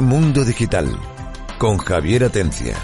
Mundo 0.00 0.44
Digital 0.44 0.96
con 1.58 1.76
Javier 1.76 2.22
Atencia. 2.22 2.76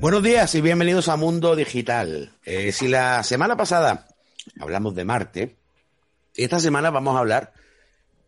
Buenos 0.00 0.24
días 0.24 0.52
y 0.56 0.60
bienvenidos 0.60 1.08
a 1.08 1.14
Mundo 1.14 1.54
Digital. 1.54 2.32
Eh, 2.44 2.72
si 2.72 2.88
la 2.88 3.22
semana 3.22 3.56
pasada 3.56 4.08
hablamos 4.58 4.96
de 4.96 5.04
Marte, 5.04 5.56
esta 6.34 6.58
semana 6.58 6.90
vamos 6.90 7.14
a 7.14 7.20
hablar 7.20 7.52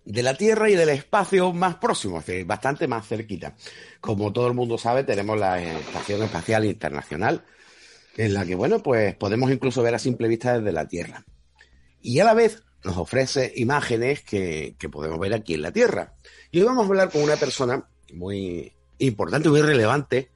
de 0.05 0.23
la 0.23 0.37
Tierra 0.37 0.71
y 0.71 0.77
del 0.77 0.91
espacio 0.91 1.53
más 1.53 1.75
próximo, 1.75 2.23
bastante 2.47 2.87
más 2.87 3.09
cerquita. 3.09 3.57
Como 4.01 4.33
todo 4.33 4.47
el 4.47 4.55
mundo 4.55 4.79
sabe, 4.79 5.03
tenemos 5.03 5.37
la 5.37 5.61
Estación 5.61 6.23
Espacial 6.23 6.65
Internacional, 6.67 7.43
en 8.17 8.33
la 8.33 8.47
que, 8.47 8.55
bueno, 8.55 8.81
pues 8.81 9.17
podemos 9.17 9.51
incluso 9.51 9.83
ver 9.83 9.97
a 9.97 9.99
simple 9.99 10.29
vista 10.29 10.57
desde 10.57 10.71
la 10.71 10.87
Tierra. 10.87 11.25
Y 12.01 12.21
a 12.21 12.25
la 12.25 12.35
vez 12.35 12.63
nos 12.85 12.97
ofrece 12.97 13.53
imágenes 13.57 14.23
que, 14.23 14.77
podemos 14.91 15.19
ver 15.19 15.35
aquí 15.35 15.55
en 15.55 15.63
la 15.63 15.73
Tierra. 15.73 16.15
Y 16.51 16.61
hoy 16.61 16.67
vamos 16.67 16.85
a 16.85 16.89
hablar 16.89 17.11
con 17.11 17.23
una 17.23 17.37
persona 17.37 17.89
muy 18.13 18.73
importante, 18.99 19.49
muy 19.49 19.63
relevante. 19.63 20.31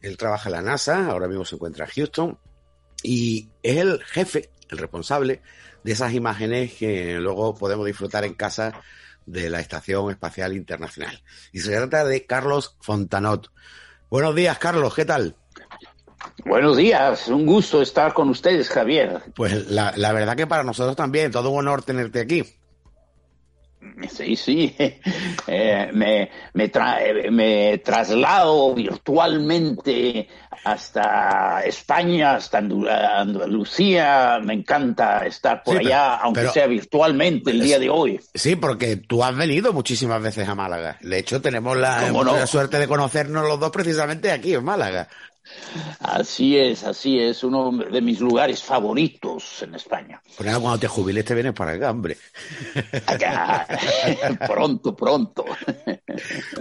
Él 0.00 0.16
trabaja 0.16 0.48
en 0.48 0.56
la 0.56 0.62
NASA, 0.62 1.06
ahora 1.06 1.28
mismo 1.28 1.44
se 1.44 1.56
encuentra 1.56 1.84
en 1.84 1.90
Houston, 1.90 2.38
y 3.02 3.50
es 3.62 3.76
el 3.76 4.02
jefe, 4.04 4.50
el 4.70 4.78
responsable 4.78 5.42
de 5.84 5.92
esas 5.92 6.12
imágenes 6.14 6.74
que 6.74 7.18
luego 7.18 7.54
podemos 7.54 7.86
disfrutar 7.86 8.24
en 8.24 8.34
casa 8.34 8.80
de 9.26 9.50
la 9.50 9.60
Estación 9.60 10.10
Espacial 10.10 10.56
Internacional. 10.56 11.22
Y 11.52 11.60
se 11.60 11.72
trata 11.72 12.04
de 12.04 12.26
Carlos 12.26 12.76
Fontanot. 12.80 13.50
Buenos 14.10 14.34
días, 14.34 14.58
Carlos, 14.58 14.94
¿qué 14.94 15.04
tal? 15.04 15.36
Buenos 16.44 16.76
días, 16.76 17.28
un 17.28 17.46
gusto 17.46 17.82
estar 17.82 18.12
con 18.14 18.28
ustedes, 18.30 18.68
Javier. 18.68 19.22
Pues 19.34 19.70
la, 19.70 19.92
verdad 20.12 20.36
que 20.36 20.46
para 20.46 20.64
nosotros 20.64 20.96
también, 20.96 21.30
todo 21.30 21.50
un 21.50 21.58
honor 21.58 21.82
tenerte 21.82 22.20
aquí. 22.20 22.44
Sí, 24.10 24.36
sí, 24.36 24.76
eh, 25.46 25.90
me, 25.92 26.30
me, 26.52 27.78
traslado 27.78 28.74
virtualmente 28.74 30.28
hasta 30.64 31.62
España, 31.64 32.34
hasta 32.34 32.58
Andalucía, 32.58 34.38
me 34.42 34.54
encanta 34.54 35.26
estar 35.26 35.62
por 35.62 35.78
allá, 35.78 36.16
aunque 36.16 36.48
sea 36.48 36.66
virtualmente 36.66 37.50
el 37.50 37.60
día 37.62 37.78
de 37.78 37.88
hoy. 37.88 38.20
Sí, 38.34 38.56
porque 38.56 38.96
tú 38.96 39.24
has 39.24 39.34
venido 39.34 39.72
muchísimas 39.72 40.22
veces 40.22 40.48
a 40.48 40.54
Málaga. 40.54 40.98
De 41.00 41.18
hecho, 41.18 41.40
tenemos 41.40 41.76
la, 41.76 42.10
la 42.10 42.46
suerte 42.46 42.78
de 42.78 42.88
conocernos 42.88 43.46
los 43.46 43.58
dos 43.58 43.70
precisamente 43.70 44.30
aquí 44.30 44.54
en 44.54 44.64
Málaga. 44.64 45.08
Así 46.00 46.58
es, 46.58 46.84
así 46.84 47.20
es, 47.20 47.44
uno 47.44 47.70
de 47.70 48.00
mis 48.00 48.20
lugares 48.20 48.62
favoritos 48.62 49.62
en 49.62 49.74
España. 49.74 50.20
Pues 50.36 50.50
cuando 50.56 50.78
te 50.78 50.88
jubiles 50.88 51.24
te 51.24 51.34
vienes 51.34 51.52
para 51.52 51.72
acá, 51.72 51.90
hombre. 51.90 52.16
pronto, 54.46 54.96
pronto. 54.96 55.44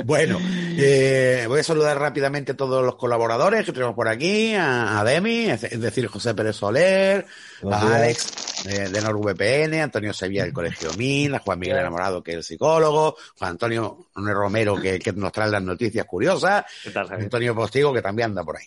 Bueno, 0.06 0.38
eh, 0.78 1.46
voy 1.48 1.60
a 1.60 1.64
saludar 1.64 2.00
rápidamente 2.00 2.52
a 2.52 2.58
todos 2.58 2.84
los 2.86 2.96
colaboradores 2.96 3.66
que 3.66 3.72
tenemos 3.72 3.96
por 3.96 4.08
aquí, 4.08 4.54
a, 4.56 5.04
Demi, 5.04 5.50
es 5.50 5.80
decir, 5.80 6.08
José 6.08 6.34
Pérez 6.34 6.58
Soler, 6.58 7.26
a 7.70 7.96
Alex 7.96 8.64
de, 8.64 9.02
NordVPN, 9.02 9.82
Antonio 9.82 10.14
Sevilla 10.14 10.44
del 10.44 10.54
Colegio 10.54 10.92
MIN, 10.98 11.36
a 11.36 11.40
Juan 11.40 11.60
Miguel 11.60 11.78
Enamorado, 11.78 12.22
que 12.24 12.32
es 12.32 12.38
el 12.38 12.44
psicólogo, 12.44 13.16
Juan 13.38 13.52
Antonio 13.52 14.08
Romero, 14.16 14.76
que, 14.80 15.00
nos 15.16 15.32
trae 15.32 15.50
las 15.50 15.64
noticias 15.64 16.06
curiosas, 16.06 16.66
Antonio 17.10 17.56
Postigo, 17.56 17.94
que 17.94 18.02
también 18.02 18.30
anda 18.30 18.44
por 18.44 18.58
ahí. 18.58 18.66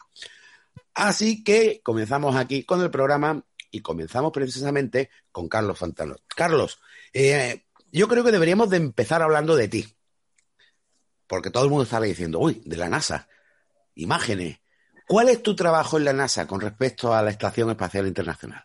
Así 0.95 1.43
que 1.43 1.81
comenzamos 1.83 2.37
aquí 2.37 2.65
con 2.65 2.83
el 2.83 2.91
programa 2.91 3.45
y 3.71 3.81
comenzamos 3.81 4.33
precisamente 4.33 5.11
con 5.31 5.49
Carlos 5.49 5.79
Fantano. 5.79 6.17
Carlos, 6.29 6.81
eh, 7.13 7.65
yo 7.91 8.09
creo 8.09 8.23
que 8.25 8.33
deberíamos 8.33 8.71
de 8.71 8.77
empezar 8.77 9.23
hablando 9.23 9.57
de 9.57 9.69
ti. 9.69 9.87
Porque 11.27 11.51
todo 11.51 11.65
el 11.65 11.71
mundo 11.71 11.85
estaba 11.85 12.05
diciendo, 12.05 12.39
uy, 12.41 12.63
de 12.67 12.77
la 12.77 12.91
NASA, 12.91 13.29
imágenes. 13.95 14.61
¿Cuál 15.07 15.31
es 15.31 15.43
tu 15.43 15.57
trabajo 15.57 15.97
en 15.97 16.05
la 16.05 16.13
NASA 16.13 16.47
con 16.47 16.61
respecto 16.61 17.15
a 17.15 17.23
la 17.23 17.31
Estación 17.31 17.71
Espacial 17.71 18.07
Internacional? 18.07 18.65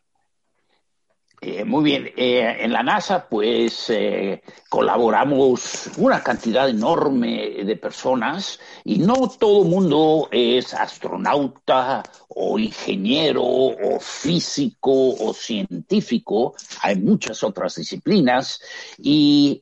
Eh, 1.39 1.63
muy 1.63 1.83
bien, 1.83 2.11
eh, 2.17 2.57
en 2.61 2.73
la 2.73 2.81
NASA 2.81 3.27
pues 3.29 3.91
eh, 3.91 4.41
colaboramos 4.69 5.87
una 5.97 6.23
cantidad 6.23 6.67
enorme 6.67 7.63
de 7.63 7.75
personas 7.75 8.59
y 8.83 8.97
no 8.97 9.29
todo 9.39 9.63
mundo 9.63 10.29
es 10.31 10.73
astronauta 10.73 12.01
o 12.29 12.57
ingeniero 12.57 13.43
o 13.43 13.99
físico 13.99 15.13
o 15.13 15.31
científico, 15.31 16.55
hay 16.81 16.95
muchas 16.95 17.43
otras 17.43 17.75
disciplinas 17.75 18.59
y 18.97 19.61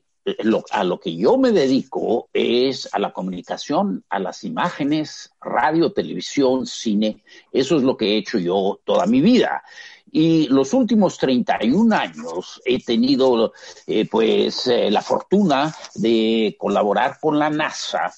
a 0.70 0.82
lo 0.82 0.98
que 0.98 1.14
yo 1.14 1.36
me 1.36 1.52
dedico 1.52 2.30
es 2.32 2.88
a 2.92 2.98
la 2.98 3.12
comunicación, 3.12 4.02
a 4.08 4.18
las 4.18 4.44
imágenes, 4.44 5.30
radio, 5.40 5.92
televisión, 5.92 6.66
cine, 6.66 7.22
eso 7.52 7.76
es 7.76 7.82
lo 7.82 7.96
que 7.96 8.14
he 8.14 8.16
hecho 8.16 8.38
yo 8.38 8.80
toda 8.84 9.06
mi 9.06 9.20
vida. 9.20 9.62
Y 10.10 10.46
los 10.48 10.72
últimos 10.72 11.18
31 11.18 11.94
años 11.94 12.62
he 12.64 12.82
tenido 12.82 13.52
eh, 13.86 14.08
pues 14.08 14.66
eh, 14.68 14.90
la 14.90 15.02
fortuna 15.02 15.74
de 15.94 16.56
colaborar 16.58 17.18
con 17.20 17.38
la 17.38 17.50
NASA 17.50 18.12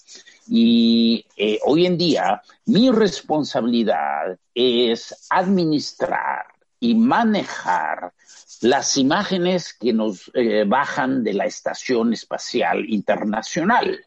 y 0.46 1.24
eh, 1.36 1.58
hoy 1.64 1.86
en 1.86 1.98
día 1.98 2.42
mi 2.66 2.90
responsabilidad 2.90 4.38
es 4.54 5.26
administrar 5.30 6.46
y 6.80 6.94
manejar 6.94 8.12
las 8.60 8.96
imágenes 8.96 9.72
que 9.74 9.92
nos 9.92 10.30
bajan 10.66 11.22
de 11.22 11.32
la 11.32 11.44
Estación 11.44 12.12
Espacial 12.12 12.88
Internacional. 12.88 14.04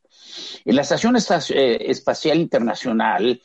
En 0.65 0.75
la 0.75 0.81
Estación 0.81 1.15
Espacial 1.15 2.37
Internacional 2.37 3.41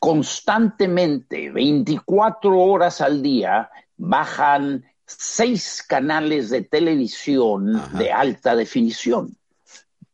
constantemente, 0.00 1.50
24 1.50 2.58
horas 2.58 3.00
al 3.02 3.22
día, 3.22 3.70
bajan 3.98 4.86
seis 5.04 5.84
canales 5.86 6.48
de 6.48 6.62
televisión 6.62 7.80
de 7.98 8.10
alta 8.10 8.56
definición, 8.56 9.36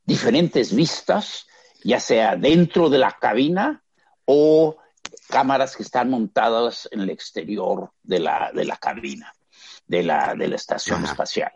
diferentes 0.05 0.75
vistas, 0.75 1.47
ya 1.85 2.01
sea 2.01 2.35
dentro 2.37 2.91
de 2.91 2.99
la 2.99 3.13
cabina 3.13 3.85
o 4.25 4.77
cámaras 5.29 5.77
que 5.77 5.85
están 5.85 6.11
montadas 6.11 6.89
en 6.91 7.03
el 7.03 7.11
exterior 7.11 7.93
de 8.03 8.19
la, 8.19 8.51
de 8.53 8.65
la 8.65 8.77
cabina, 8.77 9.33
de 9.87 10.03
la, 10.03 10.35
de 10.35 10.49
la 10.49 10.57
estación 10.57 11.05
espacial. 11.05 11.53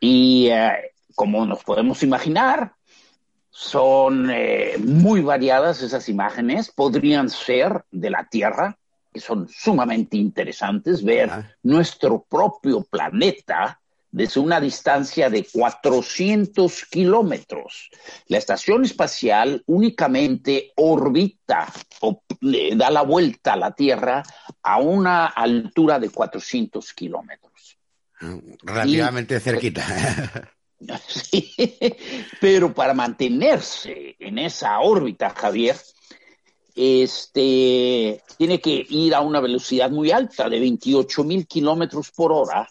Y 0.00 0.48
eh, 0.48 0.92
como 1.14 1.46
nos 1.46 1.64
podemos 1.64 2.02
imaginar, 2.02 2.74
son 3.56 4.30
eh, 4.32 4.74
muy 4.78 5.20
variadas 5.20 5.80
esas 5.80 6.08
imágenes, 6.08 6.72
podrían 6.72 7.30
ser 7.30 7.84
de 7.92 8.10
la 8.10 8.26
Tierra, 8.28 8.76
que 9.12 9.20
son 9.20 9.48
sumamente 9.48 10.16
interesantes, 10.16 11.04
ver 11.04 11.30
nuestro 11.62 12.24
propio 12.28 12.82
planeta 12.82 13.80
desde 14.10 14.40
una 14.40 14.60
distancia 14.60 15.30
de 15.30 15.46
400 15.46 16.84
kilómetros. 16.86 17.90
La 18.26 18.38
estación 18.38 18.84
espacial 18.84 19.62
únicamente 19.66 20.72
orbita 20.74 21.72
o 22.00 22.24
da 22.74 22.90
la 22.90 23.02
vuelta 23.02 23.52
a 23.52 23.56
la 23.56 23.72
Tierra 23.72 24.24
a 24.64 24.78
una 24.78 25.26
altura 25.26 26.00
de 26.00 26.10
400 26.10 26.92
kilómetros. 26.92 27.78
Relativamente 28.64 29.38
cerquita. 29.38 29.86
Sí, 31.06 31.54
pero 32.40 32.72
para 32.74 32.94
mantenerse 32.94 34.16
en 34.18 34.38
esa 34.38 34.80
órbita, 34.80 35.30
Javier, 35.30 35.76
este, 36.74 38.22
tiene 38.36 38.60
que 38.60 38.84
ir 38.88 39.14
a 39.14 39.20
una 39.20 39.40
velocidad 39.40 39.90
muy 39.90 40.10
alta 40.10 40.48
de 40.48 40.60
28 40.60 41.24
mil 41.24 41.46
kilómetros 41.46 42.10
por 42.10 42.32
hora, 42.32 42.68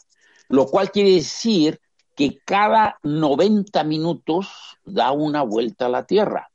lo 0.50 0.65
cual 0.65 0.92
quiere 0.92 1.12
decir 1.12 1.80
que 2.15 2.39
cada 2.45 3.00
90 3.04 3.83
minutos 3.83 4.48
da 4.83 5.12
una 5.12 5.42
vuelta 5.42 5.86
a 5.86 5.89
la 5.89 6.06
Tierra. 6.06 6.50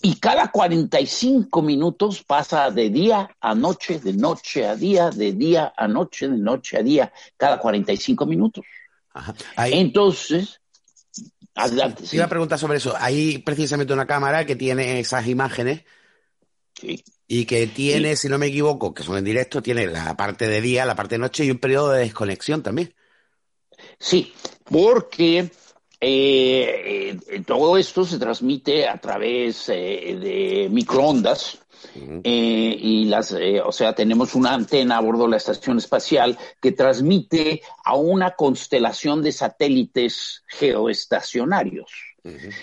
Y 0.00 0.14
cada 0.16 0.50
45 0.50 1.60
minutos 1.60 2.22
pasa 2.22 2.70
de 2.70 2.88
día 2.88 3.28
a 3.38 3.54
noche, 3.54 3.98
de 3.98 4.14
noche 4.14 4.66
a 4.66 4.74
día, 4.74 5.10
de 5.10 5.32
día 5.32 5.74
a 5.76 5.86
noche, 5.88 6.28
de 6.28 6.38
noche 6.38 6.78
a 6.78 6.82
día, 6.82 7.12
cada 7.36 7.58
45 7.58 8.24
minutos. 8.24 8.64
Entonces, 9.58 10.61
Adelante. 11.54 12.04
Te 12.04 12.16
iba 12.16 12.24
a 12.24 12.28
preguntar 12.28 12.58
sobre 12.58 12.78
eso. 12.78 12.94
Hay 12.98 13.38
precisamente 13.38 13.92
una 13.92 14.06
cámara 14.06 14.46
que 14.46 14.56
tiene 14.56 15.00
esas 15.00 15.26
imágenes. 15.26 15.82
Y 17.28 17.44
que 17.44 17.66
tiene, 17.66 18.16
si 18.16 18.28
no 18.28 18.38
me 18.38 18.46
equivoco, 18.46 18.92
que 18.92 19.02
son 19.02 19.16
en 19.16 19.24
directo, 19.24 19.62
tiene 19.62 19.86
la 19.86 20.16
parte 20.16 20.48
de 20.48 20.60
día, 20.60 20.84
la 20.84 20.96
parte 20.96 21.14
de 21.14 21.20
noche 21.20 21.44
y 21.44 21.50
un 21.50 21.58
periodo 21.58 21.90
de 21.90 22.00
desconexión 22.00 22.62
también. 22.62 22.94
Sí, 23.98 24.32
porque 24.64 25.50
eh, 26.00 27.16
eh, 27.28 27.42
todo 27.46 27.78
esto 27.78 28.04
se 28.04 28.18
transmite 28.18 28.88
a 28.88 28.98
través 28.98 29.68
eh, 29.68 30.18
de 30.20 30.68
microondas. 30.70 31.58
Y 31.94 33.04
las, 33.06 33.34
o 33.64 33.72
sea, 33.72 33.94
tenemos 33.94 34.34
una 34.34 34.54
antena 34.54 34.96
a 34.96 35.00
bordo 35.00 35.24
de 35.24 35.30
la 35.30 35.36
estación 35.36 35.78
espacial 35.78 36.38
que 36.60 36.72
transmite 36.72 37.62
a 37.84 37.96
una 37.96 38.32
constelación 38.32 39.22
de 39.22 39.32
satélites 39.32 40.42
geoestacionarios. 40.46 42.12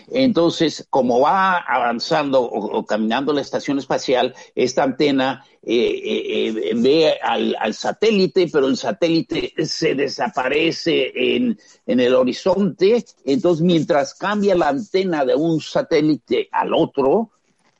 Entonces, 0.08 0.88
como 0.90 1.20
va 1.20 1.58
avanzando 1.58 2.42
o, 2.42 2.86
caminando 2.86 3.34
la 3.34 3.42
estación 3.42 3.78
espacial, 3.78 4.34
esta 4.56 4.84
antena 4.84 5.44
eh, 5.62 5.76
eh, 5.76 6.48
eh, 6.48 6.74
ve 6.76 7.20
al, 7.22 7.74
satélite, 7.74 8.48
pero 8.52 8.68
el 8.68 8.78
satélite 8.78 9.54
se 9.66 9.96
desaparece 9.96 11.12
en, 11.14 11.60
en, 11.86 12.00
el 12.00 12.16
horizonte. 12.16 13.04
Entonces, 13.26 13.62
mientras 13.62 14.14
cambia 14.16 14.56
la 14.56 14.70
antena 14.70 15.26
de 15.26 15.36
un 15.36 15.60
satélite 15.60 16.48
al 16.52 16.74
otro, 16.74 17.32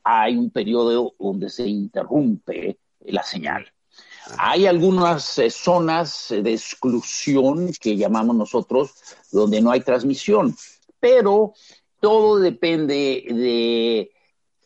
hay 0.04 0.38
un 0.38 0.50
periodo 0.50 1.14
donde 1.20 1.50
se 1.50 1.68
interrumpe 1.68 2.78
la 3.02 3.24
señal. 3.24 3.66
Hay 4.38 4.68
algunas 4.68 5.42
zonas 5.50 6.28
de 6.30 6.54
exclusión 6.54 7.72
que 7.80 7.98
llamamos 7.98 8.36
nosotros 8.36 8.92
donde 9.32 9.62
no 9.62 9.72
hay 9.72 9.82
transmisión 9.82 10.56
pero 11.00 11.54
todo 12.00 12.38
depende 12.38 13.26
de 13.30 14.12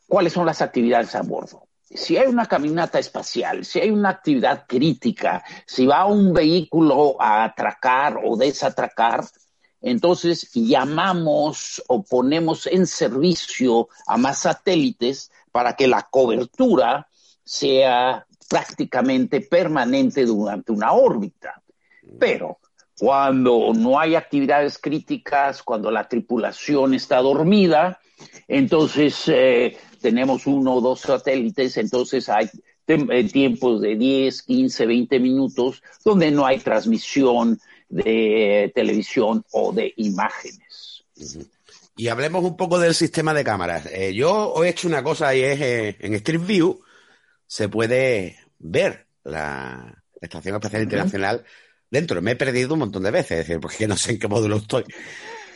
cuáles 0.07 0.33
son 0.33 0.45
las 0.45 0.62
actividades 0.62 1.15
a 1.15 1.21
bordo. 1.21 1.68
Si 1.89 2.18
hay 2.18 2.27
una 2.27 2.47
caminata 2.47 2.97
espacial, 2.97 3.65
si 3.65 3.79
hay 3.79 3.91
una 3.91 4.09
actividad 4.09 4.65
crítica, 4.68 5.44
si 5.65 5.86
va 5.86 6.06
un 6.06 6.33
vehículo 6.33 7.21
a 7.21 7.44
atracar 7.44 8.19
o 8.24 8.36
desatracar, 8.36 9.24
entonces 9.83 10.50
llamamos 10.53 11.83
o 11.88 12.01
ponemos 12.03 12.68
en 12.68 12.88
servicio 12.88 13.89
a 14.07 14.18
más 14.18 14.39
satélites 14.39 15.30
para 15.51 15.75
que 15.75 15.88
la 15.88 16.03
cobertura 16.09 17.07
sea 17.44 18.25
prácticamente 18.50 19.41
permanente 19.41 20.25
durante 20.25 20.71
una 20.71 20.94
órbita. 20.94 21.62
Pero 22.18 22.59
cuando 22.97 23.74
no 23.75 24.00
hay 24.00 24.15
actividades 24.15 24.77
críticas, 24.77 25.62
cuando 25.62 25.91
la 25.91 26.07
tripulación 26.07 26.94
está 26.94 27.18
dormida, 27.18 28.00
entonces 28.47 29.24
eh, 29.27 29.77
tenemos 30.00 30.47
uno 30.47 30.75
o 30.75 30.81
dos 30.81 31.01
satélites, 31.01 31.75
entonces 31.75 32.29
hay 32.29 32.50
eh, 32.88 33.29
tiempos 33.29 33.81
de 33.81 33.95
10, 33.97 34.44
15, 34.44 34.86
20 34.86 35.19
minutos 35.19 35.83
donde 36.06 36.31
no 36.31 36.45
hay 36.45 36.59
transmisión 36.59 37.59
de 37.93 38.71
televisión 38.73 39.45
o 39.51 39.71
de 39.71 39.93
imágenes. 39.97 41.05
Y 41.95 42.07
hablemos 42.07 42.43
un 42.43 42.57
poco 42.57 42.79
del 42.79 42.95
sistema 42.95 43.33
de 43.33 43.43
cámaras. 43.43 43.87
Eh, 43.91 44.13
yo 44.13 44.63
he 44.63 44.69
hecho 44.69 44.87
una 44.87 45.03
cosa 45.03 45.35
y 45.35 45.41
es 45.41 45.61
en 45.99 46.13
Street 46.15 46.41
View 46.45 46.81
se 47.45 47.69
puede 47.69 48.39
ver 48.57 49.05
la 49.23 50.03
Estación 50.19 50.55
Espacial 50.55 50.83
Internacional 50.83 51.45
dentro. 51.91 52.19
Me 52.21 52.31
he 52.31 52.35
perdido 52.35 52.73
un 52.73 52.79
montón 52.79 53.03
de 53.03 53.11
veces, 53.11 53.31
es 53.31 53.47
decir, 53.47 53.59
porque 53.59 53.87
no 53.87 53.95
sé 53.95 54.13
en 54.13 54.19
qué 54.19 54.27
módulo 54.27 54.57
estoy. 54.57 54.85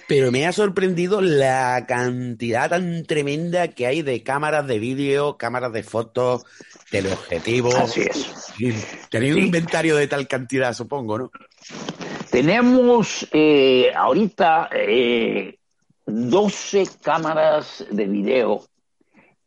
Pero 0.08 0.32
me 0.32 0.46
ha 0.46 0.54
sorprendido 0.54 1.20
la 1.20 1.86
cantidad 1.88 2.70
tan 2.70 3.04
tremenda 3.04 3.70
que 3.70 3.88
hay 3.88 4.04
de 4.04 4.24
cámaras 4.24 4.66
de 4.68 4.80
vídeo, 4.80 5.38
cámaras 5.38 5.74
de 5.74 5.84
fotos, 5.84 6.46
teleobjetivos. 6.92 7.76
Así 7.76 8.02
es. 8.02 8.28
Tenéis 9.10 9.34
un 9.34 9.42
inventario 9.42 9.98
de 9.98 10.08
tal 10.08 10.28
cantidad, 10.28 10.74
supongo, 10.74 11.18
¿no? 11.18 11.32
Tenemos 12.30 13.28
eh, 13.32 13.92
ahorita 13.96 14.70
eh, 14.72 15.58
12 16.06 16.88
cámaras 17.02 17.86
de 17.90 18.06
video 18.06 18.66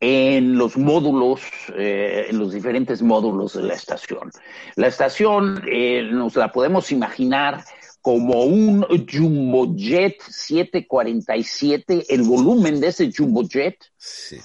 en 0.01 0.57
los 0.57 0.79
módulos, 0.79 1.43
eh, 1.77 2.27
en 2.31 2.39
los 2.39 2.53
diferentes 2.53 3.03
módulos 3.03 3.53
de 3.53 3.63
la 3.63 3.75
estación. 3.75 4.31
La 4.77 4.87
estación 4.87 5.63
eh, 5.71 6.03
nos 6.11 6.37
la 6.37 6.51
podemos 6.51 6.91
imaginar 6.91 7.63
como 8.01 8.45
un 8.45 8.87
Jumbojet 9.07 10.23
747. 10.23 12.07
El 12.09 12.23
volumen 12.23 12.81
de 12.81 12.89
ese 12.89 13.13
Jumbojet 13.15 13.77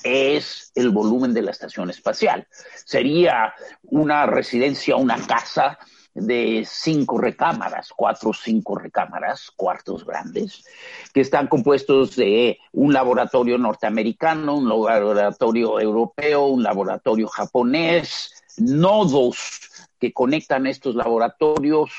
es 0.03 0.71
el 0.75 0.89
volumen 0.89 1.33
de 1.33 1.41
la 1.41 1.51
estación 1.51 1.89
espacial. 1.89 2.45
Sería 2.83 3.53
una 3.83 4.25
residencia, 4.25 4.97
una 4.97 5.17
casa 5.25 5.79
de 6.15 6.65
cinco 6.65 7.17
recámaras, 7.17 7.89
cuatro 7.95 8.29
o 8.29 8.33
cinco 8.33 8.75
recámaras, 8.75 9.51
cuartos 9.51 10.05
grandes, 10.05 10.65
que 11.13 11.21
están 11.21 11.47
compuestos 11.47 12.15
de 12.15 12.57
un 12.71 12.93
laboratorio 12.93 13.57
norteamericano, 13.57 14.55
un 14.55 14.69
laboratorio 14.69 15.79
europeo, 15.79 16.45
un 16.47 16.63
laboratorio 16.63 17.27
japonés, 17.27 18.43
nodos 18.57 19.69
que 19.99 20.13
conectan 20.13 20.67
estos 20.67 20.95
laboratorios. 20.95 21.91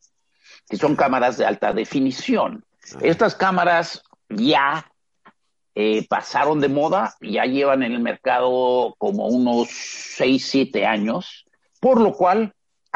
que 0.68 0.76
son 0.76 0.98
cámaras 0.98 1.38
de 1.38 1.46
alta 1.46 1.72
definición. 1.72 2.66
Estas 3.00 3.36
cámaras 3.36 4.04
ya 4.28 4.92
eh, 5.76 6.06
pasaron 6.10 6.60
de 6.60 6.68
moda, 6.68 7.16
ya 7.22 7.46
llevan 7.46 7.84
en 7.84 7.94
el 7.94 8.02
mercado 8.02 8.96
como 8.98 9.28
unos 9.28 9.70
6, 9.70 10.46
7 10.46 10.86
años, 10.86 11.46
por 11.80 12.02
lo 12.02 12.12
cual 12.12 12.52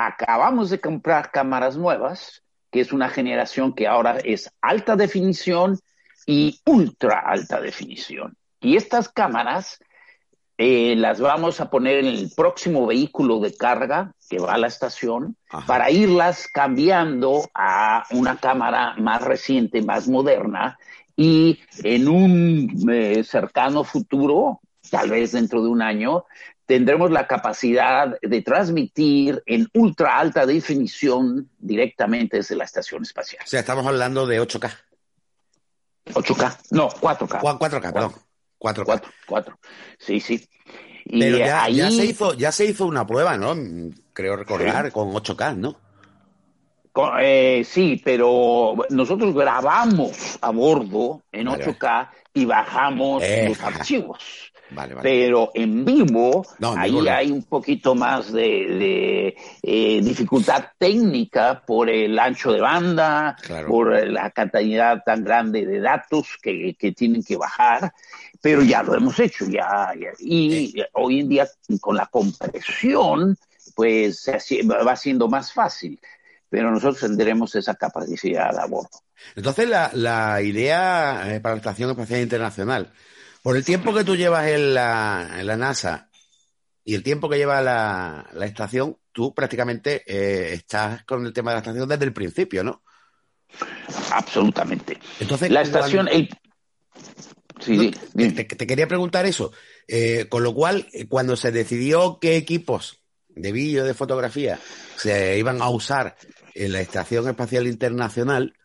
acabamos 0.08 0.70
de 0.70 0.80
comprar 0.80 1.32
cámaras 1.32 1.76
nuevas, 1.76 2.42
que 2.72 2.80
es 2.80 2.94
una 2.94 3.10
generación 3.10 3.74
que 3.74 3.88
ahora 3.88 4.18
es 4.24 4.50
alta 4.62 4.96
definición 4.96 5.80
y 6.26 6.62
ultra 6.66 7.20
alta 7.20 7.60
definición. 7.60 8.38
Y 8.62 8.78
estas 8.78 9.10
cámaras 9.10 9.80
eh, 10.58 10.96
las 10.96 11.20
vamos 11.20 11.60
a 11.60 11.70
poner 11.70 12.00
en 12.00 12.06
el 12.06 12.32
próximo 12.36 12.86
vehículo 12.86 13.40
de 13.40 13.56
carga 13.56 14.14
que 14.30 14.40
va 14.40 14.54
a 14.54 14.58
la 14.58 14.68
estación 14.68 15.36
para 15.66 15.90
irlas 15.90 16.48
cambiando 16.48 17.50
a 17.54 18.06
una 18.12 18.38
cámara 18.38 18.96
más 18.98 19.22
reciente, 19.22 19.82
más 19.82 20.08
moderna 20.08 20.78
y 21.16 21.60
en 21.84 22.08
un 22.08 22.90
eh, 22.90 23.24
cercano 23.24 23.84
futuro, 23.84 24.62
tal 24.90 25.10
vez 25.10 25.34
dentro 25.34 25.62
de 25.62 25.70
un 25.70 25.82
año, 25.82 26.26
tendremos 26.70 27.10
la 27.10 27.26
capacidad 27.26 28.20
de 28.22 28.42
transmitir 28.44 29.42
en 29.48 29.68
ultra 29.74 30.20
alta 30.20 30.46
definición 30.46 31.50
directamente 31.58 32.38
desde 32.38 32.56
la 32.56 32.66
estación 32.66 33.02
espacial. 33.02 33.42
O 33.44 33.48
sea, 33.48 33.62
estamos 33.62 33.88
hablando 33.88 34.28
de 34.28 34.40
8K. 34.40 34.72
8K, 36.14 36.58
no, 36.70 36.88
4K. 36.92 37.42
4K, 37.42 37.92
perdón. 37.92 38.14
4K. 38.60 38.86
4, 38.86 39.12
4. 39.26 39.60
Sí, 39.98 40.20
sí. 40.20 40.48
Pero 41.10 41.40
ya, 41.40 41.66
se 41.90 42.06
hizo, 42.06 42.36
ya 42.36 42.52
se 42.52 42.66
hizo 42.66 42.86
una 42.86 43.08
prueba, 43.08 43.36
¿no? 43.36 43.56
Creo 44.14 44.36
recordar, 44.36 44.92
con 44.92 45.12
8K, 45.12 45.58
¿no? 45.58 45.76
Eh, 47.20 47.64
sí, 47.66 48.00
pero 48.06 48.76
nosotros 48.92 49.34
grabamos 49.34 50.38
a 50.40 50.52
bordo 50.52 51.24
en 51.32 51.48
8K 51.48 52.10
y 52.36 52.46
bajamos 52.46 53.24
los 53.48 53.60
archivos. 53.64 54.49
Pero 55.02 55.52
en 55.54 55.84
vivo, 55.84 56.46
ahí 56.78 57.08
hay 57.08 57.32
un 57.32 57.44
poquito 57.44 57.96
más 57.96 58.32
de, 58.32 59.36
eh, 59.62 60.02
dificultad 60.02 60.66
técnica 60.78 61.64
por 61.66 61.90
el 61.90 62.18
ancho 62.20 62.52
de 62.52 62.62
banda, 62.62 63.36
por 63.68 64.08
la 64.08 64.30
cantidad 64.32 65.04
tan 65.04 65.24
grande 65.24 65.66
de 65.66 65.80
datos 65.80 66.38
que, 66.42 66.76
tienen 66.96 67.24
que 67.24 67.38
bajar, 67.38 67.94
pero 68.42 68.62
ya 68.62 68.84
lo 68.84 68.96
hemos 68.96 69.20
hecho, 69.20 69.46
ya, 69.46 69.92
y 70.20 70.74
hoy 70.94 71.20
en 71.22 71.30
día 71.30 71.48
con 71.82 71.96
la 71.96 72.06
compresión, 72.08 73.38
pues 73.76 74.30
va 74.30 74.96
siendo 74.96 75.28
más 75.28 75.54
fácil 75.54 76.00
pero 76.50 76.72
nosotros 76.72 77.00
tendremos 77.02 77.54
esa 77.56 77.76
capacidad 77.76 78.58
a 78.58 78.66
bordo. 78.66 79.04
Entonces, 79.36 79.70
la, 79.70 79.92
la 79.94 80.42
idea 80.42 81.36
eh, 81.36 81.40
para 81.40 81.56
la 81.56 81.60
Estación 81.60 81.92
Espacial 81.92 82.22
Internacional 82.22 82.92
por 83.42 83.58
el 83.58 83.66
tiempo 83.66 83.94
que 83.94 84.04
tú 84.04 84.16
llevas 84.16 84.48
en 84.48 84.74
la, 84.74 85.56
NASA 85.58 86.10
y 86.84 86.96
el 86.96 87.04
tiempo 87.04 87.30
que 87.30 87.38
lleva 87.38 87.62
la, 87.62 88.30
estación, 88.42 88.98
tú 89.12 89.34
prácticamente 89.34 90.04
eh, 90.06 90.54
estás 90.54 91.04
con 91.04 91.26
el 91.26 91.34
tema 91.34 91.52
de 91.52 91.56
la 91.56 91.60
estación 91.60 91.88
desde 91.88 92.06
el 92.06 92.14
principio, 92.14 92.64
¿no? 92.64 92.84
Absolutamente. 94.12 95.00
Entonces, 95.20 95.52
la 95.52 95.62
estación, 95.62 96.08
Sí, 97.60 97.92
te, 98.16 98.48
quería 98.48 98.88
preguntar 98.88 99.26
eso. 99.26 99.52
Eh, 99.88 100.28
con 100.30 100.44
lo 100.44 100.54
cual, 100.54 100.88
eh, 100.94 101.08
cuando 101.08 101.36
se 101.36 101.52
decidió 101.52 102.20
qué 102.20 102.38
equipos 102.38 103.02
de 103.28 103.52
vídeo, 103.52 103.86
de 103.86 103.94
fotografía, 103.94 104.60
se 104.98 105.38
iban 105.38 105.62
a 105.62 105.70
usar 105.70 106.16
en 106.56 106.72
la 106.72 106.82
Estación 106.82 107.28
Espacial 107.28 107.68
Internacional, 107.68 108.56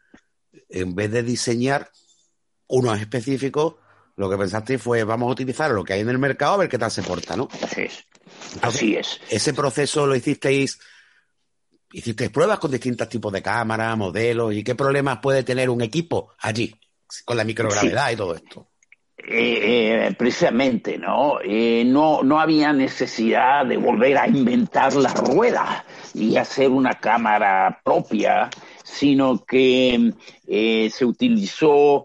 en 0.68 0.94
vez 0.94 1.10
de 1.10 1.22
diseñar 1.22 1.90
unos 2.66 3.00
específicos, 3.00 3.76
lo 4.16 4.30
que 4.30 4.36
pensaste 4.36 4.78
fue, 4.78 5.04
vamos 5.04 5.28
a 5.28 5.32
utilizar 5.32 5.70
lo 5.70 5.84
que 5.84 5.94
hay 5.94 6.00
en 6.00 6.08
el 6.08 6.18
mercado 6.18 6.54
a 6.54 6.56
ver 6.58 6.68
qué 6.68 6.78
tal 6.78 6.90
se 6.90 7.02
porta, 7.02 7.36
¿no? 7.36 7.48
Así 7.62 7.82
es. 7.82 8.04
Así 8.62 8.96
es. 8.96 9.20
Ese 9.28 9.52
proceso 9.54 10.06
lo 10.06 10.14
hicisteis, 10.14 10.78
hicisteis 11.92 12.30
pruebas 12.30 12.58
con 12.58 12.70
distintos 12.70 13.08
tipos 13.08 13.32
de 13.32 13.42
cámaras, 13.42 13.96
modelos, 13.96 14.54
y 14.54 14.62
qué 14.62 14.74
problemas 14.74 15.18
puede 15.18 15.42
tener 15.42 15.68
un 15.68 15.82
equipo 15.82 16.32
allí, 16.38 16.74
con 17.24 17.36
la 17.36 17.44
microgravedad 17.44 18.12
y 18.12 18.16
todo 18.16 18.34
esto. 18.34 18.68
Eh, 19.26 20.06
eh, 20.06 20.14
precisamente, 20.18 20.98
¿no? 20.98 21.38
Eh, 21.42 21.82
¿no? 21.86 22.22
No 22.22 22.40
había 22.40 22.72
necesidad 22.72 23.64
de 23.64 23.78
volver 23.78 24.18
a 24.18 24.28
inventar 24.28 24.94
la 24.94 25.14
rueda 25.14 25.84
y 26.12 26.36
hacer 26.36 26.68
una 26.68 26.94
cámara 26.94 27.80
propia, 27.82 28.50
sino 28.82 29.42
que 29.44 30.12
se 30.46 31.04
utilizó 31.04 32.04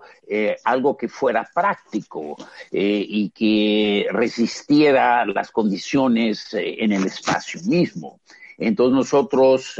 algo 0.64 0.96
que 0.96 1.08
fuera 1.08 1.50
práctico 1.54 2.38
y 2.72 3.30
que 3.32 4.08
resistiera 4.12 5.26
las 5.26 5.52
condiciones 5.52 6.50
en 6.54 6.92
el 6.92 7.06
espacio 7.06 7.62
mismo. 7.64 8.20
Entonces 8.58 8.96
nosotros 8.96 9.74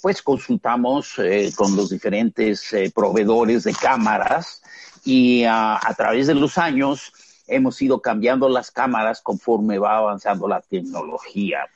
pues 0.00 0.22
consultamos 0.22 1.16
con 1.56 1.76
los 1.76 1.90
diferentes 1.90 2.74
proveedores 2.94 3.64
de 3.64 3.74
cámaras 3.74 4.62
y 5.04 5.44
a, 5.44 5.80
través 5.96 6.26
de 6.26 6.34
los 6.34 6.58
años 6.58 7.12
hemos 7.46 7.80
ido 7.82 8.00
cambiando 8.00 8.48
las 8.48 8.70
cámaras 8.70 9.20
conforme 9.20 9.78
va 9.78 9.96
avanzando 9.96 10.48
la 10.48 10.60
tecnología. 10.60 11.66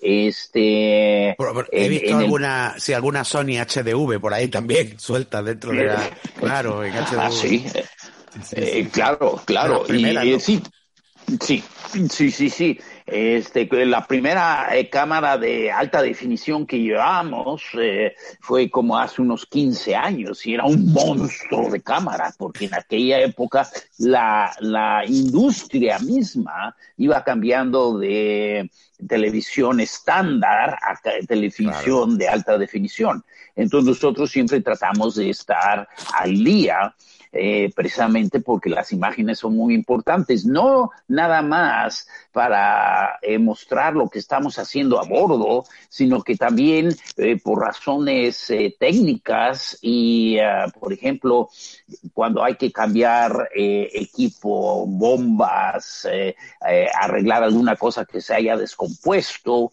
Este, 0.00 1.30
he 1.72 1.88
visto 1.88 2.16
alguna, 2.16 2.74
sí, 2.78 2.92
alguna 2.92 3.24
Sony 3.24 3.58
HDV 3.58 4.20
por 4.20 4.32
ahí 4.32 4.48
también 4.48 4.94
suelta 4.98 5.42
dentro 5.42 5.72
de 5.72 5.86
la, 5.86 6.10
claro, 6.38 6.84
en 6.84 6.92
HDV. 6.92 7.18
Ah, 7.18 7.30
sí, 7.30 7.66
eh, 8.52 8.88
claro, 8.92 9.40
claro. 9.44 9.84
y, 9.88 10.38
sí, 10.38 10.62
sí, 11.40 11.62
sí, 12.10 12.30
sí, 12.30 12.50
sí. 12.50 12.80
Este, 13.10 13.66
la 13.86 14.06
primera 14.06 14.68
eh, 14.76 14.90
cámara 14.90 15.38
de 15.38 15.72
alta 15.72 16.02
definición 16.02 16.66
que 16.66 16.78
llevamos 16.78 17.62
eh, 17.80 18.14
fue 18.40 18.68
como 18.68 18.98
hace 18.98 19.22
unos 19.22 19.46
15 19.46 19.96
años 19.96 20.46
y 20.46 20.52
era 20.52 20.64
un 20.64 20.92
monstruo 20.92 21.70
de 21.70 21.80
cámara, 21.80 22.34
porque 22.36 22.66
en 22.66 22.74
aquella 22.74 23.20
época 23.20 23.66
la, 23.96 24.52
la 24.60 25.04
industria 25.06 25.98
misma 26.00 26.76
iba 26.98 27.24
cambiando 27.24 27.98
de 27.98 28.70
televisión 29.06 29.80
estándar 29.80 30.78
a 30.82 31.00
televisión 31.26 32.18
de 32.18 32.28
alta 32.28 32.58
definición. 32.58 33.24
Entonces 33.56 33.88
nosotros 33.88 34.30
siempre 34.30 34.60
tratamos 34.60 35.14
de 35.14 35.30
estar 35.30 35.88
al 36.12 36.44
día 36.44 36.94
eh, 37.32 37.70
precisamente 37.74 38.40
porque 38.40 38.70
las 38.70 38.92
imágenes 38.92 39.38
son 39.38 39.56
muy 39.56 39.74
importantes, 39.74 40.46
no 40.46 40.90
nada 41.08 41.42
más 41.42 42.08
para 42.32 43.18
eh, 43.22 43.38
mostrar 43.38 43.94
lo 43.94 44.08
que 44.08 44.18
estamos 44.18 44.58
haciendo 44.58 44.98
a 44.98 45.04
bordo, 45.04 45.64
sino 45.88 46.22
que 46.22 46.36
también 46.36 46.88
eh, 47.16 47.38
por 47.42 47.60
razones 47.60 48.52
técnicas 48.78 49.78
y, 49.82 50.38
por 50.78 50.92
ejemplo, 50.92 51.48
cuando 52.14 52.42
hay 52.42 52.56
que 52.56 52.72
cambiar 52.72 53.48
equipo, 53.54 54.86
bombas, 54.86 56.06
arreglar 57.00 57.42
alguna 57.42 57.76
cosa 57.76 58.04
que 58.04 58.20
se 58.20 58.34
haya 58.34 58.56
descompuesto, 58.56 59.70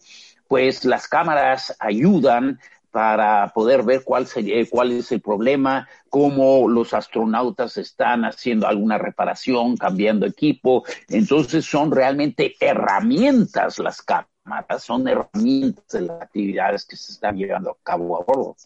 pues 0.48 0.84
las 0.84 1.08
cámaras 1.08 1.74
ayudan 1.78 2.60
para 2.96 3.48
poder 3.48 3.82
ver 3.82 4.02
cuál, 4.04 4.26
sería, 4.26 4.56
cuál 4.70 4.90
es 4.90 5.12
el 5.12 5.20
problema, 5.20 5.86
cómo 6.08 6.66
los 6.66 6.94
astronautas 6.94 7.76
están 7.76 8.24
haciendo 8.24 8.66
alguna 8.66 8.96
reparación, 8.96 9.76
cambiando 9.76 10.24
equipo. 10.24 10.82
Entonces 11.06 11.66
son 11.66 11.90
realmente 11.90 12.54
herramientas 12.58 13.78
las 13.80 14.00
cámaras, 14.00 14.82
son 14.82 15.06
herramientas 15.06 15.84
de 15.88 16.00
las 16.00 16.22
actividades 16.22 16.86
que 16.86 16.96
se 16.96 17.12
están 17.12 17.36
llevando 17.36 17.72
a 17.72 17.76
cabo 17.82 18.16
a 18.16 18.24
bordo. 18.24 18.56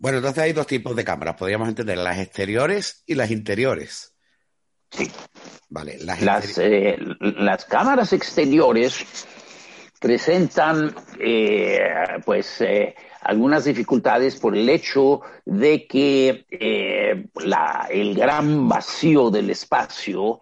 Bueno, 0.00 0.18
entonces 0.18 0.42
hay 0.42 0.52
dos 0.52 0.66
tipos 0.66 0.96
de 0.96 1.04
cámaras, 1.04 1.36
podríamos 1.36 1.68
entender 1.68 1.98
las 1.98 2.18
exteriores 2.18 3.04
y 3.06 3.14
las 3.14 3.30
interiores. 3.30 4.12
Sí. 4.90 5.08
Vale, 5.68 5.98
las, 6.00 6.20
las, 6.20 6.58
eh, 6.58 6.98
las 7.20 7.64
cámaras 7.64 8.12
exteriores 8.12 9.06
presentan 10.04 10.94
eh, 11.18 11.80
pues 12.26 12.60
eh, 12.60 12.94
algunas 13.22 13.64
dificultades 13.64 14.36
por 14.36 14.54
el 14.54 14.68
hecho 14.68 15.22
de 15.46 15.86
que 15.86 16.44
eh, 16.50 17.24
el 17.88 18.14
gran 18.14 18.68
vacío 18.68 19.30
del 19.30 19.48
espacio 19.48 20.40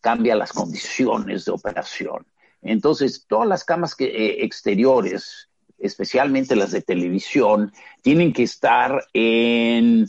cambia 0.00 0.36
las 0.36 0.54
condiciones 0.54 1.44
de 1.44 1.52
operación. 1.52 2.26
Entonces, 2.62 3.26
todas 3.28 3.46
las 3.46 3.62
camas 3.62 3.94
exteriores, 3.98 5.50
especialmente 5.78 6.56
las 6.56 6.72
de 6.72 6.80
televisión, 6.80 7.74
tienen 8.00 8.32
que 8.32 8.44
estar 8.44 9.06
en 9.12 10.08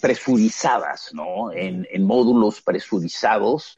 presurizadas, 0.00 1.10
¿no? 1.12 1.50
En 1.52 2.06
módulos 2.06 2.62
presurizados 2.62 3.76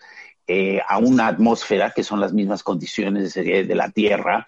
eh, 0.49 0.81
a 0.87 0.99
una 0.99 1.27
atmósfera, 1.27 1.91
que 1.91 2.05
son 2.05 2.21
las 2.21 2.33
mismas 2.33 2.63
condiciones 2.63 3.35
de, 3.35 3.75
la 3.75 3.91
Tierra, 3.91 4.47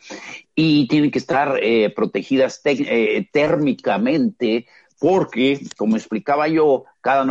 y 0.55 0.87
tienen 0.87 1.11
que 1.11 1.19
estar 1.19 1.59
eh, 1.61 1.91
protegidas 1.91 2.61
eh, 2.65 3.29
térmicamente 3.33 4.67
porque, 5.01 5.61
como 5.77 5.97
explicaba 5.97 6.47
yo, 6.47 6.85
cada, 7.01 7.27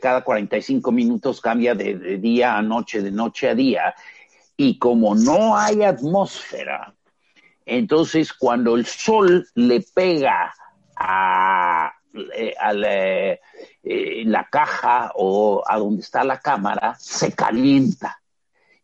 cada 0.00 0.22
45 0.22 0.92
minutos 0.92 1.40
cambia 1.40 1.74
de, 1.74 2.18
día 2.18 2.56
a 2.56 2.62
noche, 2.62 3.02
de 3.02 3.10
noche 3.10 3.48
a 3.48 3.54
día, 3.54 3.94
y 4.56 4.78
como 4.78 5.14
no 5.14 5.56
hay 5.56 5.82
atmósfera, 5.82 6.94
entonces 7.66 8.32
cuando 8.32 8.76
el 8.76 8.86
sol 8.86 9.46
le 9.54 9.80
pega 9.80 10.54
a, 10.96 11.92
a, 12.60 12.72
eh, 12.72 13.40
la 14.26 14.48
caja 14.50 15.12
o 15.16 15.62
a 15.66 15.78
donde 15.78 16.02
está 16.02 16.24
la 16.24 16.38
cámara 16.38 16.96
se 16.98 17.32
calienta 17.32 18.20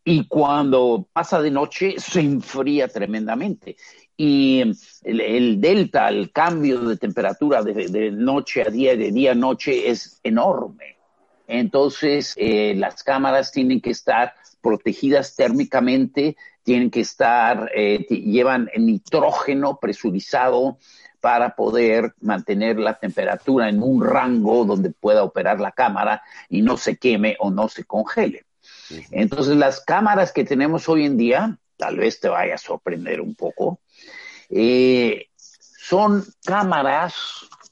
y 0.04 0.26
cuando 0.26 1.08
pasa 1.12 1.40
de 1.40 1.50
noche 1.50 1.94
se 1.98 2.20
enfría 2.20 2.88
tremendamente. 2.88 3.76
Y 4.16 4.62
el, 5.04 5.60
delta, 5.60 6.08
el 6.08 6.30
cambio 6.30 6.80
de 6.80 6.96
temperatura 6.96 7.62
de, 7.62 8.10
noche 8.10 8.62
a 8.62 8.70
día, 8.70 8.96
de 8.96 9.12
día 9.12 9.32
a 9.32 9.34
noche 9.34 9.88
es 9.88 10.20
enorme. 10.22 10.96
Entonces, 11.46 12.34
eh, 12.36 12.74
las 12.76 13.02
cámaras 13.02 13.50
tienen 13.50 13.80
que 13.80 13.90
estar 13.90 14.34
protegidas 14.60 15.34
térmicamente, 15.36 16.36
tienen 16.62 16.90
que 16.90 17.00
estar, 17.00 17.70
eh, 17.74 18.06
llevan 18.08 18.70
nitrógeno 18.76 19.78
presurizado, 19.80 20.78
para 21.20 21.54
poder 21.54 22.14
mantener 22.20 22.78
la 22.78 22.94
temperatura 22.94 23.68
en 23.68 23.82
un 23.82 24.04
rango 24.04 24.64
donde 24.64 24.90
pueda 24.90 25.22
operar 25.22 25.60
la 25.60 25.72
cámara 25.72 26.22
y 26.48 26.62
no 26.62 26.76
se 26.76 26.96
queme 26.96 27.36
o 27.38 27.50
no 27.50 27.68
se 27.68 27.84
congele. 27.84 28.44
Entonces, 29.10 29.56
las 29.56 29.80
cámaras 29.80 30.32
que 30.32 30.44
tenemos 30.44 30.88
hoy 30.88 31.06
en 31.06 31.16
día, 31.16 31.58
tal 31.76 31.96
vez 31.96 32.20
te 32.20 32.28
vaya 32.28 32.54
a 32.54 32.58
sorprender 32.58 33.20
un 33.20 33.34
poco, 33.34 33.78
eh, 34.48 35.28
son 35.36 36.24
cámaras, 36.44 37.14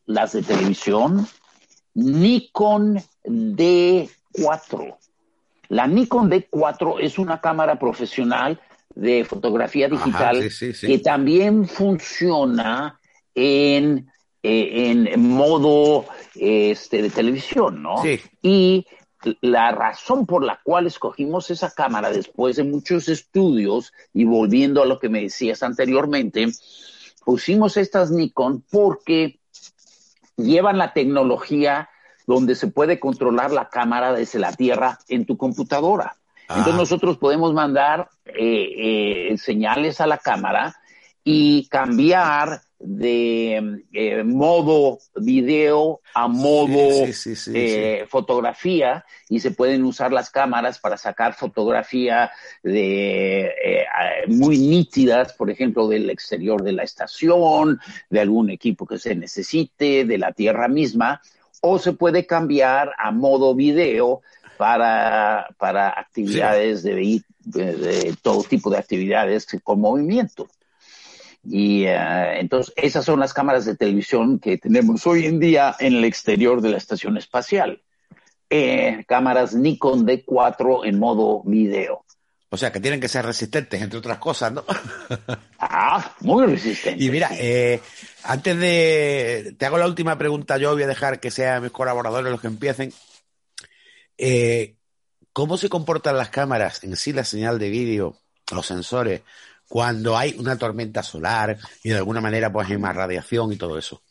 las 0.07 0.33
de 0.33 0.43
televisión, 0.43 1.27
Nikon 1.95 3.03
D4. 3.25 4.97
La 5.69 5.87
Nikon 5.87 6.31
D4 6.31 6.97
es 7.01 7.19
una 7.19 7.41
cámara 7.41 7.79
profesional 7.79 8.61
de 8.95 9.25
fotografía 9.25 9.89
digital 9.89 10.49
que 10.81 10.99
también 10.99 11.69
funciona 11.69 12.99
en, 13.39 14.11
eh, 14.43 14.91
en 14.91 15.29
modo 15.29 16.07
este, 16.35 17.03
de 17.03 17.11
televisión, 17.11 17.83
¿no? 17.83 18.03
Sí. 18.03 18.21
Y 18.43 18.87
la 19.41 19.73
razón 19.73 20.27
por 20.27 20.45
la 20.45 20.61
cual 20.63 20.87
escogimos 20.87 21.51
esa 21.51 21.71
cámara 21.71 22.11
después 22.11 22.57
de 22.57 22.65
muchos 22.65 23.09
estudios 23.09 23.93
y 24.13 24.25
volviendo 24.25 24.83
a 24.83 24.87
lo 24.87 24.99
que 24.99 25.09
me 25.09 25.23
decías 25.23 25.63
anteriormente, 25.63 26.49
pusimos 27.25 27.77
estas 27.77 28.11
Nikon 28.11 28.65
porque 28.71 29.39
llevan 30.37 30.79
la 30.79 30.93
tecnología 30.93 31.91
donde 32.27 32.55
se 32.55 32.69
puede 32.69 33.01
controlar 33.01 33.51
la 33.53 33.69
cámara 33.69 34.13
desde 34.13 34.39
la 34.39 34.53
Tierra 34.53 34.99
en 35.09 35.27
tu 35.27 35.37
computadora. 35.37 36.17
Entonces 36.49 36.75
ah. 36.75 36.79
nosotros 36.79 37.19
podemos 37.19 37.53
mandar 37.53 38.09
eh, 38.27 39.33
eh, 39.33 39.39
señales 39.39 40.01
a 40.01 40.07
la 40.07 40.19
cámara 40.19 40.77
y 41.25 41.67
cambiar 41.69 42.63
de 42.81 43.83
eh, 43.93 44.23
modo 44.23 44.99
video 45.17 46.01
a 46.15 46.29
modo 46.29 47.07
eh, 47.53 48.07
fotografía 48.09 49.05
y 49.29 49.41
se 49.41 49.51
pueden 49.51 49.85
usar 49.85 50.13
las 50.13 50.31
cámaras 50.31 50.79
para 50.79 50.97
sacar 50.97 51.35
fotografía 51.35 52.31
de 52.63 53.47
eh, 53.47 53.85
muy 54.29 54.59
nítidas, 54.59 55.33
por 55.33 55.51
ejemplo, 55.51 55.89
del 55.89 56.09
exterior 56.09 56.63
de 56.63 56.73
la 56.73 56.85
estación, 56.85 57.81
de 58.11 58.21
algún 58.21 58.51
equipo 58.51 58.87
que 58.87 58.99
se 58.99 59.15
necesite, 59.17 60.05
de 60.05 60.19
la 60.19 60.33
tierra 60.33 60.69
misma, 60.69 61.21
o 61.61 61.81
se 61.81 61.95
puede 61.95 62.27
cambiar 62.27 62.93
a 62.97 63.11
modo 63.11 63.57
video 63.57 64.23
para, 64.57 65.49
para 65.59 65.89
actividades 65.89 66.85
de, 66.85 67.23
de 67.41 68.17
todo 68.23 68.45
tipo 68.45 68.71
de 68.71 68.79
actividades 68.79 69.49
con 69.65 69.81
movimiento. 69.81 70.49
Y 71.51 71.85
eh, 71.85 72.41
entonces 72.41 72.75
esas 72.77 73.05
son 73.05 73.21
las 73.21 73.33
cámaras 73.33 73.65
de 73.65 73.77
televisión 73.77 74.39
que 74.39 74.59
tenemos 74.59 75.07
hoy 75.07 75.25
en 75.27 75.41
día 75.41 75.75
en 75.79 75.97
el 75.97 76.05
exterior 76.05 76.61
de 76.61 76.71
la 76.71 76.77
estación 76.77 77.17
espacial. 77.17 77.81
Eh, 78.51 79.05
cámaras 79.09 79.55
Nikon 79.55 80.07
D4 80.07 80.87
en 80.87 80.99
modo 80.99 81.43
video. 81.45 82.05
O 82.51 82.57
sea, 82.57 82.73
que 82.73 82.81
tienen 82.81 83.01
que 83.01 83.09
ser 83.09 83.25
resistentes, 83.27 83.81
entre 83.81 83.99
otras 83.99 84.19
cosas, 84.19 84.53
¿no? 84.53 84.65
ah, 85.59 86.15
muy 86.21 86.47
resistentes. 86.47 87.03
Y 87.03 87.11
mira, 87.11 87.31
eh, 87.33 87.81
antes 88.25 88.59
de... 88.59 89.55
Te 89.59 89.67
hago 89.67 89.77
la 89.77 89.87
última 89.87 90.17
pregunta, 90.17 90.57
yo 90.57 90.73
voy 90.73 90.83
a 90.83 90.87
dejar 90.87 91.21
que 91.21 91.31
sean 91.31 91.63
mis 91.63 91.73
colaboradores 91.73 92.31
los 92.31 92.41
que 92.41 92.47
empiecen. 92.47 92.93
¿Cómo 95.33 95.57
se 95.57 95.69
comportan 95.69 96.17
las 96.17 96.31
cámaras 96.31 96.83
en 96.85 96.97
sí, 96.97 97.13
la 97.13 97.25
señal 97.25 97.59
de 97.59 97.71
vídeo, 97.71 98.17
los 98.51 98.67
sensores, 98.67 99.23
cuando 99.69 100.17
hay 100.17 100.35
una 100.39 100.57
tormenta 100.57 101.03
solar 101.03 101.57
y 101.83 101.91
de 101.91 101.97
alguna 101.97 102.21
manera 102.21 102.53
pues 102.53 102.69
hay 102.71 102.79
más 102.79 102.97
radiación 102.97 103.53
y 103.53 103.57
todo 103.57 103.79
eso. 103.79 104.03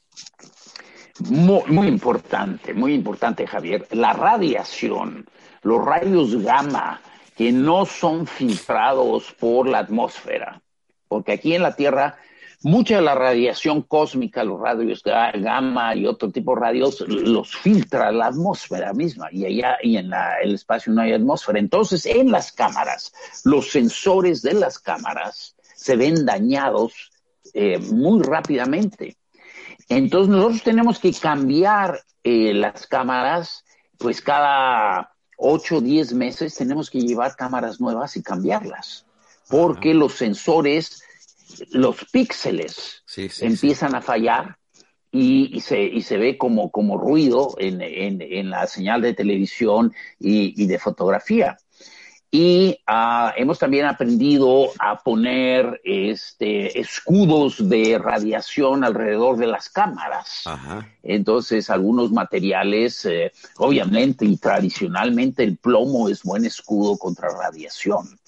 Muy, 1.30 1.88
importante, 1.88 2.76
muy 2.76 2.94
importante, 2.94 3.48
Javier. 3.48 3.88
La 3.92 4.14
radiación, 4.14 5.26
los 5.64 5.84
rayos 5.84 6.36
gamma 6.44 7.02
que 7.36 7.52
no 7.52 7.86
son 7.86 8.28
filtrados 8.28 9.34
por 9.40 9.68
la 9.68 9.80
atmósfera, 9.80 10.62
porque 11.08 11.34
aquí 11.34 11.56
en 11.56 11.64
la 11.64 11.76
Tierra 11.76 12.18
mucha 12.64 12.96
de 12.98 13.02
la 13.02 13.16
radiación 13.16 13.84
cósmica, 13.84 14.44
los 14.44 14.60
radios 14.60 15.04
gamma 15.04 15.96
y 15.96 16.06
otro 16.06 16.32
tipo 16.32 16.56
de 16.56 16.62
radios, 16.62 17.02
los 17.08 17.56
filtra 17.56 18.12
la 18.12 18.28
atmósfera 18.28 18.94
misma 18.94 19.28
y 19.32 19.46
allá 19.46 19.78
y 19.82 19.98
en 19.98 20.12
el 20.42 20.56
espacio 20.56 20.92
no 20.94 21.02
hay 21.02 21.14
atmósfera. 21.14 21.60
Entonces, 21.60 22.06
en 22.06 22.32
las 22.32 22.52
cámaras, 22.52 23.14
los 23.44 23.72
sensores 23.72 24.42
de 24.42 24.54
las 24.54 24.80
cámaras 24.80 25.56
se 25.76 25.96
ven 25.96 26.26
dañados 26.26 27.12
eh, 27.54 27.78
muy 27.80 28.24
rápidamente. 28.24 29.18
Entonces, 29.90 30.30
nosotros 30.30 30.64
tenemos 30.64 31.00
que 31.00 31.14
cambiar 31.14 32.02
eh, 32.24 32.54
las 32.54 32.88
cámaras, 32.88 33.64
pues 33.98 34.22
cada 34.22 35.14
8 35.38 35.78
o 35.78 35.82
10 35.82 36.14
meses 36.14 36.56
tenemos 36.56 36.90
que 36.90 37.00
llevar 37.00 37.36
cámaras 37.36 37.80
nuevas 37.80 38.18
y 38.18 38.24
cambiarlas, 38.24 39.06
porque 39.48 39.94
los 39.94 40.16
sensores 40.16 41.04
los 41.72 42.06
píxeles 42.12 43.04
empiezan 43.42 43.96
a 43.96 44.02
fallar 44.02 44.58
y, 45.12 45.62
se, 45.62 45.82
y, 45.82 46.02
se, 46.02 46.18
ve 46.18 46.38
como, 46.38 46.70
como 46.72 46.98
ruido 46.98 47.56
en, 47.58 47.82
en, 47.82 48.50
la 48.50 48.68
señal 48.68 49.02
de 49.02 49.14
televisión 49.14 49.94
y, 50.20 50.66
de 50.66 50.80
fotografía. 50.80 51.58
Y 52.30 52.78
ah, 52.86 53.34
hemos 53.38 53.58
también 53.58 53.86
aprendido 53.86 54.70
a 54.80 55.02
poner 55.02 55.80
este, 55.86 56.78
escudos 56.78 57.70
de 57.70 57.98
radiación 57.98 58.84
alrededor 58.84 59.38
de 59.38 59.48
las 59.48 59.70
cámaras. 59.70 60.44
Entonces, 61.04 61.70
algunos 61.70 62.12
materiales, 62.12 63.06
eh, 63.06 63.32
obviamente 63.56 64.26
y 64.26 64.36
tradicionalmente, 64.36 65.44
el 65.44 65.58
plomo 65.58 66.10
es 66.10 66.22
buen 66.24 66.46
escudo 66.46 66.98
contra 66.98 67.30
radiación. 67.30 68.20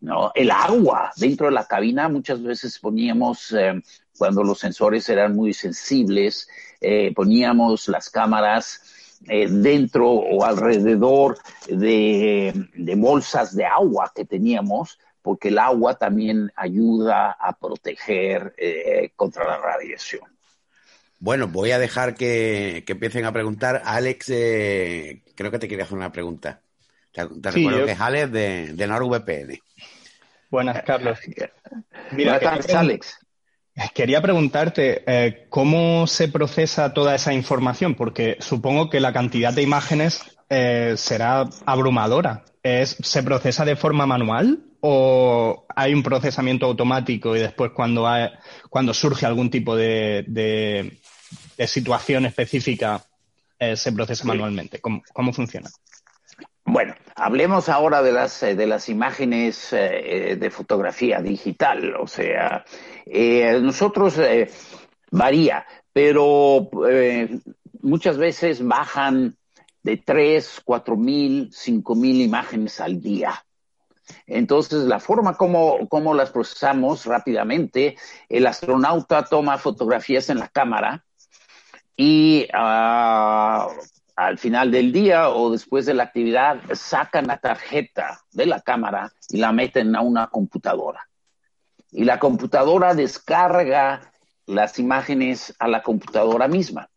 ¿No? 0.00 0.32
El 0.34 0.50
agua 0.50 1.12
dentro 1.16 1.46
de 1.46 1.52
la 1.52 1.66
cabina 1.66 2.08
muchas 2.08 2.42
veces 2.42 2.78
poníamos, 2.78 3.52
eh, 3.52 3.80
cuando 4.16 4.42
los 4.42 4.58
sensores 4.58 5.08
eran 5.08 5.34
muy 5.34 5.52
sensibles, 5.52 6.48
eh, 6.80 7.12
poníamos 7.14 7.88
las 7.88 8.10
cámaras 8.10 8.82
eh, 9.28 9.48
dentro 9.48 10.10
o 10.10 10.44
alrededor 10.44 11.38
de, 11.68 12.68
bolsas 12.96 13.56
de 13.56 13.64
agua 13.64 14.12
que 14.14 14.24
teníamos, 14.24 14.98
porque 15.22 15.48
el 15.48 15.58
agua 15.58 15.98
también 15.98 16.52
ayuda 16.54 17.32
a 17.32 17.52
proteger 17.58 18.54
contra 19.16 19.44
la 19.44 19.58
radiación. 19.58 20.22
Bueno, 21.18 21.48
voy 21.48 21.72
a 21.72 21.78
dejar 21.78 22.14
que, 22.14 22.84
empiecen 22.86 23.24
a 23.24 23.32
preguntar. 23.32 23.82
Alex, 23.84 24.26
creo 24.26 25.50
que 25.50 25.58
te 25.58 25.66
quería 25.66 25.84
hacer 25.84 25.96
una 25.96 26.12
pregunta. 26.12 26.62
Te, 27.16 27.50
recuerdo 27.50 27.86
que 27.86 27.92
es 27.92 28.00
Alex 28.00 28.32
de, 28.32 28.72
de 28.74 28.86
NordVPN. 28.86 29.58
Buenas, 30.50 30.82
Carlos. 30.82 31.18
Mira, 32.12 32.38
quería, 32.38 32.80
Alex. 32.80 33.18
Quería 33.94 34.22
preguntarte 34.22 35.02
eh, 35.06 35.46
cómo 35.48 36.06
se 36.06 36.28
procesa 36.28 36.94
toda 36.94 37.14
esa 37.14 37.32
información, 37.32 37.94
porque 37.94 38.36
supongo 38.40 38.90
que 38.90 39.00
la 39.00 39.12
cantidad 39.12 39.52
de 39.52 39.62
imágenes 39.62 40.22
eh, 40.48 40.94
será 40.96 41.48
abrumadora. 41.64 42.44
¿Es, 42.62 42.96
¿Se 43.00 43.22
procesa 43.22 43.64
de 43.64 43.76
forma 43.76 44.06
manual 44.06 44.60
o 44.80 45.66
hay 45.74 45.94
un 45.94 46.02
procesamiento 46.02 46.66
automático 46.66 47.36
y 47.36 47.40
después 47.40 47.72
cuando, 47.72 48.08
cuando 48.70 48.94
surge 48.94 49.26
algún 49.26 49.50
tipo 49.50 49.76
de, 49.76 50.24
de, 50.26 51.66
situación 51.66 52.26
específica 52.26 53.02
eh, 53.58 53.76
se 53.76 53.92
procesa 53.92 54.24
manualmente? 54.24 54.80
¿Cómo, 54.80 55.02
¿Cómo 55.12 55.32
funciona? 55.32 55.70
Bueno, 56.68 56.94
hablemos 57.14 57.68
ahora 57.68 58.02
de 58.02 58.10
las, 58.10 58.42
eh, 58.42 58.56
de 58.56 58.66
las 58.66 58.88
imágenes 58.88 59.72
eh, 59.72 60.36
de 60.38 60.50
fotografía 60.50 61.20
digital. 61.20 61.94
O 61.94 62.08
sea, 62.08 62.64
eh, 63.06 63.60
nosotros 63.62 64.20
varía, 65.12 65.64
pero 65.92 66.68
muchas 67.82 68.18
veces 68.18 68.66
bajan 68.66 69.36
de 69.84 69.96
3, 69.98 70.62
4 70.64 70.96
mil, 70.96 71.50
5 71.52 71.94
mil 71.94 72.20
imágenes 72.20 72.80
al 72.80 73.00
día. 73.00 73.44
Entonces, 74.26 74.84
la 74.84 74.98
forma 74.98 75.36
como, 75.36 75.88
como 75.88 76.14
las 76.14 76.30
procesamos 76.30 77.06
rápidamente, 77.06 77.96
el 78.28 78.44
astronauta 78.44 79.24
toma 79.24 79.56
fotografías 79.58 80.30
en 80.30 80.40
la 80.40 80.48
cámara 80.48 81.04
y 81.96 82.48
uh, 82.52 83.70
al 84.16 84.38
final 84.38 84.70
del 84.70 84.92
día 84.92 85.28
o 85.28 85.50
después 85.50 85.84
de 85.84 85.94
la 85.94 86.04
actividad 86.04 86.58
sacan 86.72 87.26
la 87.26 87.38
tarjeta 87.38 88.20
de 88.32 88.46
la 88.46 88.62
cámara 88.62 89.12
y 89.28 89.36
la 89.36 89.52
meten 89.52 89.94
a 89.94 90.00
una 90.00 90.28
computadora. 90.28 91.06
Y 91.92 92.04
la 92.04 92.18
computadora 92.18 92.94
descarga 92.94 94.12
las 94.46 94.78
imágenes 94.78 95.54
a 95.58 95.68
la 95.68 95.82
computadora 95.82 96.48
misma. 96.48 96.88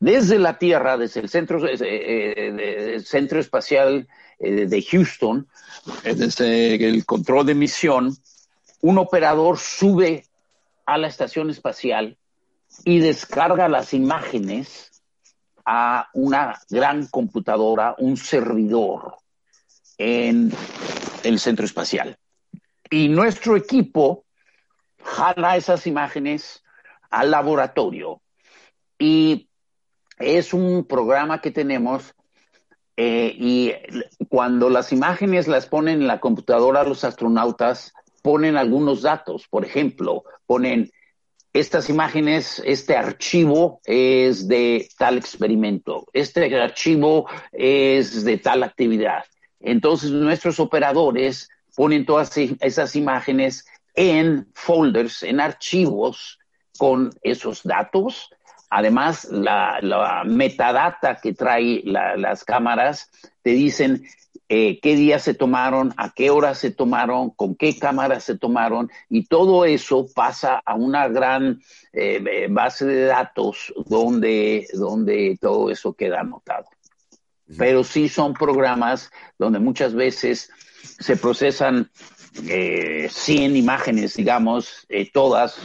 Desde 0.00 0.38
la 0.38 0.58
Tierra, 0.58 0.96
desde 0.96 1.20
el 1.20 1.28
Centro, 1.28 1.66
eh, 1.66 1.76
eh, 1.80 3.00
centro 3.00 3.40
Espacial 3.40 4.08
eh, 4.38 4.66
de 4.66 4.82
Houston, 4.82 5.46
desde 6.04 6.74
el 6.88 7.04
control 7.04 7.46
de 7.46 7.54
misión, 7.54 8.16
un 8.80 8.98
operador 8.98 9.58
sube 9.58 10.24
a 10.86 10.96
la 10.96 11.08
estación 11.08 11.50
espacial 11.50 12.16
y 12.84 13.00
descarga 13.00 13.68
las 13.68 13.92
imágenes 13.92 14.97
a 15.70 16.08
una 16.14 16.58
gran 16.70 17.08
computadora, 17.08 17.94
un 17.98 18.16
servidor 18.16 19.16
en 19.98 20.50
el 21.22 21.38
centro 21.38 21.66
espacial. 21.66 22.16
Y 22.90 23.10
nuestro 23.10 23.54
equipo 23.54 24.24
jala 25.02 25.58
esas 25.58 25.86
imágenes 25.86 26.64
al 27.10 27.32
laboratorio. 27.32 28.22
Y 28.98 29.50
es 30.16 30.54
un 30.54 30.86
programa 30.86 31.42
que 31.42 31.50
tenemos 31.50 32.14
eh, 32.96 33.36
y 33.38 33.72
cuando 34.30 34.70
las 34.70 34.90
imágenes 34.90 35.48
las 35.48 35.66
ponen 35.66 36.00
en 36.00 36.06
la 36.06 36.18
computadora, 36.18 36.82
los 36.82 37.04
astronautas 37.04 37.92
ponen 38.22 38.56
algunos 38.56 39.02
datos. 39.02 39.46
Por 39.48 39.66
ejemplo, 39.66 40.24
ponen 40.46 40.90
estas 41.58 41.88
imágenes, 41.88 42.62
este 42.64 42.96
archivo 42.96 43.80
es 43.84 44.46
de 44.48 44.88
tal 44.96 45.18
experimento, 45.18 46.06
este 46.12 46.54
archivo 46.60 47.28
es 47.52 48.24
de 48.24 48.38
tal 48.38 48.62
actividad. 48.62 49.24
Entonces 49.60 50.10
nuestros 50.10 50.60
operadores 50.60 51.48
ponen 51.74 52.06
todas 52.06 52.36
esas 52.36 52.96
imágenes 52.96 53.66
en 53.94 54.48
folders, 54.54 55.22
en 55.22 55.40
archivos 55.40 56.38
con 56.78 57.10
esos 57.22 57.62
datos. 57.64 58.30
Además, 58.70 59.24
la, 59.30 60.22
metadata 60.24 61.16
que 61.16 61.32
trae 61.32 61.82
las 61.84 62.44
cámaras 62.44 63.10
te 63.42 63.50
dicen 63.50 64.06
eh, 64.48 64.80
qué 64.80 64.96
días 64.96 65.22
se 65.22 65.34
tomaron, 65.34 65.92
a 65.96 66.10
qué 66.10 66.30
hora 66.30 66.54
se 66.54 66.70
tomaron, 66.70 67.30
con 67.30 67.54
qué 67.54 67.78
cámaras 67.78 68.24
se 68.24 68.38
tomaron, 68.38 68.90
y 69.10 69.26
todo 69.26 69.64
eso 69.64 70.06
pasa 70.14 70.62
a 70.64 70.74
una 70.74 71.08
gran 71.08 71.60
eh, 71.92 72.46
base 72.48 72.86
de 72.86 73.04
datos 73.04 73.72
donde, 73.86 74.66
donde 74.72 75.38
todo 75.40 75.70
eso 75.70 75.92
queda 75.92 76.20
anotado. 76.20 76.66
Pero 77.56 77.82
sí 77.82 78.08
son 78.08 78.34
programas 78.34 79.10
donde 79.38 79.58
muchas 79.58 79.94
veces 79.94 80.50
se 80.98 81.16
procesan 81.16 81.90
eh, 82.46 83.08
100 83.10 83.56
imágenes, 83.56 84.16
digamos, 84.16 84.86
eh, 84.88 85.10
todas 85.10 85.58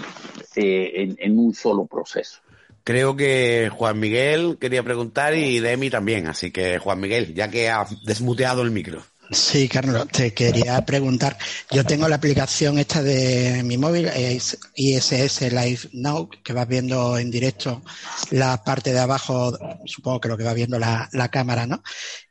en, 0.55 1.15
en 1.19 1.39
un 1.39 1.53
solo 1.53 1.85
proceso. 1.85 2.42
Creo 2.83 3.15
que 3.15 3.69
Juan 3.73 3.99
Miguel 3.99 4.57
quería 4.59 4.83
preguntar 4.83 5.35
y 5.35 5.59
Demi 5.59 5.89
también, 5.89 6.27
así 6.27 6.51
que 6.51 6.79
Juan 6.79 6.99
Miguel, 6.99 7.33
ya 7.33 7.49
que 7.49 7.69
ha 7.69 7.87
desmuteado 8.03 8.61
el 8.61 8.71
micro. 8.71 9.03
Sí, 9.31 9.69
Carlos, 9.69 10.07
te 10.09 10.33
quería 10.33 10.85
preguntar. 10.85 11.37
Yo 11.71 11.83
tengo 11.85 12.07
la 12.07 12.17
aplicación 12.17 12.77
esta 12.77 13.01
de 13.01 13.63
mi 13.63 13.77
móvil, 13.77 14.07
es 14.07 14.59
ISS 14.75 15.41
Live 15.51 15.89
Now, 15.93 16.29
que 16.43 16.53
vas 16.53 16.67
viendo 16.67 17.17
en 17.17 17.31
directo 17.31 17.81
la 18.31 18.63
parte 18.63 18.91
de 18.91 18.99
abajo, 18.99 19.57
supongo 19.85 20.19
que 20.19 20.27
lo 20.27 20.37
que 20.37 20.43
va 20.43 20.53
viendo 20.53 20.77
la, 20.77 21.09
cámara, 21.31 21.65
¿no? 21.65 21.81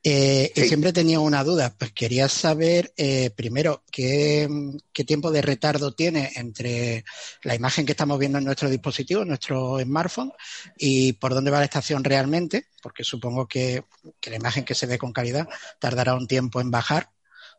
Eh, 0.05 0.51
y 0.57 0.63
siempre 0.63 0.93
tenido 0.93 1.23
una 1.23 1.45
duda, 1.45 1.77
pues 1.79 1.93
quería 1.93 2.29
saber, 2.29 2.93
eh, 2.97 3.31
primero, 3.31 3.85
qué, 3.91 4.49
qué 4.93 5.05
tiempo 5.05 5.31
de 5.31 5.43
retardo 5.43 5.95
tiene 5.95 6.33
entre 6.35 7.05
la 7.45 7.55
imagen 7.55 7.87
que 7.87 7.93
estamos 7.93 8.19
viendo 8.19 8.39
en 8.39 8.45
nuestro 8.45 8.69
dispositivo, 8.69 9.23
en 9.23 9.29
nuestro 9.29 9.79
smartphone, 9.81 10.33
y 10.77 11.13
por 11.15 11.35
dónde 11.35 11.53
va 11.53 11.61
la 11.61 11.67
estación 11.67 12.03
realmente, 12.03 12.67
porque 12.83 13.05
supongo 13.05 13.47
que, 13.47 13.85
la 14.27 14.37
imagen 14.37 14.65
que 14.65 14.75
se 14.75 14.87
ve 14.87 14.99
con 14.99 15.13
calidad 15.13 15.49
tardará 15.79 16.15
un 16.15 16.27
tiempo 16.27 16.61
en 16.61 16.73
bajar. 16.73 17.11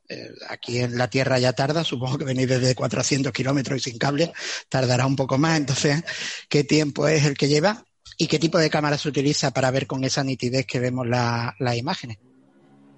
Eh, 0.10 0.30
aquí 0.50 0.80
en 0.80 0.98
la 0.98 1.10
Tierra 1.10 1.40
ya 1.40 1.54
tarda, 1.54 1.86
supongo 1.86 2.18
que 2.18 2.26
venís 2.26 2.50
desde 2.50 2.76
400 2.76 3.32
kilómetros 3.32 3.78
y 3.78 3.92
sin 3.92 3.98
cable, 3.98 4.34
tardará 4.68 5.06
un 5.06 5.16
poco 5.16 5.38
más. 5.38 5.58
Entonces, 5.58 6.04
¿qué 6.50 6.66
tiempo 6.66 7.08
es 7.08 7.24
el 7.24 7.38
que 7.38 7.48
lleva? 7.48 7.86
¿Y 8.18 8.28
qué 8.28 8.38
tipo 8.38 8.58
de 8.58 8.70
cámara 8.70 8.98
se 8.98 9.08
utiliza 9.08 9.52
para 9.52 9.72
ver 9.72 9.88
con 9.88 10.04
esa 10.04 10.26
nitidez 10.26 10.66
que 10.66 10.82
vemos 10.82 11.08
las 11.08 11.78
imágenes? 11.78 12.18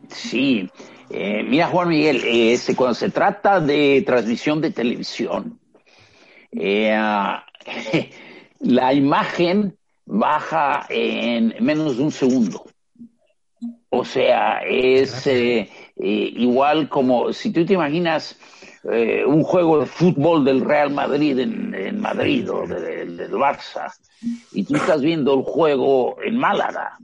Sí, 0.09 0.69
eh, 1.09 1.43
mira 1.43 1.67
Juan 1.67 1.89
Miguel, 1.89 2.21
eh, 2.25 2.57
cuando 2.75 2.95
se 2.95 3.09
trata 3.09 3.59
de 3.59 4.03
transmisión 4.05 4.61
de 4.61 4.71
televisión, 4.71 5.59
la 8.59 8.93
imagen 8.93 9.77
baja 10.05 10.85
en 10.89 11.55
menos 11.59 11.97
de 11.97 12.03
un 12.03 12.11
segundo. 12.11 12.65
O 13.89 14.03
sea, 14.03 14.59
es 14.59 15.25
eh, 15.27 15.69
eh, 15.97 16.33
igual 16.35 16.89
como 16.89 17.31
si 17.33 17.51
tú 17.51 17.65
te 17.65 17.73
imaginas 17.73 18.37
eh, 18.91 19.23
un 19.25 19.41
juego 19.43 19.79
de 19.79 19.85
fútbol 19.85 20.43
del 20.43 20.61
Real 20.61 20.91
Madrid 20.91 21.39
en, 21.39 22.01
Madrid 22.01 22.51
o 22.51 22.67
del 22.67 23.31
Barça 23.31 23.91
y 24.51 24.63
tú 24.63 24.75
estás 24.75 25.01
viendo 25.01 25.33
el 25.33 25.43
juego 25.43 26.17
en 26.23 26.37
Málaga. 26.37 26.97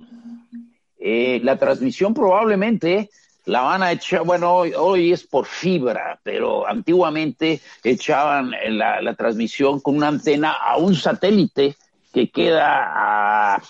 La 1.01 1.57
transmisión 1.57 2.13
probablemente 2.13 3.09
la 3.45 3.61
van 3.61 3.83
a 3.83 3.91
echar, 3.91 4.23
bueno, 4.23 4.53
hoy, 4.53 4.73
hoy 4.77 5.11
es 5.11 5.25
por 5.25 5.45
fibra, 5.45 6.19
pero 6.23 6.67
antiguamente 6.67 7.59
echaban 7.83 8.51
la, 8.69 9.13
transmisión 9.15 9.79
con 9.79 9.97
una 9.97 10.09
antena 10.09 10.53
a 10.53 10.77
un 10.77 10.95
satélite 10.95 11.75
que 12.13 12.29
queda 12.29 13.55
a 13.55 13.61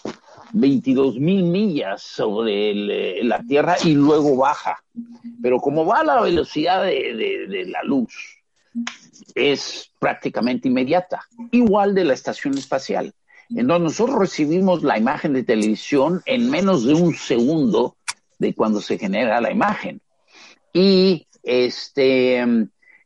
22 0.54 1.20
mil 1.20 1.44
millas 1.44 2.02
sobre 2.02 3.20
eh, 3.20 3.24
la 3.24 3.42
Tierra 3.44 3.78
y 3.84 3.94
luego 3.94 4.36
baja. 4.36 4.84
Pero 5.42 5.60
como 5.60 5.86
va 5.86 6.00
a 6.00 6.04
la 6.04 6.22
velocidad 6.22 6.84
de, 6.84 7.66
la 7.68 7.84
luz, 7.84 8.14
es 9.34 9.92
prácticamente 10.00 10.68
inmediata, 10.68 11.22
igual 11.52 11.96
de 11.96 12.06
la 12.06 12.14
estación 12.14 12.58
espacial. 12.58 13.14
En 13.56 13.68
donde 13.68 13.86
nosotros 13.86 14.18
recibimos 14.18 14.84
la 14.84 14.98
imagen 14.98 15.34
de 15.34 15.44
televisión 15.44 16.22
en 16.26 16.50
menos 16.50 16.86
de 16.86 16.94
un 16.94 17.16
segundo 17.16 17.96
de 18.40 18.54
cuando 18.56 18.82
se 18.82 18.98
genera 18.98 19.42
la 19.42 19.52
imagen. 19.52 20.02
Y 20.74 21.28
este, 21.44 22.46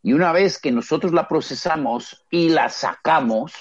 y 0.04 0.14
una 0.14 0.32
vez 0.32 0.60
que 0.60 0.72
nosotros 0.72 1.14
la 1.14 1.28
procesamos 1.28 2.24
y 2.30 2.50
la 2.50 2.70
sacamos, 2.70 3.54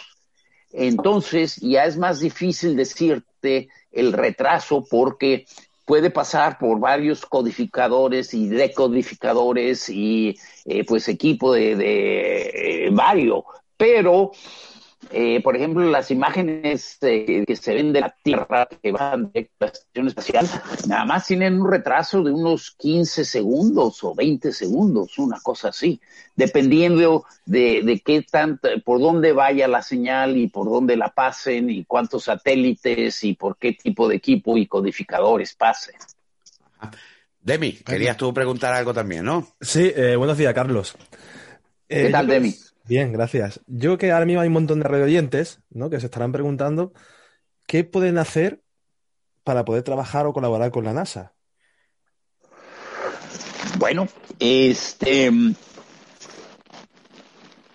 entonces 0.72 1.56
ya 1.56 1.84
es 1.84 1.96
más 1.96 2.20
difícil 2.20 2.76
decirte 2.76 3.68
el 3.92 4.12
retraso 4.12 4.84
porque 4.88 5.46
puede 5.84 6.10
pasar 6.10 6.58
por 6.58 6.80
varios 6.80 7.24
codificadores 7.26 8.34
y 8.34 8.48
decodificadores 8.48 9.88
y 9.88 10.36
eh, 10.64 10.84
pues 10.84 11.08
equipo 11.08 11.52
de, 11.52 11.76
de 11.76 12.86
eh, 12.86 12.90
varios, 12.90 13.44
pero 13.76 14.32
eh, 15.10 15.40
por 15.42 15.56
ejemplo, 15.56 15.84
las 15.90 16.10
imágenes 16.10 16.98
eh, 17.02 17.44
que 17.46 17.56
se 17.56 17.74
ven 17.74 17.92
de 17.92 18.00
la 18.00 18.14
Tierra 18.22 18.68
que 18.82 18.92
van 18.92 19.32
de 19.32 19.50
la 19.58 19.66
estación 19.66 20.08
espacial, 20.08 20.48
nada 20.86 21.04
más 21.04 21.26
tienen 21.26 21.60
un 21.60 21.70
retraso 21.70 22.22
de 22.22 22.32
unos 22.32 22.72
15 22.78 23.24
segundos 23.24 24.02
o 24.04 24.14
20 24.14 24.52
segundos, 24.52 25.18
una 25.18 25.40
cosa 25.40 25.68
así, 25.68 26.00
dependiendo 26.34 27.24
de, 27.44 27.82
de 27.82 28.00
qué 28.00 28.22
tanto, 28.22 28.68
por 28.84 29.00
dónde 29.00 29.32
vaya 29.32 29.68
la 29.68 29.82
señal 29.82 30.36
y 30.36 30.48
por 30.48 30.68
dónde 30.68 30.96
la 30.96 31.08
pasen 31.08 31.70
y 31.70 31.84
cuántos 31.84 32.24
satélites 32.24 33.22
y 33.24 33.34
por 33.34 33.56
qué 33.56 33.72
tipo 33.72 34.08
de 34.08 34.16
equipo 34.16 34.56
y 34.56 34.66
codificadores 34.66 35.54
pasen. 35.54 35.94
Demi, 37.40 37.72
querías 37.72 38.16
tú 38.16 38.32
preguntar 38.32 38.72
algo 38.72 38.94
también, 38.94 39.24
¿no? 39.24 39.46
Sí, 39.60 39.92
eh, 39.94 40.16
buenos 40.16 40.38
días, 40.38 40.54
Carlos. 40.54 40.96
¿Qué 41.86 42.08
tal, 42.10 42.26
Demi? 42.26 42.54
Bien, 42.86 43.12
gracias. 43.12 43.60
Yo 43.66 43.96
que 43.96 44.12
ahora 44.12 44.26
mismo 44.26 44.42
hay 44.42 44.48
un 44.48 44.54
montón 44.54 44.80
de 44.80 44.88
radio 44.88 45.04
oyentes, 45.04 45.62
¿no? 45.70 45.88
Que 45.88 46.00
se 46.00 46.06
estarán 46.06 46.32
preguntando 46.32 46.92
qué 47.66 47.82
pueden 47.84 48.18
hacer 48.18 48.62
para 49.42 49.64
poder 49.64 49.82
trabajar 49.82 50.26
o 50.26 50.34
colaborar 50.34 50.70
con 50.70 50.84
la 50.84 50.92
NASA. 50.92 51.32
Bueno, 53.78 54.06
este 54.38 55.26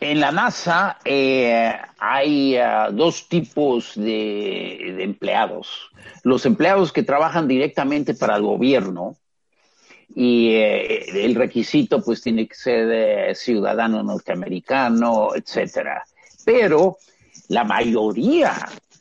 en 0.01 0.19
la 0.21 0.31
NASA 0.31 0.97
eh, 1.03 1.75
hay 1.97 2.55
eh, 2.55 2.63
dos 2.91 3.27
tipos 3.27 3.95
de 3.95 5.03
empleados. 5.03 5.89
Los 6.23 6.45
empleados 6.45 6.93
que 6.93 7.03
trabajan 7.03 7.47
directamente 7.47 8.13
para 8.13 8.37
el 8.37 8.43
gobierno, 8.43 9.17
y 10.15 10.49
eh, 10.55 11.25
el 11.25 11.35
requisito 11.35 12.01
pues 12.01 12.21
tiene 12.21 12.47
que 12.47 12.55
ser 12.55 13.35
ciudadano 13.35 14.03
norteamericano, 14.03 15.35
etcétera. 15.35 16.03
Pero 16.45 16.97
la 17.49 17.63
mayoría 17.63 18.53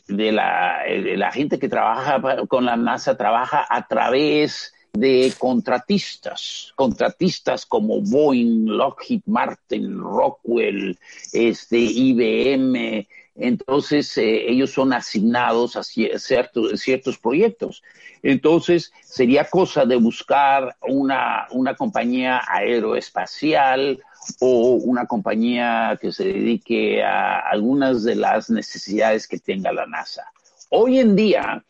de 0.06 0.32
la, 0.32 0.80
de 0.86 1.16
la 1.16 1.30
gente 1.30 1.58
que 1.58 1.68
trabaja 1.68 2.20
con 2.46 2.64
la 2.64 2.76
NASA 2.76 3.16
trabaja 3.16 3.66
a 3.68 3.86
través 3.86 4.72
de 4.92 5.32
contratistas, 5.38 6.72
contratistas 6.74 7.66
como 7.66 8.00
Boeing, 8.00 8.66
Lockheed 8.66 9.22
Martin, 9.26 9.98
Rockwell, 10.00 10.98
este, 11.32 11.78
IBM, 11.78 13.06
entonces 13.38 14.18
eh, 14.18 14.50
ellos 14.50 14.72
son 14.72 14.92
asignados 14.92 15.76
a 15.76 15.82
ciertos, 15.84 16.80
ciertos 16.80 17.18
proyectos. 17.18 17.82
Entonces 18.22 18.92
sería 19.02 19.44
cosa 19.44 19.84
de 19.84 19.96
buscar 19.96 20.76
una, 20.88 21.46
una 21.52 21.74
compañía 21.74 22.42
aeroespacial 22.48 24.02
o 24.40 24.72
una 24.72 25.06
compañía 25.06 25.96
que 26.00 26.10
se 26.10 26.24
dedique 26.24 27.02
a 27.02 27.38
algunas 27.38 28.02
de 28.02 28.16
las 28.16 28.50
necesidades 28.50 29.28
que 29.28 29.38
tenga 29.38 29.72
la 29.72 29.86
NASA. 29.86 30.24
Hoy 30.70 30.98
en 30.98 31.14
día 31.14 31.64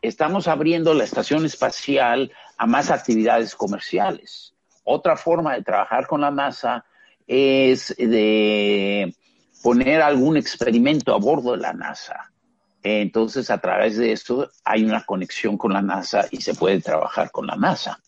estamos 0.00 0.48
abriendo 0.48 0.94
la 0.94 1.04
estación 1.04 1.44
espacial 1.44 2.32
a 2.56 2.66
más 2.66 2.90
actividades 2.90 3.54
comerciales. 3.54 4.54
Otra 4.84 5.16
forma 5.16 5.54
de 5.54 5.62
trabajar 5.62 6.06
con 6.06 6.22
la 6.22 6.30
NASA 6.30 6.86
es 7.26 7.94
de 7.98 9.14
poner 9.62 10.02
algún 10.02 10.36
experimento 10.36 11.14
a 11.14 11.18
bordo 11.18 11.52
de 11.52 11.58
la 11.58 11.72
NASA. 11.72 12.32
Entonces, 12.82 13.48
a 13.50 13.58
través 13.58 13.96
de 13.96 14.12
esto 14.12 14.50
hay 14.64 14.84
una 14.84 15.04
conexión 15.04 15.56
con 15.56 15.72
la 15.72 15.82
NASA 15.82 16.26
y 16.30 16.40
se 16.40 16.54
puede 16.54 16.80
trabajar 16.80 17.30
con 17.30 17.46
la 17.46 17.54
NASA. 17.54 18.00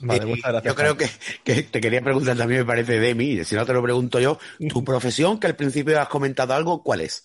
Vale, 0.00 0.26
muchas 0.26 0.52
gracias. 0.52 0.64
Yo 0.64 0.76
creo 0.76 0.96
que, 0.96 1.62
te 1.64 1.80
quería 1.80 2.00
preguntar 2.02 2.36
también, 2.36 2.60
me 2.60 2.66
parece, 2.66 3.00
de 3.00 3.14
mí, 3.14 3.44
si 3.44 3.56
no 3.56 3.66
te 3.66 3.72
lo 3.72 3.82
pregunto 3.82 4.20
yo, 4.20 4.38
tu 4.68 4.84
profesión, 4.84 5.40
que 5.40 5.48
al 5.48 5.56
principio 5.56 6.00
has 6.00 6.08
comentado 6.08 6.54
algo, 6.54 6.82
¿cuál 6.82 7.00
es? 7.00 7.24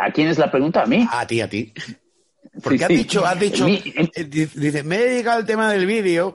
¿A 0.00 0.10
quién 0.12 0.28
es 0.28 0.38
la 0.38 0.50
pregunta? 0.50 0.82
¿A 0.82 0.86
mí? 0.86 1.06
A 1.10 1.26
ti, 1.26 1.40
a 1.40 1.48
ti. 1.48 1.72
Porque 2.62 2.84
has 2.84 2.88
dicho, 2.88 3.26
has 3.26 3.38
dicho, 3.38 3.66
eh, 3.66 4.10
dice, 4.28 4.82
me 4.84 4.96
he 4.96 5.08
dedicado 5.08 5.38
al 5.38 5.46
tema 5.46 5.72
del 5.72 5.86
vídeo 5.86 6.32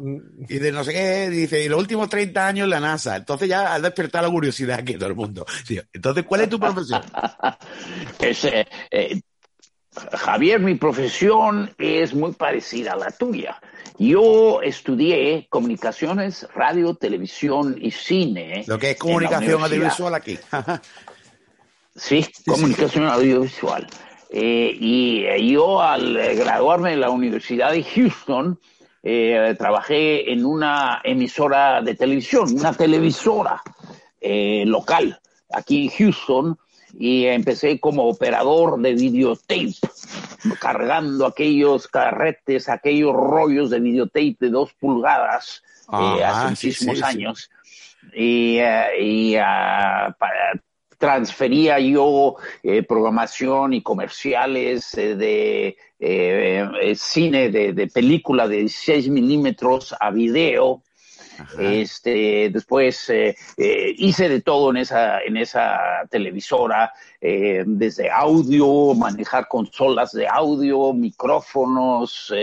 y 0.49 0.57
de 0.59 0.71
no 0.71 0.83
sé 0.83 0.91
qué, 0.91 1.29
dice, 1.29 1.63
y 1.63 1.69
los 1.69 1.79
últimos 1.79 2.09
30 2.09 2.45
años 2.45 2.67
la 2.67 2.79
NASA. 2.79 3.15
Entonces 3.15 3.47
ya 3.47 3.73
has 3.73 3.81
despertado 3.81 4.27
la 4.27 4.31
curiosidad 4.31 4.79
aquí 4.79 4.95
todo 4.95 5.09
el 5.09 5.15
mundo. 5.15 5.45
Entonces, 5.93 6.25
¿cuál 6.25 6.41
es 6.41 6.49
tu 6.49 6.59
profesión? 6.59 7.01
es, 8.19 8.45
eh, 8.45 8.67
eh, 8.91 9.21
Javier, 10.13 10.59
mi 10.59 10.75
profesión 10.75 11.73
es 11.77 12.13
muy 12.13 12.33
parecida 12.33 12.93
a 12.93 12.97
la 12.97 13.11
tuya. 13.11 13.59
Yo 13.97 14.61
estudié 14.61 15.47
comunicaciones, 15.49 16.47
radio, 16.53 16.95
televisión 16.95 17.77
y 17.79 17.91
cine. 17.91 18.63
Lo 18.67 18.77
que 18.77 18.91
es 18.91 18.97
comunicación 18.97 19.61
audiovisual 19.61 20.15
aquí. 20.15 20.37
sí, 21.95 22.25
comunicación 22.45 23.07
audiovisual. 23.07 23.87
Eh, 24.29 24.77
y 24.79 25.25
eh, 25.25 25.43
yo 25.47 25.81
al 25.81 26.13
graduarme 26.35 26.91
de 26.91 26.97
la 26.97 27.09
Universidad 27.09 27.71
de 27.71 27.83
Houston, 27.83 28.59
eh, 29.01 29.55
trabajé 29.57 30.31
en 30.31 30.45
una 30.45 31.01
emisora 31.03 31.81
de 31.81 31.95
televisión, 31.95 32.53
una 32.53 32.73
televisora 32.73 33.61
local 34.21 35.19
aquí 35.51 35.85
en 35.85 35.89
Houston, 35.91 36.57
y 36.97 37.25
empecé 37.25 37.79
como 37.79 38.09
operador 38.09 38.79
de 38.81 38.93
videotape, 38.93 39.73
cargando 40.59 41.25
aquellos 41.25 41.87
carretes, 41.87 42.67
aquellos 42.67 43.13
rollos 43.13 43.69
de 43.69 43.79
videotape 43.79 44.35
de 44.39 44.49
dos 44.49 44.73
pulgadas 44.73 45.63
hace 45.87 46.49
muchísimos 46.49 47.01
años. 47.01 47.49
Y, 48.13 48.59
y 48.99 49.37
uh, 49.37 50.11
para, 50.17 50.59
transfería 50.99 51.79
yo 51.79 52.35
eh, 52.61 52.83
programación 52.83 53.73
y 53.73 53.81
comerciales 53.81 54.93
eh, 54.95 55.15
de 55.15 55.77
eh, 55.97 56.93
cine, 56.95 57.49
de, 57.49 57.87
película 57.87 58.47
de 58.47 58.57
16 58.57 59.09
milímetros 59.09 59.95
a 59.99 60.11
video. 60.11 60.83
Este, 61.57 62.49
después 62.49 63.09
hice 63.57 64.27
de 64.27 64.41
todo 64.41 64.71
en 64.71 64.77
esa, 64.77 65.21
en 65.21 65.37
esa 65.37 65.79
televisora, 66.09 66.91
desde 67.21 68.11
audio, 68.11 68.93
manejar 68.93 69.47
consolas 69.47 70.11
de 70.11 70.27
audio, 70.27 70.91
micrófonos, 70.91 72.33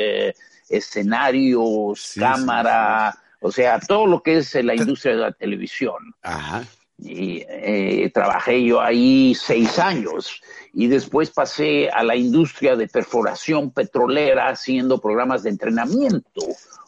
escenarios, 0.71 2.15
cámara, 2.19 3.15
o 3.41 3.53
sea, 3.53 3.79
todo 3.81 4.07
lo 4.07 4.23
que 4.23 4.39
es 4.39 4.55
la 4.55 4.75
industria 4.75 5.15
de 5.15 5.21
la 5.21 5.33
televisión. 5.33 6.15
Ajá 6.23 6.65
y 6.99 7.45
eh, 7.49 8.11
trabajé 8.13 8.65
yo 8.65 8.81
ahí 8.81 9.35
seis 9.35 9.79
años. 9.79 10.41
Y 10.73 10.89
después 10.89 11.31
pasé 11.31 11.89
a 11.91 12.03
la 12.03 12.17
industria 12.17 12.77
de 12.77 12.89
perforación 12.89 13.71
petrolera 13.71 14.49
haciendo 14.49 15.01
programas 15.01 15.43
de 15.43 15.51
entrenamiento, 15.51 16.43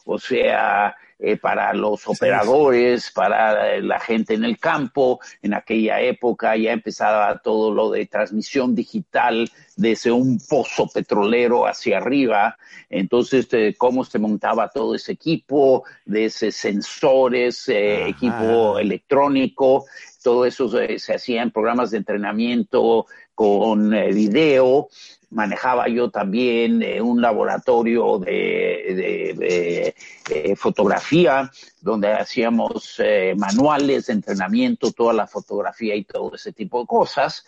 o 0.04 0.18
sea, 0.18 0.94
eh, 1.20 1.36
para 1.36 1.72
los 1.72 2.06
operadores, 2.06 3.10
para 3.12 3.80
la 3.80 3.98
gente 3.98 4.34
en 4.34 4.44
el 4.44 4.56
campo. 4.58 5.18
En 5.42 5.52
aquella 5.52 6.00
época 6.00 6.56
ya 6.56 6.70
empezaba 6.72 7.38
todo 7.38 7.74
lo 7.74 7.90
de 7.90 8.06
transmisión 8.06 8.74
digital 8.74 9.50
desde 9.74 10.12
un 10.12 10.38
pozo 10.38 10.86
petrolero 10.86 11.66
hacia 11.66 11.98
arriba. 11.98 12.56
Entonces, 12.88 13.48
eh, 13.52 13.74
cómo 13.76 14.04
se 14.04 14.20
montaba 14.20 14.68
todo 14.68 14.94
ese 14.94 15.10
equipo, 15.10 15.82
de 16.04 16.26
ese 16.26 16.52
sensores, 16.52 17.68
eh, 17.68 18.06
equipo 18.08 18.78
electrónico, 18.78 19.86
todo 20.22 20.46
eso 20.46 20.68
se 20.68 21.14
hacía 21.14 21.42
en 21.42 21.50
programas 21.50 21.90
de 21.90 21.98
entrenamiento 21.98 23.06
con 23.34 23.90
video 23.90 24.88
manejaba 25.30 25.88
yo 25.88 26.10
también 26.10 26.82
eh, 26.82 27.00
un 27.02 27.20
laboratorio 27.20 28.18
de, 28.18 29.94
eh, 30.30 30.56
fotografía 30.56 31.50
donde 31.80 32.12
hacíamos 32.12 32.96
eh, 32.98 33.34
manuales 33.36 34.06
de 34.06 34.14
entrenamiento, 34.14 34.92
toda 34.92 35.12
la 35.12 35.26
fotografía 35.26 35.94
y 35.94 36.04
todo 36.04 36.34
ese 36.34 36.52
tipo 36.52 36.80
de 36.80 36.86
cosas. 36.86 37.44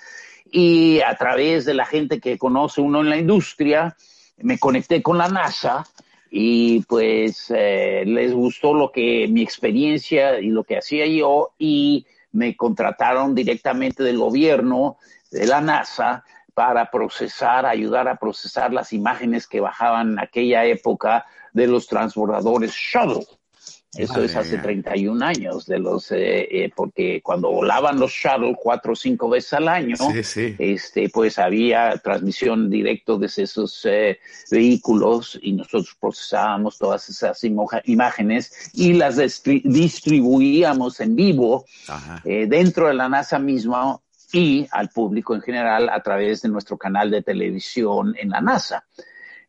Y 0.50 1.00
a 1.00 1.14
través 1.16 1.64
de 1.64 1.74
la 1.74 1.86
gente 1.86 2.20
que 2.20 2.38
conoce 2.38 2.80
uno 2.80 3.00
en 3.00 3.10
la 3.10 3.16
industria, 3.16 3.96
me 4.38 4.58
conecté 4.58 5.02
con 5.02 5.18
la 5.18 5.28
NASA 5.28 5.86
y 6.30 6.80
pues 6.82 7.50
les 7.50 8.32
gustó 8.32 8.72
lo 8.72 8.90
que 8.92 9.26
mi 9.28 9.42
experiencia 9.42 10.40
y 10.40 10.48
lo 10.48 10.64
que 10.64 10.78
hacía 10.78 11.06
yo 11.06 11.50
y 11.58 12.06
me 12.32 12.56
contrataron 12.56 13.34
directamente 13.34 14.02
del 14.02 14.18
gobierno 14.18 14.96
de 15.30 15.46
la 15.46 15.60
NASA 15.60 16.24
para 16.60 16.90
procesar, 16.90 17.64
ayudar 17.64 18.06
a 18.06 18.16
procesar 18.16 18.70
las 18.70 18.92
imágenes 18.92 19.46
que 19.46 19.60
bajaban 19.60 20.10
en 20.10 20.18
aquella 20.18 20.66
época 20.66 21.24
de 21.54 21.66
los 21.66 21.86
transbordadores 21.86 22.72
Shuttle. 22.72 23.24
Eso 23.96 24.22
es 24.22 24.36
hace 24.36 24.58
31 24.58 25.24
años 25.24 25.64
de 25.64 25.78
los, 25.78 26.12
eh, 26.12 26.46
eh, 26.50 26.70
porque 26.76 27.22
cuando 27.22 27.50
volaban 27.50 27.98
los 27.98 28.12
shuttle 28.12 28.54
cuatro 28.62 28.92
o 28.92 28.94
cinco 28.94 29.30
veces 29.30 29.54
al 29.54 29.68
año, 29.68 29.96
este, 30.58 31.08
pues 31.08 31.38
había 31.38 31.96
transmisión 31.96 32.68
directo 32.68 33.16
desde 33.16 33.44
esos 33.44 33.80
eh, 33.86 34.18
vehículos 34.50 35.38
y 35.40 35.54
nosotros 35.54 35.96
procesábamos 35.98 36.76
todas 36.76 37.08
esas 37.08 37.42
imágenes 37.84 38.70
y 38.74 38.92
las 38.92 39.16
distribuíamos 39.16 41.00
en 41.00 41.16
vivo 41.16 41.64
dentro 42.22 42.88
de 42.88 42.94
la 42.94 43.08
NASA 43.08 43.38
misma 43.38 43.98
y 44.32 44.66
al 44.70 44.88
público 44.90 45.34
en 45.34 45.42
general 45.42 45.88
a 45.88 46.02
través 46.02 46.42
de 46.42 46.48
nuestro 46.48 46.76
canal 46.76 47.10
de 47.10 47.22
televisión 47.22 48.14
en 48.18 48.30
la 48.30 48.40
NASA. 48.40 48.84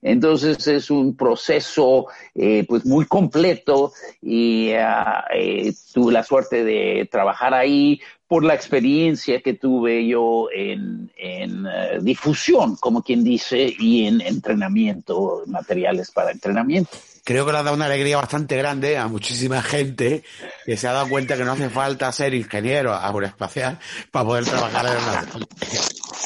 Entonces 0.02 0.66
es 0.68 0.90
un 0.90 1.16
proceso 1.16 2.08
eh, 2.34 2.66
pues 2.68 2.86
muy 2.86 3.06
completo 3.06 3.94
y 4.22 4.70
eh, 4.70 5.74
tuve 5.94 6.14
la 6.14 6.24
suerte 6.24 6.64
de 6.64 7.08
trabajar 7.12 7.54
ahí 7.54 8.02
por 8.28 8.44
la 8.44 8.56
experiencia 8.56 9.42
que 9.42 9.54
tuve 9.54 10.08
yo 10.08 10.48
en, 10.52 11.12
en 11.18 11.68
eh, 11.68 12.00
difusión, 12.02 12.78
como 12.78 13.04
quien 13.04 13.24
dice, 13.24 13.74
y 13.78 14.08
en 14.08 14.22
entrenamiento, 14.22 15.44
materiales 15.48 16.12
para 16.12 16.32
entrenamiento 16.32 16.98
creo 17.24 17.46
que 17.46 17.52
le 17.52 17.60
ha 17.60 17.64
dado 17.64 17.76
una 17.76 17.86
alegría 17.86 18.18
bastante 18.18 18.58
grande 18.58 18.98
a 18.98 19.08
muchísima 19.08 19.62
gente 19.62 20.24
que 20.66 20.78
se 20.78 20.88
ha 20.88 20.94
dado 20.94 21.10
cuenta 21.10 21.38
que 21.38 21.44
no 21.44 21.54
hace 21.54 21.70
falta 21.70 22.12
ser 22.12 22.34
ingeniero 22.34 22.96
aeroespacial 22.96 23.80
para 24.12 24.26
poder 24.26 24.46
trabajar 24.46 24.86
en 24.86 24.94
la 24.94 25.22
NASA. 25.22 25.40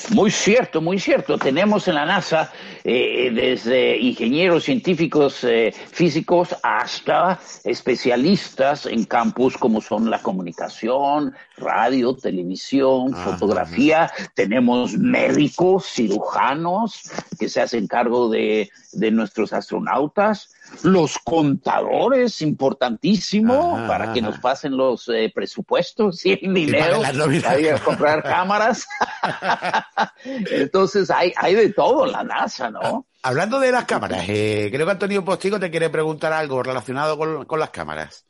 Muy 0.10 0.32
cierto, 0.32 0.82
muy 0.82 1.00
cierto. 1.00 1.38
Tenemos 1.38 1.88
en 1.88 1.96
la 1.96 2.06
NASA 2.06 2.52
eh, 2.88 3.32
desde 3.34 3.98
ingenieros 3.98 4.66
científicos 4.66 5.44
eh, 5.44 5.74
físicos 5.92 6.56
hasta 6.62 7.40
especialistas 7.64 8.86
en 8.86 9.06
campos 9.06 9.58
como 9.58 9.82
son 9.82 10.12
la 10.12 10.22
comunicación, 10.22 11.34
radio, 11.58 12.16
televisión, 12.16 13.16
fotografía. 13.16 14.12
Tenemos 14.36 14.96
médicos, 15.00 15.88
cirujanos 15.88 17.02
que 17.40 17.50
se 17.50 17.62
hacen 17.62 17.88
cargo 17.88 18.30
de, 18.30 18.70
de 18.92 19.10
nuestros 19.10 19.52
astronautas 19.52 20.56
los 20.84 21.18
contadores, 21.20 22.42
importantísimo, 22.42 23.86
para 23.88 24.14
que 24.14 24.22
nos 24.22 24.40
pasen 24.40 24.76
los 24.76 25.08
eh, 25.10 25.32
presupuestos 25.34 26.26
y 26.26 26.34
el 26.34 26.54
dinero 26.54 27.02
para 27.02 27.80
comprar 27.80 28.24
cámaras. 28.24 28.88
Entonces 30.24 31.10
hay, 31.10 31.34
hay 31.38 31.56
de 31.56 31.70
todo 31.74 32.06
en 32.06 32.12
la 32.12 32.24
NASA, 32.24 32.70
¿no? 32.70 32.75
Ah, 32.82 33.02
hablando 33.24 33.60
de 33.60 33.72
las 33.72 33.86
cámaras, 33.86 34.26
eh, 34.28 34.70
creo 34.72 34.86
que 34.86 34.92
Antonio 34.92 35.26
Postigo 35.26 35.60
te 35.60 35.72
quiere 35.72 35.90
preguntar 35.90 36.34
algo 36.34 36.64
relacionado 36.64 37.18
con, 37.18 37.60
las 37.60 37.70
cámaras. 37.70 38.26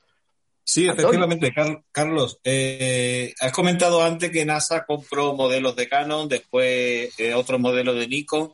Sí, 0.64 0.88
efectivamente, 0.88 1.54
Carlos. 1.92 2.40
Eh, 2.44 3.34
has 3.40 3.52
comentado 3.52 4.04
antes 4.04 4.32
que 4.32 4.46
NASA 4.46 4.86
compró 4.86 5.34
modelos 5.34 5.76
de 5.76 5.88
Canon, 5.88 6.28
después 6.28 7.14
otros 7.36 7.60
modelos 7.60 7.96
de 7.96 8.08
Nikon. 8.08 8.54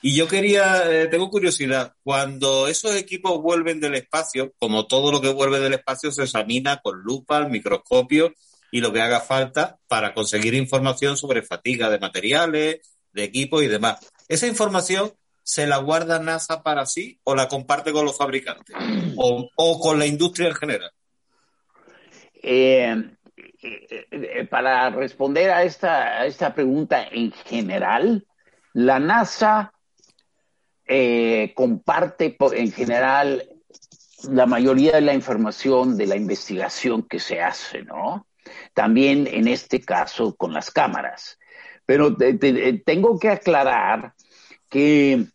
Y 0.00 0.14
yo 0.14 0.28
quería, 0.28 0.90
eh, 0.90 1.08
tengo 1.08 1.30
curiosidad, 1.30 1.94
cuando 2.02 2.68
esos 2.68 2.94
equipos 2.96 3.40
vuelven 3.40 3.80
del 3.80 3.94
espacio, 3.94 4.52
como 4.58 4.86
todo 4.86 5.10
lo 5.10 5.20
que 5.20 5.32
vuelve 5.32 5.60
del 5.60 5.74
espacio 5.74 6.12
se 6.12 6.24
examina 6.24 6.80
con 6.82 7.00
lupa, 7.02 7.36
al 7.36 7.50
microscopio 7.50 8.32
y 8.70 8.80
lo 8.80 8.92
que 8.92 9.02
haga 9.02 9.20
falta 9.20 9.78
para 9.88 10.14
conseguir 10.14 10.54
información 10.54 11.16
sobre 11.16 11.42
fatiga 11.42 11.90
de 11.90 11.98
materiales, 11.98 12.80
de 13.12 13.24
equipos 13.24 13.62
y 13.62 13.68
demás. 13.68 13.98
¿Esa 14.28 14.46
información 14.46 15.12
se 15.42 15.66
la 15.66 15.78
guarda 15.78 16.18
NASA 16.18 16.62
para 16.62 16.86
sí 16.86 17.20
o 17.24 17.34
la 17.34 17.48
comparte 17.48 17.92
con 17.92 18.04
los 18.04 18.16
fabricantes 18.16 18.74
o, 19.16 19.80
con 19.80 19.98
la 19.98 20.06
industria 20.06 20.48
en 20.48 20.54
general? 20.54 20.90
Eh, 22.42 23.16
eh, 23.62 24.46
para 24.50 24.90
responder 24.90 25.50
a 25.50 25.62
esta, 25.62 26.20
a 26.20 26.26
esta 26.26 26.54
pregunta 26.54 27.06
en 27.10 27.32
general, 27.32 28.26
la 28.72 28.98
NASA 28.98 29.72
eh, 30.86 31.52
comparte 31.54 32.36
en 32.52 32.72
general 32.72 33.48
la 34.30 34.46
mayoría 34.46 34.92
de 34.92 35.00
la 35.00 35.14
información 35.14 35.96
de 35.96 36.06
la 36.06 36.16
investigación 36.16 37.02
que 37.02 37.18
se 37.18 37.40
hace, 37.40 37.82
¿no? 37.82 38.26
También 38.74 39.26
en 39.26 39.48
este 39.48 39.80
caso 39.80 40.36
con 40.36 40.52
las 40.52 40.70
cámaras. 40.70 41.38
Pero 41.84 42.16
tengo 42.84 43.18
que 43.18 43.28
aclarar 43.28 44.14
que 44.72 45.26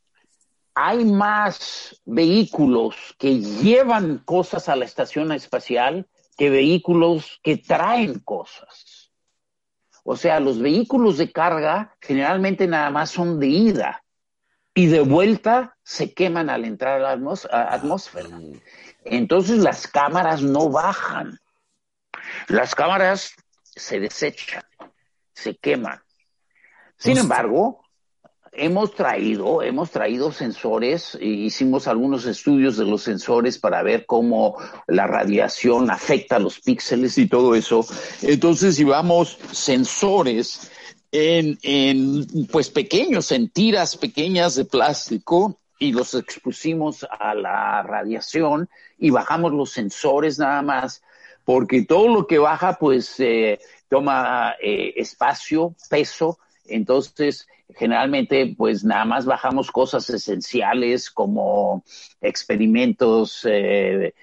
hay 0.73 1.05
más 1.05 2.01
vehículos 2.05 2.95
que 3.19 3.39
llevan 3.39 4.17
cosas 4.17 4.67
a 4.67 4.75
la 4.75 4.85
estación 4.85 5.31
espacial 5.31 6.07
que 6.35 6.49
vehículos 6.49 7.39
que 7.43 7.57
traen 7.57 8.17
cosas. 8.19 9.11
O 10.03 10.17
sea, 10.17 10.39
los 10.39 10.59
vehículos 10.59 11.19
de 11.19 11.31
carga 11.31 11.95
generalmente 12.01 12.65
nada 12.65 12.89
más 12.89 13.11
son 13.11 13.39
de 13.39 13.45
ida 13.45 14.03
y 14.73 14.87
de 14.87 15.01
vuelta 15.01 15.77
se 15.83 16.15
queman 16.15 16.49
al 16.49 16.65
entrar 16.65 16.99
a 17.03 17.15
la 17.15 17.71
atmósfera. 17.71 18.29
Entonces 19.05 19.59
las 19.59 19.85
cámaras 19.87 20.41
no 20.41 20.69
bajan. 20.69 21.37
Las 22.47 22.73
cámaras 22.73 23.33
se 23.61 23.99
desechan, 23.99 24.63
se 25.33 25.55
queman. 25.55 26.01
Sin 26.97 27.19
embargo, 27.19 27.83
hemos 28.51 28.93
traído, 28.93 29.61
hemos 29.61 29.91
traído 29.91 30.31
sensores, 30.31 31.15
e 31.19 31.25
hicimos 31.25 31.87
algunos 31.87 32.25
estudios 32.25 32.77
de 32.77 32.85
los 32.85 33.03
sensores 33.03 33.57
para 33.57 33.83
ver 33.83 34.05
cómo 34.05 34.57
la 34.87 35.07
radiación 35.07 35.91
afecta 35.91 36.39
los 36.39 36.59
píxeles 36.59 37.17
y 37.17 37.27
todo 37.27 37.55
eso. 37.55 37.85
Entonces 38.21 38.77
llevamos 38.77 39.37
sensores 39.51 40.71
en, 41.11 41.57
en 41.61 42.47
pues 42.51 42.69
pequeños, 42.69 43.31
en 43.31 43.49
tiras 43.49 43.97
pequeñas 43.97 44.55
de 44.55 44.65
plástico 44.65 45.59
y 45.79 45.91
los 45.91 46.13
expusimos 46.13 47.05
a 47.19 47.35
la 47.35 47.83
radiación 47.83 48.69
y 48.97 49.09
bajamos 49.09 49.53
los 49.53 49.71
sensores 49.71 50.39
nada 50.39 50.61
más, 50.61 51.03
porque 51.45 51.85
todo 51.85 52.07
lo 52.07 52.27
que 52.27 52.39
baja 52.39 52.77
pues 52.79 53.19
eh, 53.19 53.59
toma 53.89 54.55
eh, 54.61 54.93
espacio, 54.97 55.75
peso, 55.89 56.39
entonces 56.67 57.47
generalmente 57.75 58.55
pues 58.57 58.83
nada 58.83 59.05
más 59.05 59.25
bajamos 59.25 59.71
cosas 59.71 60.09
esenciales 60.09 61.09
como 61.11 61.83
experimentos 62.21 63.45
eh, 63.49 64.13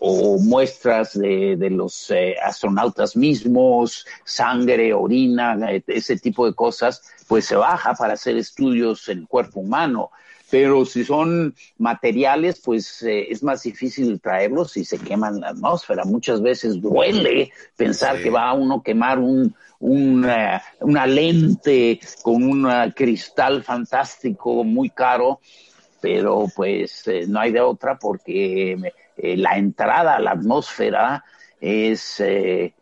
o 0.00 0.38
muestras 0.38 1.18
de, 1.18 1.56
de 1.56 1.70
los 1.70 2.12
astronautas 2.44 3.16
mismos, 3.16 4.06
sangre, 4.24 4.94
orina, 4.94 5.56
ese 5.88 6.16
tipo 6.16 6.46
de 6.46 6.54
cosas, 6.54 7.02
pues 7.26 7.46
se 7.46 7.56
baja 7.56 7.94
para 7.94 8.14
hacer 8.14 8.36
estudios 8.36 9.08
en 9.08 9.18
el 9.18 9.26
cuerpo 9.26 9.60
humano 9.60 10.10
pero 10.52 10.84
si 10.84 11.02
son 11.02 11.54
materiales, 11.78 12.60
pues 12.60 13.02
eh, 13.04 13.28
es 13.30 13.42
más 13.42 13.62
difícil 13.62 14.20
traerlos 14.20 14.76
y 14.76 14.84
se 14.84 14.98
queman 14.98 15.40
la 15.40 15.48
atmósfera. 15.48 16.04
Muchas 16.04 16.42
veces 16.42 16.78
duele 16.78 17.50
pensar 17.74 18.22
que 18.22 18.28
va 18.28 18.50
a 18.50 18.52
uno 18.52 18.82
quemar 18.82 19.18
un, 19.18 19.54
una, 19.78 20.62
una 20.80 21.06
lente 21.06 21.98
con 22.20 22.42
un 22.42 22.68
cristal 22.94 23.62
fantástico 23.62 24.62
muy 24.62 24.90
caro, 24.90 25.40
pero 26.02 26.44
pues 26.54 27.08
eh, 27.08 27.24
no 27.26 27.40
hay 27.40 27.52
de 27.52 27.62
otra 27.62 27.98
porque 27.98 28.76
eh, 29.16 29.36
la 29.38 29.56
entrada 29.56 30.16
a 30.16 30.20
la 30.20 30.32
atmósfera 30.32 31.24
es 31.62 32.22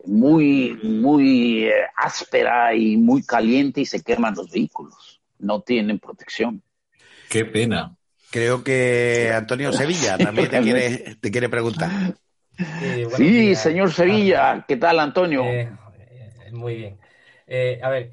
muy, 0.03 0.77
muy 0.83 1.69
áspera 1.95 2.75
y 2.75 2.97
muy 2.97 3.23
caliente 3.23 3.79
y 3.79 3.85
se 3.85 4.03
queman 4.03 4.35
los 4.35 4.51
vehículos. 4.51 5.21
No 5.39 5.61
tienen 5.61 5.99
protección. 5.99 6.61
Qué 7.31 7.45
pena. 7.45 7.95
Creo 8.29 8.61
que 8.61 9.31
Antonio 9.33 9.71
Sevilla 9.71 10.17
también 10.17 10.49
te 10.49 10.61
quiere, 10.61 11.15
te 11.15 11.31
quiere 11.31 11.47
preguntar. 11.47 11.89
sí, 13.15 13.55
señor 13.55 13.93
Sevilla. 13.93 14.65
¿Qué 14.67 14.75
tal, 14.75 14.99
Antonio? 14.99 15.45
Eh, 15.45 15.71
eh, 15.97 16.51
muy 16.51 16.75
bien. 16.75 16.99
Eh, 17.47 17.79
a 17.81 17.89
ver, 17.89 18.09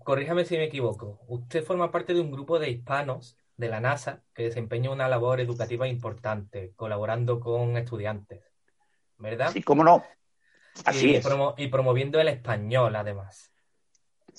corríjame 0.00 0.44
si 0.44 0.56
me 0.56 0.64
equivoco. 0.64 1.20
Usted 1.28 1.62
forma 1.62 1.92
parte 1.92 2.14
de 2.14 2.20
un 2.20 2.32
grupo 2.32 2.58
de 2.58 2.68
hispanos 2.68 3.36
de 3.56 3.68
la 3.68 3.78
NASA 3.78 4.22
que 4.34 4.44
desempeña 4.44 4.90
una 4.90 5.06
labor 5.06 5.38
educativa 5.38 5.86
importante, 5.86 6.72
colaborando 6.74 7.38
con 7.38 7.76
estudiantes, 7.76 8.42
¿verdad? 9.18 9.52
Sí, 9.52 9.62
cómo 9.62 9.84
no. 9.84 10.04
Así 10.84 11.14
es. 11.14 11.24
y 11.58 11.68
promoviendo 11.68 12.18
el 12.18 12.26
español, 12.26 12.96
además. 12.96 13.47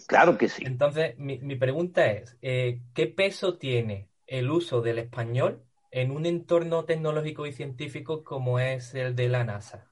Claro 0.09 0.39
que 0.39 0.49
sí. 0.49 0.63
Entonces, 0.65 1.15
mi, 1.19 1.37
pregunta 1.55 2.07
es, 2.07 2.35
eh, 2.41 2.81
¿qué 2.95 3.05
peso 3.05 3.59
tiene 3.59 4.09
el 4.25 4.49
uso 4.49 4.81
del 4.81 4.97
español 4.97 5.61
en 5.91 6.09
un 6.09 6.25
entorno 6.25 6.83
tecnológico 6.85 7.45
y 7.45 7.53
científico 7.53 8.23
como 8.23 8.59
es 8.59 8.95
el 8.95 9.15
de 9.15 9.29
la 9.29 9.43
NASA? 9.43 9.85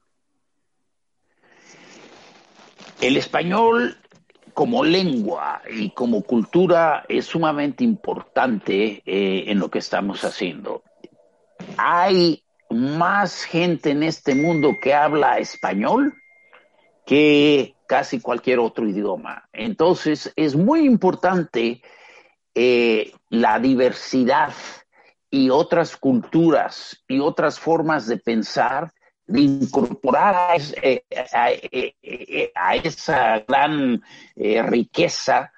El 3.00 3.16
español 3.16 3.96
como 4.54 4.82
lengua 4.82 5.62
y 5.70 5.90
como 5.90 6.22
cultura 6.22 7.04
es 7.08 7.26
sumamente 7.26 7.84
importante 7.84 9.04
eh, 9.06 9.44
en 9.46 9.60
lo 9.60 9.70
que 9.70 9.78
estamos 9.78 10.24
haciendo. 10.24 10.82
Hay 11.76 12.42
más 12.70 13.44
gente 13.44 13.90
en 13.90 14.02
este 14.02 14.34
mundo 14.34 14.72
que 14.82 14.94
habla 14.94 15.38
español 15.38 16.12
que 17.06 17.76
casi 17.88 18.20
cualquier 18.20 18.60
otro 18.60 18.86
idioma. 18.86 19.48
Entonces, 19.52 20.30
es 20.36 20.54
muy 20.54 20.84
importante 20.84 21.82
eh, 22.54 23.12
la 23.30 23.58
diversidad 23.58 24.52
y 25.30 25.48
otras 25.48 25.96
culturas 25.96 27.02
y 27.08 27.18
otras 27.18 27.58
formas 27.58 28.06
de 28.06 28.18
pensar, 28.18 28.92
de 29.26 29.40
incorporar 29.40 30.34
a, 30.34 30.56
eh, 30.82 31.02
eh, 32.02 32.52
esa 32.84 33.40
gran 33.40 34.02
riqueza 34.36 35.50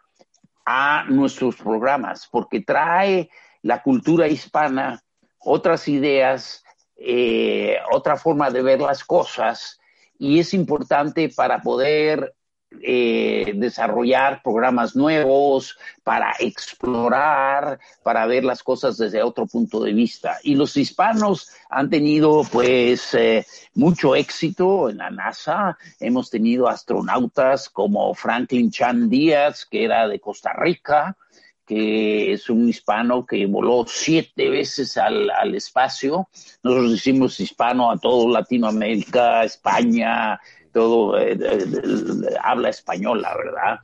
a 0.64 1.04
nuestros 1.08 1.56
programas, 1.56 2.28
porque 2.30 2.60
trae 2.60 3.28
la 3.62 3.82
cultura 3.82 4.28
hispana 4.28 5.02
otras 5.40 5.88
ideas, 5.88 6.62
otra 7.90 8.16
forma 8.16 8.50
de 8.50 8.62
ver 8.62 8.80
las 8.80 9.02
cosas 9.02 9.79
y 10.20 10.38
es 10.38 10.52
importante 10.52 11.30
para 11.30 11.62
poder 11.62 12.34
eh, 12.82 13.52
desarrollar 13.56 14.42
programas 14.44 14.94
nuevos, 14.94 15.76
para 16.04 16.34
explorar, 16.38 17.80
para 18.04 18.26
ver 18.26 18.44
las 18.44 18.62
cosas 18.62 18.98
desde 18.98 19.22
otro 19.22 19.46
punto 19.46 19.82
de 19.82 19.94
vista. 19.94 20.36
Y 20.44 20.54
los 20.54 20.76
hispanos 20.76 21.48
han 21.70 21.88
tenido 21.88 22.42
pues 22.52 23.14
eh, 23.14 23.46
mucho 23.74 24.14
éxito 24.14 24.90
en 24.90 24.98
la 24.98 25.10
NASA. 25.10 25.78
Hemos 25.98 26.28
tenido 26.28 26.68
astronautas 26.68 27.70
como 27.70 28.14
Franklin 28.14 28.70
Chan 28.70 29.08
Díaz, 29.08 29.64
que 29.64 29.84
era 29.84 30.06
de 30.06 30.20
Costa 30.20 30.52
Rica, 30.52 31.16
que 31.70 32.32
es 32.32 32.50
un 32.50 32.68
hispano 32.68 33.24
que 33.24 33.46
voló 33.46 33.84
siete 33.86 34.50
veces 34.50 34.96
al, 34.96 35.54
espacio. 35.54 36.28
Nosotros 36.64 36.90
decimos 36.90 37.38
hispano 37.38 37.92
a 37.92 37.96
todo 37.96 38.28
Latinoamérica, 38.28 39.44
España, 39.44 40.40
todo 40.72 41.16
eh, 41.16 41.38
habla 42.42 42.70
española, 42.70 43.36
¿verdad? 43.36 43.78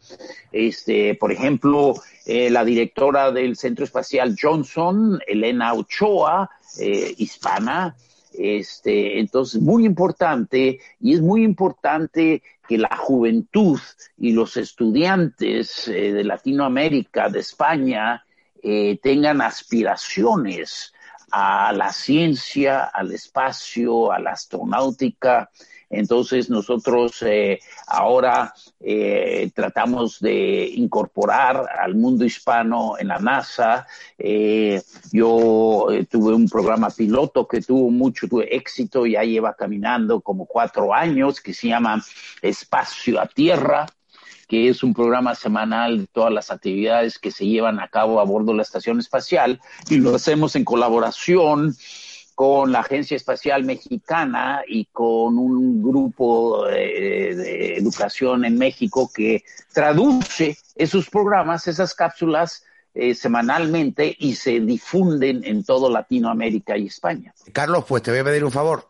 Este, 0.51 1.15
por 1.15 1.31
ejemplo, 1.31 1.95
eh, 2.25 2.51
la 2.51 2.65
directora 2.65 3.31
del 3.31 3.55
Centro 3.55 3.85
Espacial 3.85 4.35
Johnson, 4.37 5.21
Elena 5.25 5.73
Ochoa, 5.73 6.51
eh, 6.81 7.15
hispana, 7.19 7.95
este, 8.37 9.21
entonces, 9.21 9.63
muy 9.63 9.87
importante, 9.87 10.81
y 11.01 11.15
es 11.15 11.21
muy 11.21 11.45
importante 11.45 12.43
que 12.69 12.79
la 12.79 12.97
juventud 12.97 13.81
y 14.19 14.33
los 14.33 14.57
estudiantes 14.57 15.89
eh, 15.89 16.13
de 16.13 16.25
Latinoamérica, 16.25 17.29
de 17.29 17.41
España, 17.41 18.25
eh, 18.63 18.99
tengan 19.03 19.41
aspiraciones 19.41 20.93
a 21.31 21.73
la 21.73 21.93
ciencia, 21.93 22.85
al 22.85 23.13
espacio, 23.13 24.13
a 24.13 24.19
la 24.19 24.33
astronáutica, 24.33 25.51
entonces 25.91 26.51
nosotros 26.51 27.23
eh, 27.23 27.61
ahora 27.87 28.53
eh, 28.81 29.51
tratamos 29.55 30.19
de 30.21 30.69
incorporar 30.75 31.69
al 31.79 31.95
mundo 31.95 32.25
hispano 32.25 32.99
en 32.99 33.09
la 33.09 33.19
NASA. 33.19 33.87
Eh, 34.19 34.83
yo 35.13 35.87
tuve 36.11 36.35
un 36.35 36.49
programa 36.49 36.91
piloto 36.91 37.47
que 37.47 37.61
tuvo 37.61 37.91
mucho 37.91 38.27
éxito, 38.43 39.07
ya 39.07 39.23
lleva 39.23 39.55
caminando 39.55 40.21
como 40.21 40.47
cuatro 40.47 40.93
años, 40.93 41.41
que 41.41 41.55
se 41.55 41.69
llama 41.69 42.05
Espacio 42.43 43.21
a 43.21 43.27
Tierra 43.27 43.87
que 44.49 44.69
es 44.69 44.85
un 44.85 44.95
programa 44.95 45.35
semanal 45.35 45.99
de 45.99 46.07
todas 46.07 46.33
las 46.33 46.53
actividades 46.53 47.19
que 47.19 47.33
se 47.33 47.47
llevan 47.47 47.81
a 47.81 47.89
cabo 47.89 48.21
a 48.21 48.25
bordo 48.25 48.53
de 48.53 48.59
la 48.59 48.63
estación 48.63 49.01
espacial 49.01 49.61
y 49.91 49.97
lo 49.97 50.15
hacemos 50.15 50.55
en 50.55 50.65
colaboración 50.65 51.75
con 52.37 52.71
la 52.71 52.81
Agencia 52.81 53.17
Espacial 53.17 53.65
Mexicana 53.65 54.61
y 54.69 54.85
con 54.93 55.39
un 55.39 55.83
grupo 55.83 56.67
de, 56.67 57.79
educación 57.79 58.45
en 58.45 58.59
México 58.59 59.11
que 59.13 59.43
traduce 59.73 60.59
esos 60.75 61.09
programas, 61.09 61.67
esas 61.67 61.95
cápsulas 61.95 62.63
eh, 62.93 63.15
semanalmente 63.15 64.15
y 64.19 64.35
se 64.35 64.61
difunden 64.61 65.45
en 65.45 65.65
todo 65.65 65.91
Latinoamérica 65.91 66.77
y 66.77 66.89
España. 66.89 67.33
Carlos, 67.55 67.87
pues 67.89 68.03
te 68.03 68.11
voy 68.11 68.21
a 68.21 68.25
pedir 68.25 68.45
un 68.45 68.53
favor. 68.53 68.87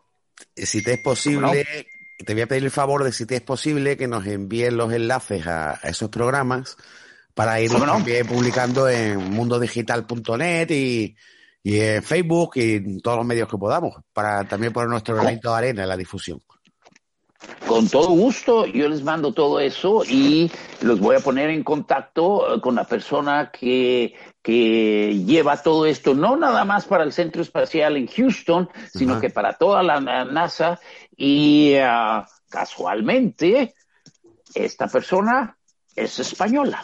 Si 0.53 0.83
te 0.83 0.95
es 0.95 0.99
posible, 0.99 1.65
te 2.25 2.33
voy 2.33 2.41
a 2.41 2.47
pedir 2.47 2.65
el 2.65 2.71
favor 2.71 3.05
de 3.05 3.13
si 3.13 3.25
te 3.25 3.37
es 3.37 3.41
posible 3.43 3.95
que 3.95 4.09
nos 4.09 4.27
envíen 4.27 4.75
los 4.75 4.91
enlaces 4.91 5.47
a, 5.47 5.79
esos 5.83 6.09
programas 6.09 6.75
para 7.33 7.61
ir 7.61 7.71
publicando 8.27 8.89
en 8.89 9.31
mundodigital.net 9.31 10.69
y 10.69 11.15
y 11.67 11.81
en 11.81 12.01
Facebook 12.01 12.51
y 12.55 12.75
en 12.75 13.01
todos 13.01 13.17
los 13.17 13.25
medios 13.25 13.49
que 13.49 13.57
podamos, 13.57 13.93
para 14.13 14.47
también 14.47 14.71
poner 14.71 14.87
nuestro 14.87 15.15
granito 15.15 15.51
de 15.51 15.57
arena 15.57 15.83
en 15.83 15.89
la 15.89 15.97
difusión. 15.97 16.41
Con 17.67 17.89
todo 17.89 18.07
gusto, 18.11 18.65
yo 18.65 18.87
les 18.87 19.03
mando 19.03 19.33
todo 19.33 19.59
eso 19.59 20.03
y 20.07 20.49
los 20.79 21.01
voy 21.01 21.17
a 21.17 21.19
poner 21.19 21.49
en 21.49 21.65
contacto 21.65 22.55
eh, 22.55 22.61
con 22.61 22.75
la 22.75 22.85
persona 22.85 23.51
que, 23.51 24.15
que 24.41 25.21
lleva 25.25 25.61
todo 25.61 25.85
esto, 25.85 26.15
no 26.15 26.37
nada 26.37 26.63
más 26.63 26.85
para 26.85 27.03
el 27.03 27.11
Centro 27.11 27.41
Espacial 27.41 27.97
en 27.97 28.07
Houston, 28.07 28.69
sino 28.93 29.19
que 29.19 29.29
para 29.29 29.51
toda 29.51 29.83
la 29.83 29.99
NASA. 29.99 30.79
Y 31.17 31.73
ah, 31.81 32.25
casualmente, 32.49 33.75
esta 34.55 34.87
persona 34.87 35.57
es 35.93 36.17
española. 36.17 36.81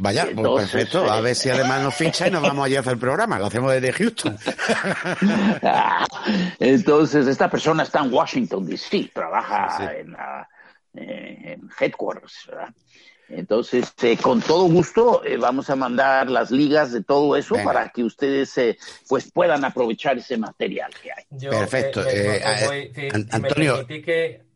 Vaya, 0.00 0.28
pues 0.34 0.72
perfecto. 0.72 1.10
A 1.10 1.20
ver 1.20 1.34
si 1.34 1.50
además 1.50 1.82
nos 1.82 1.94
ficha 1.94 2.26
y 2.26 2.30
nos 2.30 2.42
vamos 2.42 2.64
allí 2.64 2.76
a 2.76 2.80
hacer 2.80 2.94
el 2.94 2.98
programa. 2.98 3.38
Lo 3.38 3.46
hacemos 3.46 3.72
desde 3.72 3.92
Houston. 3.92 4.38
Entonces, 6.58 7.26
esta 7.26 7.50
persona 7.50 7.82
está 7.82 8.00
en 8.00 8.12
Washington, 8.12 8.66
D.C., 8.66 9.10
trabaja 9.12 9.92
en, 9.94 10.16
en, 10.94 11.68
headquarters, 11.78 12.46
¿verdad? 12.48 12.68
Entonces, 13.28 13.92
eh, 14.02 14.16
con 14.16 14.40
todo 14.40 14.64
gusto, 14.64 15.22
eh, 15.24 15.36
vamos 15.36 15.70
a 15.70 15.76
mandar 15.76 16.28
las 16.28 16.50
ligas 16.50 16.90
de 16.90 17.04
todo 17.04 17.36
eso 17.36 17.54
para 17.62 17.88
que 17.90 18.02
ustedes 18.02 18.58
eh, 18.58 18.76
pues 19.08 19.30
puedan 19.30 19.64
aprovechar 19.64 20.18
ese 20.18 20.36
material 20.36 20.90
que 21.00 21.12
hay. 21.12 21.48
Perfecto. 21.48 22.02
Antonio, 23.30 23.86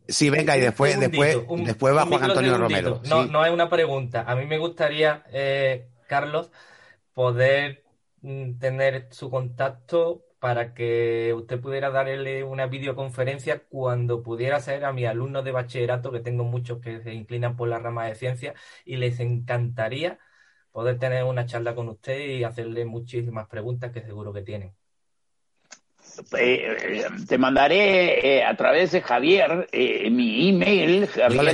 Sí, 0.06 0.28
venga, 0.28 0.56
y 0.56 0.60
después, 0.60 0.98
después, 1.00 1.38
después 1.64 1.96
va 1.96 2.06
Juan 2.06 2.24
Antonio 2.24 2.58
Romero. 2.58 3.00
No, 3.08 3.24
no 3.26 3.44
es 3.44 3.52
una 3.52 3.70
pregunta. 3.70 4.24
A 4.26 4.36
mí 4.36 4.46
me 4.46 4.58
gustaría, 4.58 5.24
eh, 5.32 5.88
Carlos, 6.06 6.50
poder 7.14 7.84
mm, 8.20 8.58
tener 8.58 9.08
su 9.10 9.30
contacto 9.30 10.24
para 10.38 10.74
que 10.74 11.32
usted 11.34 11.58
pudiera 11.58 11.90
darle 11.90 12.44
una 12.44 12.66
videoconferencia 12.66 13.60
cuando 13.66 14.22
pudiera 14.22 14.60
ser 14.60 14.84
a 14.84 14.92
mis 14.92 15.06
alumnos 15.06 15.42
de 15.42 15.52
bachillerato, 15.52 16.12
que 16.12 16.20
tengo 16.20 16.44
muchos 16.44 16.80
que 16.80 17.00
se 17.00 17.14
inclinan 17.14 17.56
por 17.56 17.68
la 17.68 17.78
rama 17.78 18.04
de 18.04 18.14
ciencia, 18.14 18.54
y 18.84 18.96
les 18.96 19.20
encantaría 19.20 20.18
poder 20.70 20.98
tener 20.98 21.24
una 21.24 21.46
charla 21.46 21.74
con 21.74 21.88
usted 21.88 22.18
y 22.28 22.44
hacerle 22.44 22.84
muchísimas 22.84 23.48
preguntas 23.48 23.90
que 23.90 24.02
seguro 24.02 24.34
que 24.34 24.42
tienen. 24.42 24.74
Eh, 26.38 27.06
te 27.28 27.38
mandaré 27.38 28.38
eh, 28.38 28.44
a 28.44 28.56
través 28.56 28.92
de 28.92 29.02
Javier 29.02 29.68
eh, 29.72 30.10
mi 30.10 30.48
email. 30.48 31.08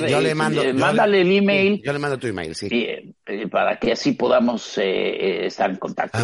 yo, 0.09 0.21
le, 0.21 0.35
mando. 0.35 0.63
mándale 0.75 1.23
el 1.23 1.33
email. 1.33 1.83
Yo 1.85 1.93
le 1.93 1.99
mando 1.99 2.19
tu 2.19 2.27
email, 2.27 2.55
sí. 2.55 2.69
para 3.51 3.79
que 3.79 3.93
así 3.93 4.13
podamos 4.13 4.79
estar 4.79 5.71
en 5.71 5.77
contacto. 5.77 6.19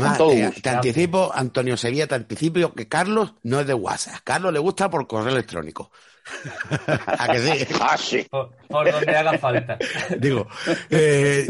te, 0.63 0.69
anticipo, 0.69 1.31
Antonio 1.35 1.77
Sevilla, 1.77 2.07
te 2.07 2.15
anticipo 2.15 2.73
que 2.75 2.89
Carlos 2.89 3.35
no 3.43 3.61
es 3.61 3.67
de 3.67 3.75
WhatsApp. 3.75 4.21
Carlos 4.25 4.53
le 4.53 4.59
gusta 4.59 4.91
por 4.91 5.07
correo 5.07 5.33
electrónico. 5.33 5.91
¿A 7.07 7.29
que 7.29 7.39
sí? 7.39 7.75
Ah, 7.81 7.97
sí. 7.97 8.27
Por, 8.31 8.91
donde 8.91 9.17
haga 9.17 9.39
falta. 9.39 9.79
Digo, 10.19 10.47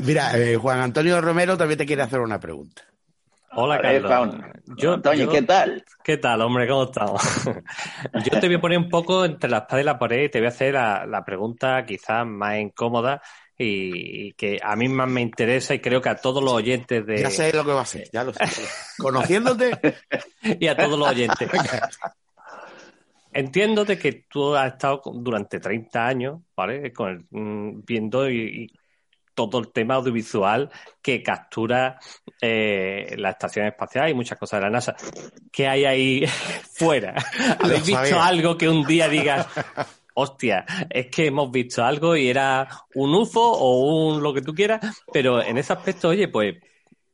mira, 0.02 0.32
Juan 0.60 0.80
Antonio 0.80 1.20
Romero 1.20 1.56
también 1.56 1.78
te 1.78 1.86
quiere 1.86 2.02
hacer 2.02 2.20
una 2.20 2.38
pregunta. 2.38 2.82
Hola, 3.58 3.80
Carlos. 3.80 4.34
Yo, 4.76 4.92
Antonio, 4.92 5.30
¿qué 5.30 5.40
tal? 5.40 5.82
¿Qué 6.04 6.18
tal, 6.18 6.42
hombre? 6.42 6.68
¿Cómo 6.68 6.84
estamos? 6.84 7.22
yo 8.30 8.38
te 8.38 8.48
voy 8.48 8.56
a 8.56 8.60
poner 8.60 8.76
un 8.76 8.90
poco 8.90 9.24
entre 9.24 9.48
la 9.48 9.58
espada 9.58 9.80
y 9.80 9.84
la 9.84 9.98
pared 9.98 10.24
y 10.24 10.28
te 10.28 10.40
voy 10.40 10.46
a 10.46 10.50
hacer 10.50 10.74
la, 10.74 11.22
pregunta 11.24 11.82
quizás 11.86 12.26
más 12.26 12.58
incómoda 12.58 13.22
y 13.56 14.34
que 14.34 14.58
a 14.62 14.76
mí 14.76 14.88
más 14.88 15.08
me 15.08 15.22
interesa 15.22 15.72
y 15.72 15.80
creo 15.80 16.02
que 16.02 16.10
a 16.10 16.16
todos 16.16 16.44
los 16.44 16.52
oyentes 16.52 17.06
de... 17.06 17.16
Ya 17.16 17.30
sé 17.30 17.50
lo 17.54 17.64
que 17.64 17.72
va 17.72 17.78
a 17.78 17.82
hacer, 17.84 18.10
ya 18.12 18.24
lo 18.24 18.34
sé. 18.34 18.44
Conociéndote. 18.98 19.70
y 20.42 20.66
a 20.66 20.76
todos 20.76 20.98
los 20.98 21.08
oyentes. 21.08 21.48
Entiendo 23.32 23.86
de 23.86 23.98
que 23.98 24.26
tú 24.28 24.54
has 24.54 24.74
estado 24.74 25.00
durante 25.14 25.60
30 25.60 26.06
años, 26.06 26.40
¿vale? 26.54 26.92
Con 26.92 27.26
mm, 27.30 27.84
viendo 27.86 28.28
y 28.28 28.70
todo 29.36 29.58
el 29.58 29.70
tema 29.70 29.94
audiovisual 29.94 30.70
que 31.00 31.22
captura 31.22 32.00
eh, 32.40 33.14
la 33.18 33.30
estación 33.30 33.66
espacial 33.66 34.08
y 34.08 34.14
muchas 34.14 34.38
cosas 34.38 34.58
de 34.58 34.64
la 34.64 34.70
NASA. 34.70 34.96
¿Qué 35.52 35.68
hay 35.68 35.84
ahí 35.84 36.26
fuera? 36.72 37.14
¿Habéis 37.62 37.86
visto 37.86 38.20
algo 38.20 38.56
que 38.56 38.68
un 38.68 38.84
día 38.84 39.08
digas, 39.08 39.46
hostia, 40.14 40.64
es 40.90 41.08
que 41.08 41.26
hemos 41.26 41.50
visto 41.52 41.84
algo 41.84 42.16
y 42.16 42.28
era 42.28 42.66
un 42.94 43.14
UFO 43.14 43.52
o 43.52 44.08
un 44.08 44.22
lo 44.22 44.32
que 44.32 44.40
tú 44.40 44.54
quieras, 44.54 44.80
pero 45.12 45.42
en 45.42 45.58
ese 45.58 45.74
aspecto, 45.74 46.08
oye, 46.08 46.28
pues 46.28 46.56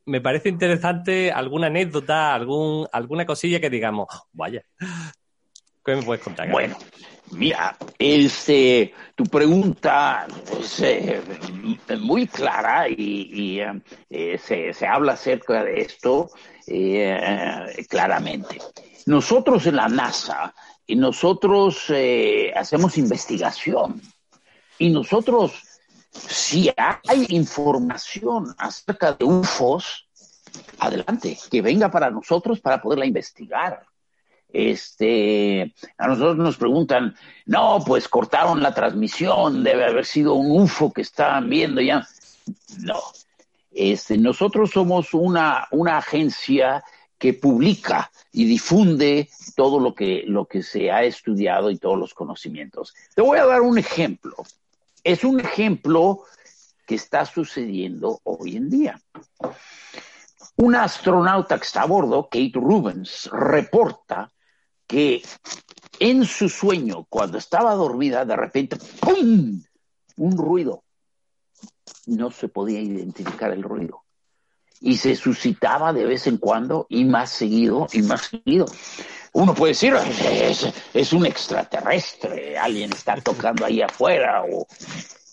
me 0.05 0.20
parece 0.20 0.49
interesante 0.49 1.33
alguna 1.33 1.66
anécdota, 1.66 2.33
algún, 2.33 2.87
alguna 2.93 3.27
cosilla 3.27 3.61
que 3.61 3.70
digamos, 3.70 4.07
vaya, 4.33 4.64
¿qué 5.85 5.97
me 5.97 6.03
puedes 6.03 6.23
contar? 6.23 6.51
Bueno, 6.51 6.77
Mira, 7.31 7.77
este, 7.99 8.93
tu 9.14 9.25
pregunta 9.25 10.27
es 10.61 10.81
eh, 10.81 11.23
muy 11.99 12.27
clara 12.27 12.89
y, 12.89 13.61
eh, 14.11 14.39
se, 14.39 14.87
habla 14.87 15.12
acerca 15.12 15.64
de 15.64 15.81
esto 15.81 16.31
eh, 16.66 17.87
claramente. 17.89 18.59
Nosotros 19.07 19.66
en 19.66 19.77
la 19.77 19.89
NASA, 19.89 20.55
y 20.87 20.97
nosotros 20.97 21.91
hacemos 22.55 22.99
investigación 22.99 24.03
y 24.79 24.91
nosotros, 24.91 25.53
si 26.11 26.70
hay 26.77 27.27
información 27.31 28.55
acerca 28.59 29.12
de 29.12 29.25
UFOs, 29.25 30.09
adelante, 30.79 31.39
que 31.51 31.62
venga 31.62 31.91
para 31.91 32.11
nosotros 32.11 32.61
para 32.61 32.83
poderla 32.83 33.07
investigar. 33.07 33.85
Este, 34.53 35.74
a 35.96 36.09
nosotros 36.09 36.36
nos 36.36 36.57
preguntan, 36.59 37.16
no, 37.46 37.82
pues 37.86 38.07
cortaron 38.07 38.62
la 38.62 38.74
transmisión, 38.74 39.64
debe 39.64 39.86
haber 39.86 40.05
sido 40.05 40.34
un 40.34 40.62
UFO 40.62 40.92
que 40.92 41.00
estaban 41.00 41.48
viendo 41.48 41.80
ya. 41.80 42.07
No, 42.80 43.00
este, 43.72 44.18
nosotros 44.18 44.70
somos 44.70 45.14
una, 45.14 45.68
agencia 45.96 46.84
que 47.18 47.32
publica 47.32 48.11
y 48.32 48.44
difunde 48.44 49.30
todo 49.57 49.80
lo 49.80 49.94
que, 49.94 50.24
lo 50.26 50.44
que 50.44 50.62
se 50.62 50.90
ha 50.90 51.03
estudiado 51.03 51.70
y 51.70 51.78
todos 51.78 51.98
los 51.98 52.12
conocimientos. 52.12 52.94
Te 53.14 53.22
voy 53.22 53.38
a 53.38 53.46
dar 53.46 53.62
un 53.62 53.78
ejemplo. 53.78 54.34
Es 55.03 55.24
un 55.24 55.40
ejemplo 55.40 56.24
que 56.86 56.96
está 56.96 57.24
sucediendo 57.24 58.20
hoy 58.24 58.57
en 58.57 58.68
día. 58.68 59.00
Una 60.57 60.84
astronauta 60.84 61.57
que 61.57 61.64
está 61.64 61.82
a 61.82 61.86
bordo, 61.86 62.24
Kate 62.24 62.53
Rubens, 62.55 63.30
reporta 63.32 64.30
que 64.87 65.22
en 65.99 66.24
su 66.24 66.49
sueño, 66.49 67.07
cuando 67.09 67.39
estaba 67.39 67.74
dormida, 67.74 68.24
de 68.24 68.37
repente, 68.37 68.76
¡pum! 69.01 69.62
Un 70.16 70.37
ruido. 70.37 70.85
No 72.07 72.30
se 72.30 72.49
podía 72.49 72.80
identificar 72.80 73.53
el 73.53 73.62
ruido. 73.62 74.05
Y 74.80 74.97
se 74.97 75.14
suscitaba 75.14 75.93
de 75.93 76.05
vez 76.05 76.26
en 76.26 76.39
cuando 76.39 76.87
y 76.89 77.05
más 77.05 77.30
seguido 77.30 77.87
y 77.93 78.03
más 78.03 78.22
seguido. 78.22 78.66
Uno 79.33 79.55
puede 79.55 79.72
decir, 79.72 79.95
es, 79.95 80.66
es 80.93 81.12
un 81.12 81.24
extraterrestre, 81.24 82.59
alguien 82.59 82.93
está 82.93 83.14
tocando 83.20 83.64
ahí 83.64 83.80
afuera. 83.80 84.43
O... 84.43 84.66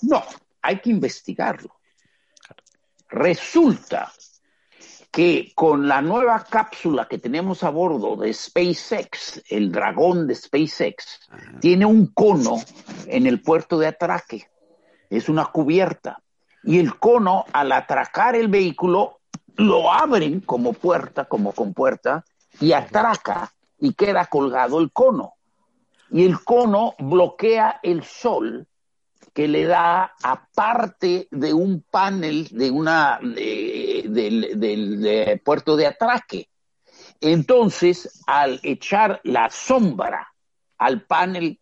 No, 0.04 0.24
hay 0.62 0.80
que 0.80 0.92
investigarlo. 0.92 1.76
Resulta 3.10 4.14
que 5.12 5.52
con 5.56 5.88
la 5.88 6.02
nueva 6.02 6.44
cápsula 6.44 7.08
que 7.08 7.18
tenemos 7.18 7.64
a 7.64 7.70
bordo 7.70 8.16
de 8.16 8.34
SpaceX, 8.34 9.42
el 9.50 9.72
dragón 9.72 10.28
de 10.28 10.36
SpaceX, 10.36 11.30
tiene 11.60 11.86
un 11.86 12.08
cono 12.08 12.58
en 13.08 13.26
el 13.26 13.42
puerto 13.42 13.80
de 13.80 13.88
atraque. 13.88 14.50
Es 15.10 15.28
una 15.28 15.46
cubierta. 15.46 16.22
Y 16.64 16.78
el 16.78 17.00
cono, 17.00 17.46
al 17.54 17.72
atracar 17.72 18.36
el 18.36 18.50
vehículo, 18.50 19.22
lo 19.56 19.92
abren 19.92 20.42
como 20.42 20.74
puerta, 20.74 21.26
como 21.26 21.54
compuerta, 21.54 22.24
y 22.60 22.74
atraca 22.74 23.52
y 23.80 23.94
queda 23.94 24.26
colgado 24.28 24.80
el 24.80 24.92
cono. 24.92 25.34
Y 26.12 26.26
el 26.26 26.44
cono 26.44 26.96
bloquea 27.00 27.80
el 27.82 28.04
sol 28.04 28.68
que 29.34 29.48
le 29.48 29.66
da, 29.66 30.14
aparte 30.24 31.28
de 31.32 31.54
un 31.54 31.84
panel 31.90 32.48
de 32.52 32.72
una 32.72 33.20
del, 34.10 35.42
puerto 35.44 35.76
de 35.76 35.88
atraque. 35.88 36.50
Entonces, 37.22 38.22
al 38.28 38.60
echar 38.64 39.20
la 39.24 39.50
sombra 39.50 40.34
al 40.78 41.04
panel, 41.04 41.60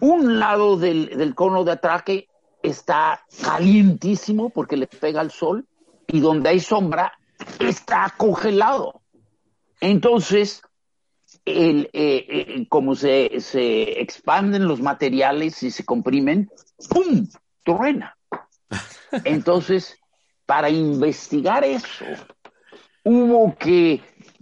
un 0.00 0.38
lado 0.38 0.76
del, 0.76 1.16
del 1.16 1.34
cono 1.34 1.64
de 1.64 1.72
atraque 1.72 2.28
está 2.62 3.24
calientísimo 3.42 4.50
porque 4.50 4.76
le 4.76 4.86
pega 4.86 5.20
el 5.20 5.30
sol 5.30 5.66
y 6.06 6.20
donde 6.20 6.50
hay 6.50 6.60
sombra 6.60 7.12
está 7.58 8.14
congelado. 8.16 9.02
Entonces, 9.80 10.62
el, 11.44 11.90
eh, 11.92 12.26
eh, 12.28 12.66
como 12.68 12.94
se, 12.94 13.40
se, 13.40 14.00
expanden 14.00 14.66
los 14.66 14.80
materiales 14.80 15.62
y 15.62 15.70
se 15.70 15.84
comprimen, 15.84 16.50
¡pum! 16.88 17.28
truena. 17.64 18.16
Entonces, 19.24 19.97
para 20.48 20.70
investigar 20.70 21.62
eso, 21.62 22.06
hubo 23.04 23.54
que 23.58 24.00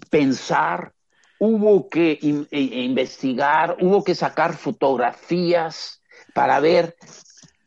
pensar, 0.09 0.93
hubo 1.41 1.89
que 1.89 2.13
e, 2.53 2.59
investigar, 2.85 3.77
hubo 3.81 4.05
que 4.05 4.15
sacar 4.15 4.57
fotografías 4.57 6.01
para 6.33 6.61
ver 6.61 6.95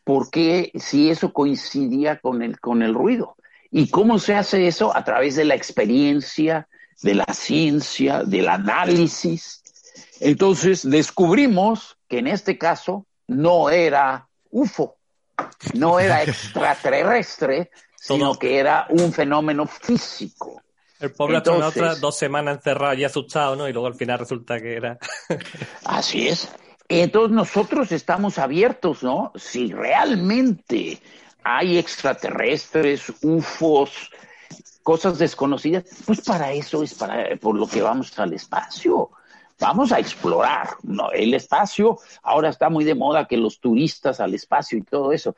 por 0.05 0.29
qué, 0.29 0.71
si 0.75 1.09
eso 1.09 1.33
coincidía 1.33 2.21
con 2.21 2.41
el, 2.41 2.61
con 2.61 2.81
el 2.81 2.93
ruido. 2.93 3.35
¿Y 3.71 3.89
cómo 3.89 4.19
se 4.19 4.35
hace 4.35 4.67
eso? 4.67 4.95
A 4.95 5.03
través 5.03 5.35
de 5.35 5.43
la 5.43 5.55
experiencia, 5.55 6.69
de 7.01 7.15
la 7.15 7.33
ciencia, 7.33 8.23
del 8.23 8.47
análisis. 8.47 9.61
Entonces 10.21 10.89
descubrimos 10.89 11.97
que 12.07 12.19
en 12.19 12.27
este 12.27 12.57
caso 12.57 13.05
no 13.27 13.69
era 13.69 14.29
UFO, 14.49 14.95
no 15.73 15.99
era 15.99 16.23
extraterrestre, 16.23 17.69
sino 17.99 18.35
que 18.35 18.57
era 18.57 18.87
un 18.89 19.11
fenómeno 19.11 19.67
físico. 19.67 20.61
El 20.99 21.11
pobre 21.11 21.37
astronauta 21.37 21.95
dos 21.95 22.17
semanas 22.17 22.57
encerrado 22.57 22.93
y 22.95 23.03
asustado, 23.03 23.55
¿no? 23.55 23.67
Y 23.67 23.73
luego 23.73 23.87
al 23.87 23.95
final 23.95 24.19
resulta 24.19 24.59
que 24.59 24.75
era. 24.75 24.97
así 25.85 26.27
es. 26.27 26.49
Entonces 26.87 27.31
nosotros 27.35 27.91
estamos 27.91 28.37
abiertos, 28.37 29.03
¿no? 29.03 29.31
Si 29.35 29.71
realmente 29.71 30.99
hay 31.43 31.77
extraterrestres, 31.77 33.13
UFOs, 33.21 34.09
cosas 34.83 35.19
desconocidas, 35.19 35.85
pues 36.05 36.21
para 36.21 36.51
eso 36.51 36.83
es 36.83 36.93
para 36.95 37.35
por 37.37 37.55
lo 37.55 37.67
que 37.67 37.81
vamos 37.81 38.17
al 38.17 38.33
espacio. 38.33 39.11
Vamos 39.59 39.91
a 39.91 39.99
explorar 39.99 40.69
¿no? 40.83 41.11
el 41.11 41.33
espacio. 41.33 41.99
Ahora 42.23 42.49
está 42.49 42.69
muy 42.69 42.85
de 42.85 42.95
moda 42.95 43.27
que 43.27 43.37
los 43.37 43.59
turistas 43.59 44.19
al 44.19 44.33
espacio 44.33 44.77
y 44.77 44.81
todo 44.81 45.11
eso. 45.11 45.35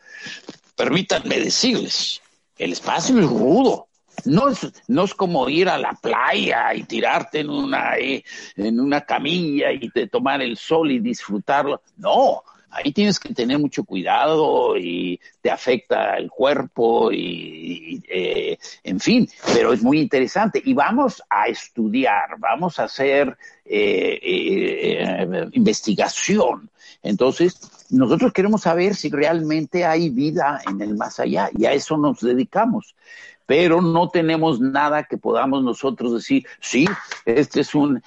Permítanme 0.76 1.40
decirles, 1.40 2.22
el 2.58 2.74
espacio 2.74 3.20
es 3.20 3.26
rudo. 3.26 3.88
No 4.26 4.50
es, 4.50 4.68
no 4.88 5.06
es 5.06 5.14
como 5.14 5.50
ir 5.50 5.70
a 5.70 5.78
la 5.78 5.94
playa 5.94 6.74
y 6.76 6.84
tirarte 6.84 7.40
en 7.40 7.50
una, 7.50 7.98
eh, 7.98 8.24
en 8.56 8.80
una 8.80 9.02
camilla 9.02 9.72
y 9.72 9.90
te 9.90 10.08
tomar 10.08 10.42
el 10.42 10.58
sol 10.58 10.92
y 10.92 11.00
disfrutarlo. 11.00 11.82
No, 11.98 12.44
ahí 12.72 12.92
tienes 12.92 13.20
que 13.20 13.34
tener 13.34 13.60
mucho 13.60 13.84
cuidado 13.84 14.78
y 14.78 15.20
te 15.42 15.52
afecta 15.52 16.18
el 16.18 16.30
cuerpo 16.30 17.12
y, 17.12 18.04
eh, 18.08 18.58
en 18.84 19.00
fin, 19.00 19.30
pero 19.54 19.74
es 19.74 19.82
muy 19.82 20.00
interesante 20.00 20.62
y 20.64 20.74
vamos 20.74 21.22
a 21.30 21.48
estudiar, 21.48 22.38
vamos 22.38 22.80
a 22.80 22.84
hacer 22.84 23.38
eh, 23.66 25.50
investigación. 25.54 26.70
Entonces, 27.04 27.60
nosotros 27.92 28.34
queremos 28.34 28.62
saber 28.62 28.96
si 28.96 29.10
realmente 29.10 29.86
hay 29.86 30.10
vida 30.10 30.62
en 30.70 30.82
el 30.82 30.96
más 30.96 31.20
allá 31.20 31.50
y 31.56 31.66
a 31.66 31.74
eso 31.74 31.98
nos 31.98 32.22
dedicamos 32.22 32.96
pero 33.52 33.82
no 33.82 34.08
tenemos 34.08 34.62
nada 34.62 35.04
que 35.04 35.18
podamos 35.18 35.62
nosotros 35.62 36.14
decir, 36.14 36.48
sí, 36.62 36.88
este 37.26 37.60
es 37.60 37.76
un, 37.76 38.02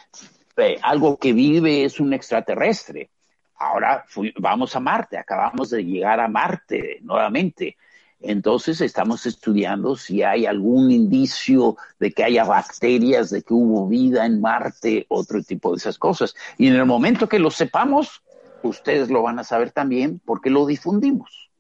eh, 0.57 0.79
algo 0.81 1.19
que 1.19 1.35
vive, 1.35 1.85
es 1.85 2.01
un 2.01 2.15
extraterrestre. 2.15 3.11
Ahora 3.59 4.07
vamos 4.39 4.75
a 4.75 4.81
Marte, 4.81 5.19
acabamos 5.19 5.69
de 5.69 5.85
llegar 5.85 6.19
a 6.19 6.29
Marte 6.29 6.99
nuevamente. 7.03 7.77
Entonces 8.21 8.81
estamos 8.81 9.27
estudiando 9.27 9.97
si 9.97 10.23
hay 10.23 10.47
algún 10.47 10.91
indicio 10.91 11.77
de 11.99 12.11
que 12.13 12.25
haya 12.25 12.45
bacterias, 12.45 13.29
de 13.29 13.43
que 13.43 13.53
hubo 13.53 13.87
vida 13.87 14.25
en 14.25 14.41
Marte, 14.41 15.05
otro 15.11 15.43
tipo 15.43 15.73
de 15.73 15.77
esas 15.77 15.99
cosas. 15.99 16.35
Y 16.57 16.69
en 16.69 16.77
el 16.77 16.87
momento 16.87 17.29
que 17.29 17.39
lo 17.39 17.51
sepamos, 17.51 18.23
ustedes 18.69 19.11
lo 19.11 19.23
van 19.23 19.39
a 19.39 19.45
saber 19.45 19.71
también 19.71 20.21
porque 20.25 20.51
lo 20.51 20.67
difundimos. 20.67 21.51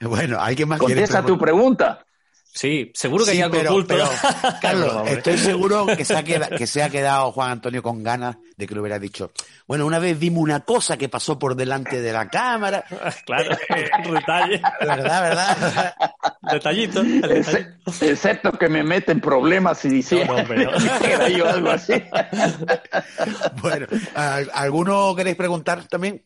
Bueno, 0.00 0.38
¿alguien 0.40 0.68
más 0.68 0.78
Contesta 0.78 1.24
tu 1.24 1.38
pregunta. 1.38 2.04
Sí, 2.56 2.90
seguro 2.94 3.26
que 3.26 3.32
hay 3.32 3.42
algo 3.42 3.60
oculto. 3.60 3.96
Carlos, 4.62 5.06
estoy 5.08 5.36
seguro 5.36 5.84
que 5.84 6.06
se, 6.06 6.16
ha 6.16 6.22
quedado, 6.22 6.56
que 6.56 6.66
se 6.66 6.82
ha 6.82 6.88
quedado 6.88 7.30
Juan 7.30 7.50
Antonio 7.50 7.82
con 7.82 8.02
ganas 8.02 8.38
de 8.56 8.66
que 8.66 8.74
lo 8.74 8.80
hubiera 8.80 8.98
dicho. 8.98 9.30
Bueno, 9.66 9.84
una 9.84 9.98
vez 9.98 10.18
vimos 10.18 10.42
una 10.42 10.60
cosa 10.60 10.96
que 10.96 11.10
pasó 11.10 11.38
por 11.38 11.54
delante 11.54 12.00
de 12.00 12.12
la 12.14 12.30
cámara. 12.30 12.82
claro, 13.26 13.54
detalle. 14.10 14.62
¿Verdad, 14.80 15.22
verdad? 15.22 15.94
Detallito. 16.50 17.02
Excepto 18.00 18.52
que 18.52 18.70
me 18.70 18.82
meten 18.82 19.20
problemas 19.20 19.84
y 19.84 19.90
dice 19.90 20.24
no, 20.24 20.38
era 20.38 21.28
yo 21.28 21.46
algo 21.46 21.68
así. 21.68 21.92
bueno, 23.60 23.86
¿alguno 24.14 25.14
queréis 25.14 25.36
preguntar 25.36 25.86
también? 25.88 26.24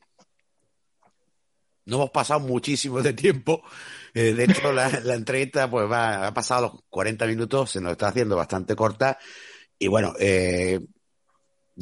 No 1.87 1.97
hemos 1.97 2.11
pasado 2.11 2.39
muchísimo 2.39 3.03
de 3.03 3.15
tiempo. 3.15 3.65
Eh, 4.15 4.35
de 4.35 4.45
hecho, 4.45 4.73
la, 4.73 4.89
entrevista 5.15 5.71
pues 5.71 5.91
va, 5.91 6.27
ha 6.27 6.35
pasado 6.35 6.63
los 6.63 6.83
40 6.89 7.27
minutos, 7.27 7.71
se 7.71 7.81
nos 7.81 7.93
está 7.93 8.09
haciendo 8.09 8.37
bastante 8.37 8.75
corta. 8.75 9.19
Y 9.79 9.89
bueno, 9.89 10.15
eh, 10.19 10.81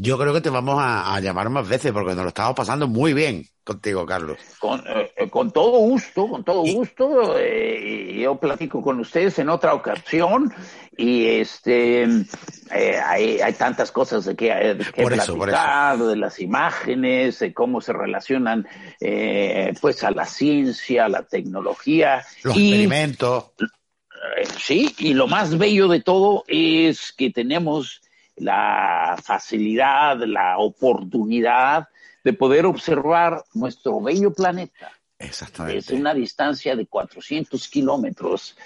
yo 0.00 0.16
creo 0.16 0.32
que 0.32 0.40
te 0.40 0.50
vamos 0.50 0.76
a, 0.78 1.18
llamar 1.20 1.50
más 1.50 1.68
veces 1.68 1.90
porque 1.90 2.14
nos 2.14 2.22
lo 2.22 2.28
estamos 2.28 2.54
pasando 2.54 2.86
muy 2.86 3.12
bien 3.12 3.44
contigo, 3.64 4.06
Carlos. 4.06 4.38
Con, 4.60 4.82
eh, 4.86 5.28
con 5.28 5.50
todo 5.50 5.78
gusto, 5.78 6.28
con 6.28 6.44
todo 6.44 6.62
gusto. 6.62 7.34
yo 7.38 8.36
platico 8.36 8.80
con 8.80 9.00
ustedes 9.00 9.38
en 9.40 9.48
otra 9.48 9.74
ocasión 9.74 10.54
y 10.96 11.26
este 11.26 12.02
eh, 12.02 13.00
hay, 13.04 13.40
hay, 13.40 13.52
tantas 13.54 13.90
cosas 13.90 14.24
de 14.24 14.36
que, 14.36 14.52
de 14.52 14.84
que 14.84 15.04
platicar, 15.04 15.98
de 15.98 16.16
las 16.16 16.38
imágenes, 16.40 17.40
de 17.40 17.52
cómo 17.52 17.80
se 17.80 17.92
relacionan 17.92 18.66
eh, 19.00 19.72
pues 19.80 20.04
a 20.04 20.10
la 20.10 20.26
ciencia, 20.26 21.06
a 21.06 21.08
la 21.08 21.22
tecnología. 21.24 22.24
Los 22.44 22.56
experimentos. 22.56 23.46
Eh, 23.60 24.46
sí, 24.58 24.94
y 24.98 25.14
lo 25.14 25.26
más 25.26 25.56
bello 25.58 25.88
de 25.88 26.00
todo 26.00 26.44
es 26.46 27.12
que 27.12 27.30
tenemos 27.30 28.00
la 28.40 29.18
facilidad, 29.22 30.18
la 30.18 30.58
oportunidad 30.58 31.88
de 32.24 32.32
poder 32.32 32.66
observar 32.66 33.44
nuestro 33.54 34.00
bello 34.00 34.32
planeta. 34.32 34.92
Exactamente. 35.18 35.76
Desde 35.76 35.96
una 35.96 36.14
distancia 36.14 36.76
de 36.76 36.86
400 36.86 37.68
kilómetros 37.68 38.56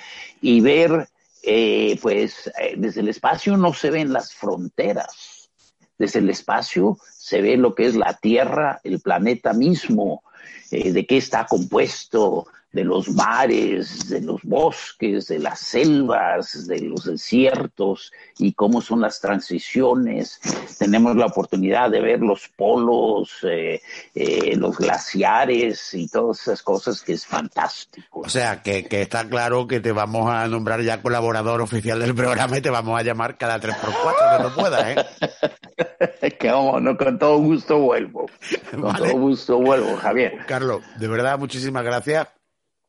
y 0.41 0.61
ver 0.61 1.09
eh, 1.43 1.99
pues 2.01 2.47
eh, 2.59 2.75
desde 2.77 3.01
el 3.01 3.09
espacio 3.09 3.57
no 3.57 3.75
se 3.75 3.91
ven 3.91 4.13
las 4.13 4.33
fronteras. 4.33 5.51
Desde 5.99 6.21
el 6.21 6.31
espacio 6.31 6.99
se 7.13 7.43
ve 7.43 7.57
lo 7.57 7.75
que 7.75 7.87
es 7.87 7.97
la 7.97 8.15
Tierra, 8.15 8.81
el 8.85 9.01
planeta 9.01 9.53
mismo, 9.53 10.23
eh, 10.71 10.93
de 10.93 11.07
qué 11.07 11.17
está 11.17 11.47
compuesto, 11.47 12.47
de 12.73 12.85
los 12.85 13.09
mares, 13.11 14.09
de 14.09 14.21
los 14.21 14.43
bosques, 14.43 15.29
de 15.29 15.39
las 15.39 15.61
selvas, 15.61 16.67
de 16.67 16.81
los 16.81 17.05
desiertos 17.05 18.13
y 18.39 18.55
cómo 18.55 18.81
son 18.81 19.01
las 19.01 19.21
transiciones. 19.21 20.41
Tenemos 20.79 21.17
la 21.17 21.27
oportunidad 21.27 21.91
de 21.91 22.01
ver 22.01 22.21
los 22.21 22.49
polos, 22.49 23.31
eh, 23.43 23.81
eh, 24.15 24.57
los 24.57 24.79
glaciares 24.79 25.93
y 25.95 26.09
todas 26.09 26.41
esas 26.41 26.63
cosas 26.63 27.03
que 27.03 27.13
es 27.13 27.27
fantástico. 27.27 28.21
O 28.21 28.29
sea, 28.29 28.63
que, 28.63 28.87
está 28.91 29.29
claro 29.29 29.67
que 29.67 29.81
te 29.81 29.93
vamos 29.93 30.31
a 30.31 30.47
nombrar 30.49 30.81
ya 30.83 31.03
colaborador 31.03 31.61
oficial 31.61 32.01
del 32.01 32.15
programa 32.15 32.59
y 32.59 32.63
te 32.63 32.71
vamos 32.71 32.99
a 32.99 33.03
llamar 33.03 33.37
cada 33.37 33.61
tres 33.61 33.77
por 33.77 33.93
cuatro 34.03 34.25
que 34.37 34.43
no 34.43 34.55
puedas, 34.55 34.97
¿eh? 34.97 36.33
que 36.41 36.51
vamos, 36.51 36.83
no, 36.83 36.97
con 36.97 37.19
todo 37.19 37.39
gusto 37.39 37.79
vuelvo. 37.79 38.27
Con 38.71 38.97
todo 38.97 39.13
gusto 39.13 39.59
vuelvo, 39.59 39.97
Javier. 39.97 40.39
Carlos, 40.47 40.83
de 40.99 41.09
verdad, 41.09 41.39
muchísimas 41.39 41.85
gracias. 41.85 42.29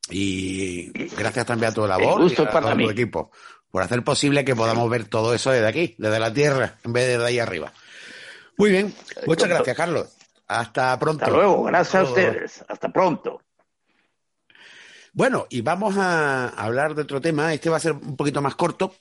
Y 0.09 0.91
gracias 1.15 1.45
también 1.45 1.71
a 1.71 1.73
tu 1.73 1.87
labor 1.87 2.29
y 2.29 2.33
a 2.33 2.35
todo 2.35 2.75
tu 2.75 2.89
equipo 2.89 3.31
por 3.73 3.81
hacer 3.81 4.03
posible 4.03 4.45
que 4.45 4.55
podamos 4.55 4.87
ver 4.87 5.05
todo 5.05 5.33
eso 5.33 5.49
desde 5.49 5.67
aquí, 5.67 5.95
desde 5.97 6.19
la 6.19 6.31
Tierra, 6.31 6.77
en 6.83 6.93
vez 6.93 7.07
de 7.07 7.17
de 7.17 7.25
ahí 7.25 7.39
arriba. 7.39 7.73
Muy 8.55 8.69
bien, 8.69 8.93
muchas 9.25 9.49
gracias, 9.49 9.75
Carlos. 9.75 10.09
Hasta 10.47 10.99
pronto. 10.99 11.25
Hasta 11.25 11.35
luego, 11.35 11.63
gracias 11.63 11.95
a 11.95 12.03
ustedes. 12.03 12.65
Hasta 12.67 12.89
pronto. 12.89 13.41
Bueno, 15.11 15.47
y 15.49 15.61
vamos 15.61 15.97
a 15.97 16.49
hablar 16.49 16.93
de 16.93 17.01
otro 17.01 17.19
tema. 17.19 17.51
Este 17.51 17.71
va 17.71 17.77
a 17.77 17.79
ser 17.79 17.93
un 17.93 18.15
poquito 18.15 18.43
más 18.43 18.53
corto. 18.53 18.93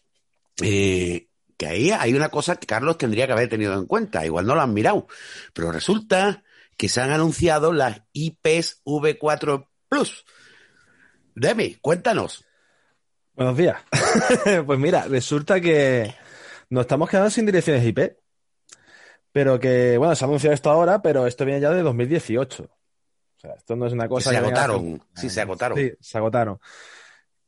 Eh, 0.62 1.28
que 1.58 1.66
ahí 1.66 1.90
hay 1.90 2.14
una 2.14 2.30
cosa 2.30 2.56
que 2.56 2.66
Carlos 2.66 2.96
tendría 2.96 3.26
que 3.26 3.34
haber 3.34 3.50
tenido 3.50 3.74
en 3.74 3.84
cuenta. 3.84 4.24
Igual 4.24 4.46
no 4.46 4.54
lo 4.54 4.62
han 4.62 4.72
mirado. 4.72 5.06
Pero 5.52 5.70
resulta 5.70 6.44
que 6.78 6.88
se 6.88 7.02
han 7.02 7.10
anunciado 7.10 7.74
las 7.74 8.02
IPs 8.14 8.80
V4 8.86 9.68
Plus 9.90 10.24
Demi, 11.34 11.76
cuéntanos. 11.76 12.44
Buenos 13.34 13.56
días. 13.56 13.78
pues 14.66 14.78
mira, 14.78 15.06
resulta 15.08 15.60
que 15.60 16.14
nos 16.68 16.82
estamos 16.82 17.08
quedando 17.08 17.30
sin 17.30 17.46
direcciones 17.46 17.84
IP. 17.84 18.16
Pero 19.32 19.58
que, 19.58 19.96
bueno, 19.96 20.14
se 20.14 20.24
ha 20.24 20.28
anunciado 20.28 20.54
esto 20.54 20.70
ahora, 20.70 21.00
pero 21.00 21.26
esto 21.26 21.46
viene 21.46 21.60
ya 21.60 21.70
de 21.70 21.82
2018. 21.82 22.64
O 22.64 23.40
sea, 23.40 23.54
esto 23.54 23.76
no 23.76 23.86
es 23.86 23.94
una 23.94 24.08
cosa 24.08 24.30
que. 24.30 24.36
Se 24.36 24.42
agotaron. 24.42 25.02
Sí, 25.14 25.30
se 25.30 25.40
agotaron. 25.40 25.78
Sí, 25.78 25.92
se 26.00 26.18
agotaron. 26.18 26.58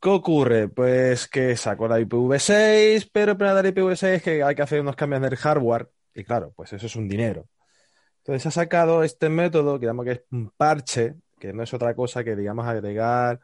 ¿Qué 0.01 0.09
ocurre? 0.09 0.69
Pues 0.69 1.29
que 1.29 1.57
sacó 1.57 1.87
la 1.87 2.01
IPv6, 2.01 3.11
pero 3.13 3.37
para 3.37 3.53
dar 3.53 3.67
IPv6 3.67 4.23
que 4.23 4.43
hay 4.43 4.55
que 4.55 4.63
hacer 4.63 4.81
unos 4.81 4.97
cambios 4.97 5.23
en 5.23 5.33
el 5.33 5.37
hardware. 5.37 5.91
Y 6.15 6.25
claro, 6.25 6.53
pues 6.57 6.73
eso 6.73 6.87
es 6.87 6.97
un 6.97 7.09
dinero. 7.09 7.49
Entonces 8.19 8.47
ha 8.47 8.51
sacado 8.51 9.03
este 9.03 9.29
método 9.29 9.79
que 9.79 9.87
llama 9.87 10.05
que 10.05 10.13
es 10.13 10.23
un 10.31 10.51
parche, 10.57 11.17
que 11.39 11.53
no 11.53 11.63
es 11.63 11.75
otra 11.75 11.95
cosa 11.95 12.25
que, 12.25 12.35
digamos, 12.35 12.67
agregar 12.67 13.41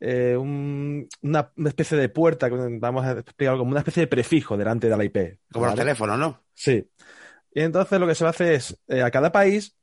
eh, 0.00 0.36
una, 0.36 1.52
especie 1.64 1.96
de 1.96 2.08
puerta, 2.08 2.48
vamos 2.50 3.04
a 3.04 3.12
explicar 3.12 3.56
como 3.56 3.70
una 3.70 3.80
especie 3.80 4.02
de 4.02 4.06
prefijo 4.06 4.56
delante 4.56 4.88
de 4.88 4.96
la 4.96 5.04
IP. 5.04 5.38
Como 5.52 5.66
los 5.66 5.74
teléfonos, 5.74 6.18
¿no? 6.18 6.42
Sí. 6.52 6.88
Y 7.52 7.60
entonces 7.60 8.00
lo 8.00 8.06
que 8.06 8.14
se 8.14 8.26
hace 8.26 8.54
es, 8.54 8.78
eh, 8.88 9.02
a 9.02 9.10
cada 9.10 9.32
país, 9.32 9.76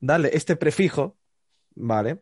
darle 0.00 0.30
este 0.32 0.56
prefijo, 0.56 1.16
¿vale? 1.74 2.20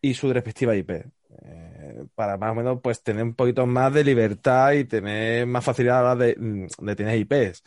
Y 0.00 0.14
su 0.14 0.32
respectiva 0.32 0.76
IP. 0.76 0.90
Eh, 0.90 2.04
para 2.14 2.36
más 2.36 2.52
o 2.52 2.54
menos 2.54 2.80
pues 2.82 3.02
tener 3.02 3.22
un 3.22 3.34
poquito 3.34 3.66
más 3.66 3.92
de 3.92 4.04
libertad 4.04 4.72
y 4.72 4.84
tener 4.84 5.46
más 5.46 5.64
facilidad 5.64 5.98
a 5.98 6.02
la 6.02 6.12
hora 6.12 6.26
de, 6.26 6.36
mm, 6.38 6.66
de 6.84 6.96
tener 6.96 7.18
IPs. 7.18 7.64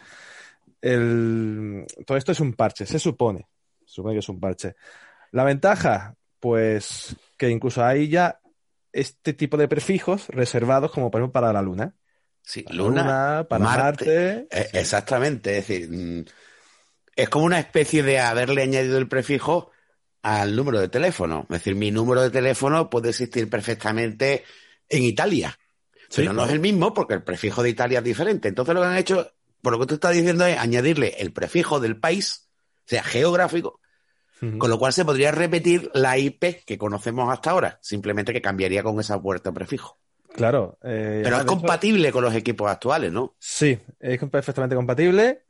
El, 0.81 1.85
todo 2.05 2.17
esto 2.17 2.31
es 2.31 2.39
un 2.39 2.53
parche, 2.53 2.85
se 2.85 2.99
supone. 2.99 3.47
Se 3.85 3.95
supone 3.95 4.15
que 4.15 4.19
es 4.19 4.29
un 4.29 4.39
parche. 4.39 4.75
La 5.31 5.43
ventaja, 5.43 6.15
pues 6.39 7.15
que 7.37 7.49
incluso 7.49 7.83
hay 7.83 8.07
ya 8.07 8.39
este 8.99 9.33
tipo 9.33 9.57
de 9.57 9.67
prefijos 9.67 10.27
reservados 10.29 10.91
como 10.91 11.11
por 11.11 11.21
ejemplo 11.21 11.33
para 11.33 11.53
la 11.53 11.61
Luna. 11.61 11.95
Sí, 12.41 12.63
Para 12.63 12.75
Luna, 12.75 13.45
para 13.49 13.63
Marte. 13.63 14.05
Marte. 14.05 14.47
Eh, 14.51 14.69
Exactamente, 14.73 15.57
es 15.57 15.67
decir, 15.67 15.89
mm, 15.89 16.25
es 17.15 17.29
como 17.29 17.45
una 17.45 17.59
especie 17.59 18.03
de 18.03 18.19
haberle 18.19 18.63
añadido 18.63 18.97
el 18.97 19.07
prefijo 19.07 19.71
al 20.21 20.55
número 20.55 20.79
de 20.79 20.89
teléfono. 20.89 21.41
Es 21.49 21.57
decir, 21.59 21.75
mi 21.75 21.91
número 21.91 22.21
de 22.21 22.29
teléfono 22.31 22.89
puede 22.89 23.09
existir 23.09 23.49
perfectamente 23.49 24.43
en 24.89 25.03
Italia, 25.03 25.57
Sí, 26.09 26.23
pero 26.23 26.33
no 26.33 26.43
claro. 26.43 26.45
es 26.45 26.53
el 26.53 26.59
mismo 26.59 26.93
porque 26.93 27.15
el 27.15 27.23
prefijo 27.23 27.63
de 27.63 27.69
Italia 27.69 27.99
es 27.99 28.05
diferente. 28.05 28.47
Entonces 28.47 28.73
lo 28.75 28.81
que 28.81 28.87
han 28.87 28.97
hecho, 28.97 29.31
por 29.61 29.73
lo 29.73 29.79
que 29.79 29.87
tú 29.87 29.95
estás 29.95 30.13
diciendo, 30.13 30.45
es 30.45 30.57
añadirle 30.57 31.15
el 31.19 31.33
prefijo 31.33 31.79
del 31.79 31.99
país, 31.99 32.49
o 32.85 32.89
sea, 32.89 33.03
geográfico, 33.03 33.81
Con 34.39 34.69
lo 34.69 34.77
cual 34.77 34.93
se 34.93 35.03
podría 35.03 35.31
repetir 35.31 35.89
la 35.93 36.17
IP 36.17 36.63
que 36.65 36.77
conocemos 36.77 37.31
hasta 37.31 37.51
ahora, 37.51 37.79
simplemente 37.81 38.33
que 38.33 38.41
cambiaría 38.41 38.83
con 38.83 38.99
esa 38.99 39.19
puerta 39.19 39.51
prefijo. 39.51 39.97
Claro. 40.33 40.77
eh, 40.83 41.21
Pero 41.23 41.37
es 41.37 41.45
compatible 41.45 42.11
con 42.11 42.23
los 42.23 42.35
equipos 42.35 42.69
actuales, 42.69 43.11
¿no? 43.11 43.35
Sí, 43.39 43.79
es 43.99 44.19
perfectamente 44.19 44.75
compatible. 44.75 45.43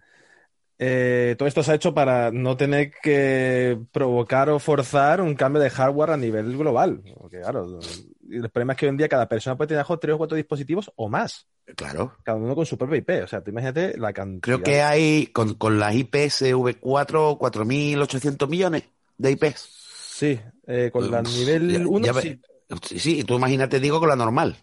Eh, 0.79 1.35
todo 1.37 1.47
esto 1.47 1.63
se 1.63 1.71
ha 1.71 1.75
hecho 1.75 1.93
para 1.93 2.31
no 2.31 2.55
tener 2.55 2.91
que 3.01 3.79
provocar 3.91 4.49
o 4.49 4.59
forzar 4.59 5.21
un 5.21 5.35
cambio 5.35 5.61
de 5.61 5.69
hardware 5.71 6.11
a 6.11 6.17
nivel 6.17 6.55
global. 6.55 7.01
Porque, 7.19 7.41
claro, 7.41 7.79
el 8.29 8.49
problema 8.49 8.73
es 8.73 8.79
que 8.79 8.85
hoy 8.85 8.91
en 8.91 8.97
día 8.97 9.09
cada 9.09 9.27
persona 9.27 9.57
puede 9.57 9.69
tener 9.69 9.85
tres 9.99 10.13
o 10.13 10.17
cuatro 10.17 10.37
dispositivos 10.37 10.91
o 10.95 11.09
más, 11.09 11.47
Claro. 11.75 12.15
cada 12.23 12.37
uno 12.37 12.55
con 12.55 12.65
su 12.65 12.77
propia 12.77 12.97
IP. 12.97 13.23
O 13.23 13.27
sea, 13.27 13.41
tú 13.43 13.51
imagínate 13.51 13.97
la 13.97 14.13
cantidad. 14.13 14.41
Creo 14.41 14.63
que 14.63 14.81
hay 14.81 15.27
con, 15.27 15.55
con 15.55 15.77
las 15.79 15.93
IPSV4 15.95 17.37
4.800 17.37 18.47
millones 18.47 18.83
de 19.17 19.31
IPs. 19.31 19.69
Sí, 20.17 20.39
eh, 20.65 20.89
con 20.91 21.11
la 21.11 21.21
Uf, 21.21 21.27
nivel 21.37 21.71
ya- 21.71 21.87
1 21.87 22.05
ya 22.05 22.13
ve- 22.13 22.21
sí. 22.21 22.41
Sí, 22.99 23.23
tú 23.23 23.35
imagínate, 23.35 23.79
digo, 23.79 23.99
con 23.99 24.09
la 24.09 24.15
normal. 24.15 24.57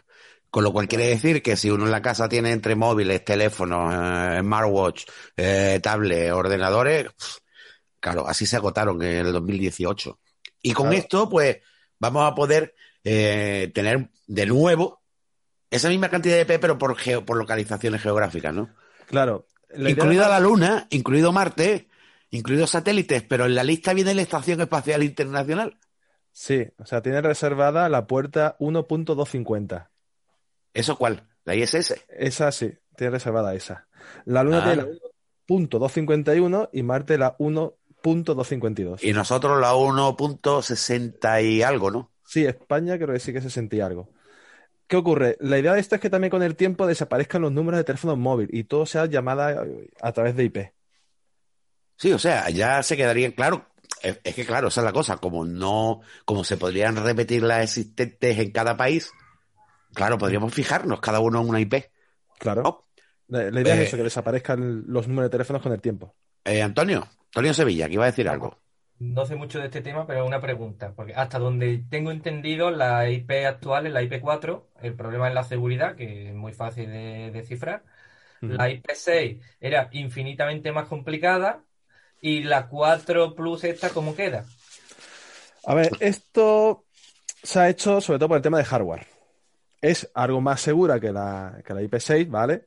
Con 0.50 0.62
lo 0.62 0.72
cual 0.72 0.86
quiere 0.88 1.06
decir 1.08 1.42
que 1.42 1.56
si 1.56 1.70
uno 1.70 1.84
en 1.84 1.90
la 1.90 2.02
casa 2.02 2.28
tiene 2.28 2.52
entre 2.52 2.74
móviles, 2.76 3.24
teléfonos, 3.24 3.92
eh, 3.92 4.38
smartwatch, 4.40 5.04
eh, 5.36 5.80
tablet, 5.82 6.30
ordenadores, 6.32 7.06
claro, 8.00 8.26
así 8.28 8.46
se 8.46 8.56
agotaron 8.56 9.02
en 9.02 9.26
el 9.26 9.32
2018. 9.32 10.18
Y 10.62 10.72
con 10.72 10.86
Claro. 10.86 10.98
esto, 10.98 11.28
pues, 11.28 11.58
vamos 11.98 12.30
a 12.30 12.34
poder 12.34 12.74
eh, 13.02 13.70
tener 13.74 14.08
de 14.26 14.46
nuevo 14.46 15.02
esa 15.74 15.88
misma 15.88 16.08
cantidad 16.08 16.36
de 16.36 16.42
IP, 16.42 16.60
pero 16.60 16.78
por, 16.78 16.96
geo- 16.96 17.24
por 17.24 17.36
localizaciones 17.36 18.00
geográficas, 18.02 18.54
¿no? 18.54 18.70
Claro. 19.06 19.46
la 19.70 19.90
Incluida 19.90 20.28
la 20.28 20.40
Luna, 20.40 20.86
incluido 20.90 21.32
Marte, 21.32 21.88
incluidos 22.30 22.70
satélites, 22.70 23.22
pero 23.22 23.44
en 23.46 23.54
la 23.54 23.64
lista 23.64 23.92
viene 23.92 24.14
la 24.14 24.22
Estación 24.22 24.60
Espacial 24.60 25.02
Internacional. 25.02 25.78
Sí, 26.32 26.66
o 26.78 26.86
sea, 26.86 27.00
tiene 27.02 27.20
reservada 27.20 27.88
la 27.88 28.06
puerta 28.06 28.56
1.250. 28.58 29.88
¿Eso 30.72 30.96
cuál? 30.96 31.28
¿La 31.44 31.54
ISS? 31.54 31.94
Esa 32.08 32.50
sí, 32.50 32.72
tiene 32.96 33.12
reservada 33.12 33.54
esa. 33.54 33.86
La 34.24 34.42
Luna 34.42 34.58
Ah. 34.58 34.64
tiene 34.64 34.76
la 34.82 34.88
1.251 35.46 36.70
y 36.72 36.82
Marte 36.82 37.18
la 37.18 37.36
1.252. 37.38 39.02
Y 39.02 39.12
nosotros 39.12 39.60
la 39.60 39.74
1.60 39.74 41.42
y 41.44 41.62
algo, 41.62 41.90
¿no? 41.90 42.10
Sí, 42.26 42.44
España 42.46 42.96
creo 42.96 43.12
que 43.12 43.20
sí 43.20 43.32
que 43.32 43.40
se 43.40 43.50
sentía 43.50 43.86
algo. 43.86 44.08
¿Qué 44.86 44.96
ocurre? 44.96 45.36
La 45.40 45.58
idea 45.58 45.72
de 45.72 45.80
esto 45.80 45.94
es 45.94 46.00
que 46.00 46.10
también 46.10 46.30
con 46.30 46.42
el 46.42 46.56
tiempo 46.56 46.86
desaparezcan 46.86 47.42
los 47.42 47.52
números 47.52 47.78
de 47.78 47.84
teléfono 47.84 48.16
móvil 48.16 48.48
y 48.52 48.64
todo 48.64 48.84
sea 48.86 49.06
llamada 49.06 49.64
a 50.00 50.12
través 50.12 50.36
de 50.36 50.44
IP. 50.44 50.58
Sí, 51.96 52.12
o 52.12 52.18
sea, 52.18 52.50
ya 52.50 52.82
se 52.82 52.96
quedarían, 52.96 53.32
claro, 53.32 53.66
es, 54.02 54.20
es 54.24 54.34
que 54.34 54.44
claro, 54.44 54.68
esa 54.68 54.80
es 54.80 54.84
la 54.84 54.92
cosa, 54.92 55.16
como 55.18 55.44
no, 55.44 56.00
como 56.24 56.44
se 56.44 56.56
podrían 56.56 56.96
repetir 56.96 57.42
las 57.42 57.62
existentes 57.64 58.38
en 58.38 58.50
cada 58.50 58.76
país, 58.76 59.10
claro, 59.94 60.18
podríamos 60.18 60.52
fijarnos 60.52 61.00
cada 61.00 61.20
uno 61.20 61.40
en 61.40 61.48
una 61.48 61.60
IP. 61.60 61.74
Claro. 62.38 62.62
Oh. 62.64 62.84
La, 63.28 63.50
la 63.50 63.60
idea 63.62 63.74
Eh. 63.76 63.82
es 63.82 63.88
eso, 63.88 63.96
que 63.96 64.02
desaparezcan 64.02 64.84
los 64.86 65.08
números 65.08 65.30
de 65.30 65.32
teléfonos 65.32 65.62
con 65.62 65.72
el 65.72 65.80
tiempo. 65.80 66.14
Eh, 66.44 66.60
Antonio, 66.60 67.08
Antonio 67.26 67.54
Sevilla, 67.54 67.86
que 67.86 67.94
iba 67.94 68.04
a 68.04 68.10
decir 68.10 68.28
algo. 68.28 68.60
No 68.98 69.26
sé 69.26 69.34
mucho 69.34 69.58
de 69.58 69.66
este 69.66 69.80
tema, 69.80 70.06
pero 70.06 70.24
una 70.24 70.40
pregunta, 70.40 70.92
porque 70.94 71.14
hasta 71.14 71.38
donde 71.38 71.84
tengo 71.90 72.10
entendido, 72.10 72.70
la 72.70 73.08
IP 73.10 73.44
actual 73.46 73.86
es 73.86 73.92
la 73.92 74.02
IP4, 74.02 74.62
el 74.82 74.94
problema 74.94 75.28
es 75.28 75.34
la 75.34 75.44
seguridad, 75.44 75.96
que 75.96 76.28
es 76.28 76.34
muy 76.34 76.52
fácil 76.52 76.90
de 76.90 77.30
descifrar. 77.32 77.82
La 78.40 78.68
IP6 78.68 79.40
era 79.60 79.88
infinitamente 79.92 80.70
más 80.70 80.86
complicada 80.86 81.62
y 82.20 82.42
la 82.42 82.68
4 82.68 83.34
Plus 83.34 83.64
esta, 83.64 83.90
¿cómo 83.90 84.14
queda? 84.14 84.44
A 85.66 85.74
ver, 85.74 85.90
esto 86.00 86.84
se 87.42 87.60
ha 87.60 87.68
hecho 87.68 88.00
sobre 88.00 88.18
todo 88.18 88.28
por 88.28 88.36
el 88.36 88.42
tema 88.42 88.58
de 88.58 88.64
hardware. 88.64 89.06
Es 89.80 90.10
algo 90.14 90.40
más 90.40 90.60
segura 90.60 91.00
que 91.00 91.12
la, 91.12 91.60
que 91.64 91.74
la 91.74 91.82
IP6, 91.82 92.28
¿vale? 92.28 92.64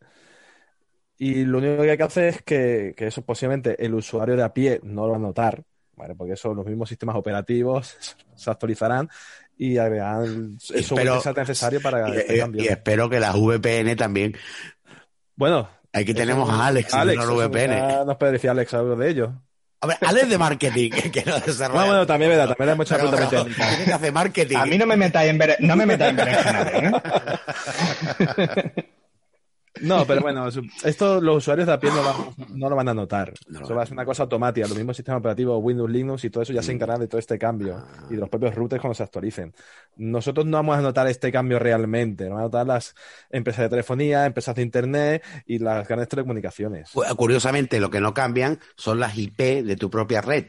Y 1.18 1.46
lo 1.46 1.58
único 1.60 1.82
que 1.82 1.92
hay 1.92 1.98
que 1.98 2.04
hacer 2.04 2.24
es 2.26 2.42
que, 2.44 2.94
que 2.96 3.08
eso 3.08 3.24
posiblemente 3.24 3.84
el 3.84 3.96
usuario 3.96 4.36
de 4.36 4.44
a 4.44 4.54
pie 4.54 4.80
no 4.84 5.06
lo 5.06 5.12
va 5.12 5.18
a 5.18 5.20
notar, 5.20 5.64
¿vale? 5.98 6.16
Porque 6.16 6.34
eso 6.34 6.54
los 6.54 6.66
mismos 6.66 6.88
sistemas 6.88 7.16
operativos 7.18 7.98
se 8.36 8.50
actualizarán 8.50 9.10
y 9.58 9.78
harán 9.78 10.24
el 10.74 10.84
software 10.86 11.08
que 11.24 11.42
necesario 11.42 11.82
para 11.82 12.08
Y, 12.10 12.18
este 12.18 12.38
cambio. 12.40 12.64
y 12.64 12.68
espero 12.68 13.10
que 13.10 13.20
las 13.20 13.36
VPN 13.36 13.96
también. 13.98 14.38
Bueno, 15.36 15.70
Aquí 15.92 16.12
eso- 16.12 16.20
tenemos 16.20 16.50
a 16.50 16.68
Alex, 16.68 16.94
Alex, 16.94 17.22
eso 17.24 17.36
la 17.40 17.48
VPN. 17.48 17.74
ya 17.76 18.06
nos 18.06 18.18
puede 18.18 18.34
decir 18.34 18.50
Alex 18.52 18.74
algo 18.76 18.96
de 18.96 19.10
ello. 19.10 19.34
A 19.82 19.88
ver, 19.88 19.98
Alex 20.02 20.30
de 20.30 20.38
marketing, 20.40 20.90
que 21.12 21.24
no 21.26 21.40
desarrolla. 21.40 21.82
No, 21.82 21.88
bueno, 21.88 22.06
también 22.08 22.32
verdad, 22.32 22.48
también 22.56 22.70
hemos 22.72 22.92
hecho 22.92 22.96
Pero- 23.00 23.12
pero 23.12 23.46
que 24.00 24.12
marketing. 24.12 24.56
A 24.58 24.66
mí 24.66 24.78
no 24.78 24.86
me 24.86 24.98
metáis 24.98 25.30
en, 25.32 25.40
bere- 25.40 25.58
no 25.60 25.76
me 25.76 25.86
metáis 25.86 26.10
en 26.12 26.16
berenjenales, 26.18 26.74
¿eh? 26.84 26.92
No, 29.82 30.06
pero 30.06 30.22
bueno, 30.22 30.48
esto 30.84 31.22
los 31.22 31.38
usuarios 31.38 31.68
de 31.68 31.74
a 31.74 31.80
pie 31.80 31.90
no, 31.92 32.04
van- 32.04 32.58
no 32.60 32.70
lo 32.70 32.76
van 32.76 32.90
a 32.90 32.94
notar. 32.94 33.34
No 33.48 33.60
lo 33.60 33.66
eso 33.66 33.76
va 33.76 33.84
a 33.84 33.86
ser 33.86 33.94
una 33.94 34.06
cosa 34.06 34.24
automática. 34.24 34.68
Los 34.68 34.78
mismos 34.78 34.96
sistemas 34.96 35.20
operativos, 35.20 35.60
Windows, 35.62 35.90
Linux 35.90 36.24
y 36.26 36.30
todo 36.30 36.44
eso 36.44 36.54
ya 36.54 36.62
se 36.64 36.72
encargan 36.72 37.00
de 37.00 37.08
todo 37.08 37.20
este 37.20 37.38
cambio 37.38 37.84
y 38.10 38.14
de 38.16 38.20
los 38.20 38.30
propios 38.30 38.56
routers 38.56 38.82
cuando 38.82 38.96
se 38.96 39.04
actualicen. 39.04 39.54
Nosotros 39.98 40.46
no 40.46 40.58
vamos 40.58 40.78
a 40.78 40.82
notar 40.82 41.08
este 41.08 41.32
cambio 41.32 41.60
realmente. 41.60 42.26
Lo 42.26 42.32
van 42.32 42.40
a 42.40 42.44
notar 42.44 42.68
las 42.68 42.96
empresas 43.30 43.64
de 43.64 43.70
telefonía, 43.70 44.26
empresas 44.26 44.56
de 44.56 44.62
internet 44.62 45.24
y 45.46 45.60
las 45.60 45.88
grandes 45.88 46.08
telecomunicaciones. 46.10 46.92
Cu- 46.92 47.04
Curiosamente, 47.16 47.80
lo 47.80 47.90
que 47.90 48.02
no 48.02 48.14
cambian 48.14 48.60
son 48.76 49.00
las 49.00 49.18
IP 49.18 49.64
de 49.64 49.76
tu 49.76 49.90
propia 49.90 50.22
red. 50.22 50.46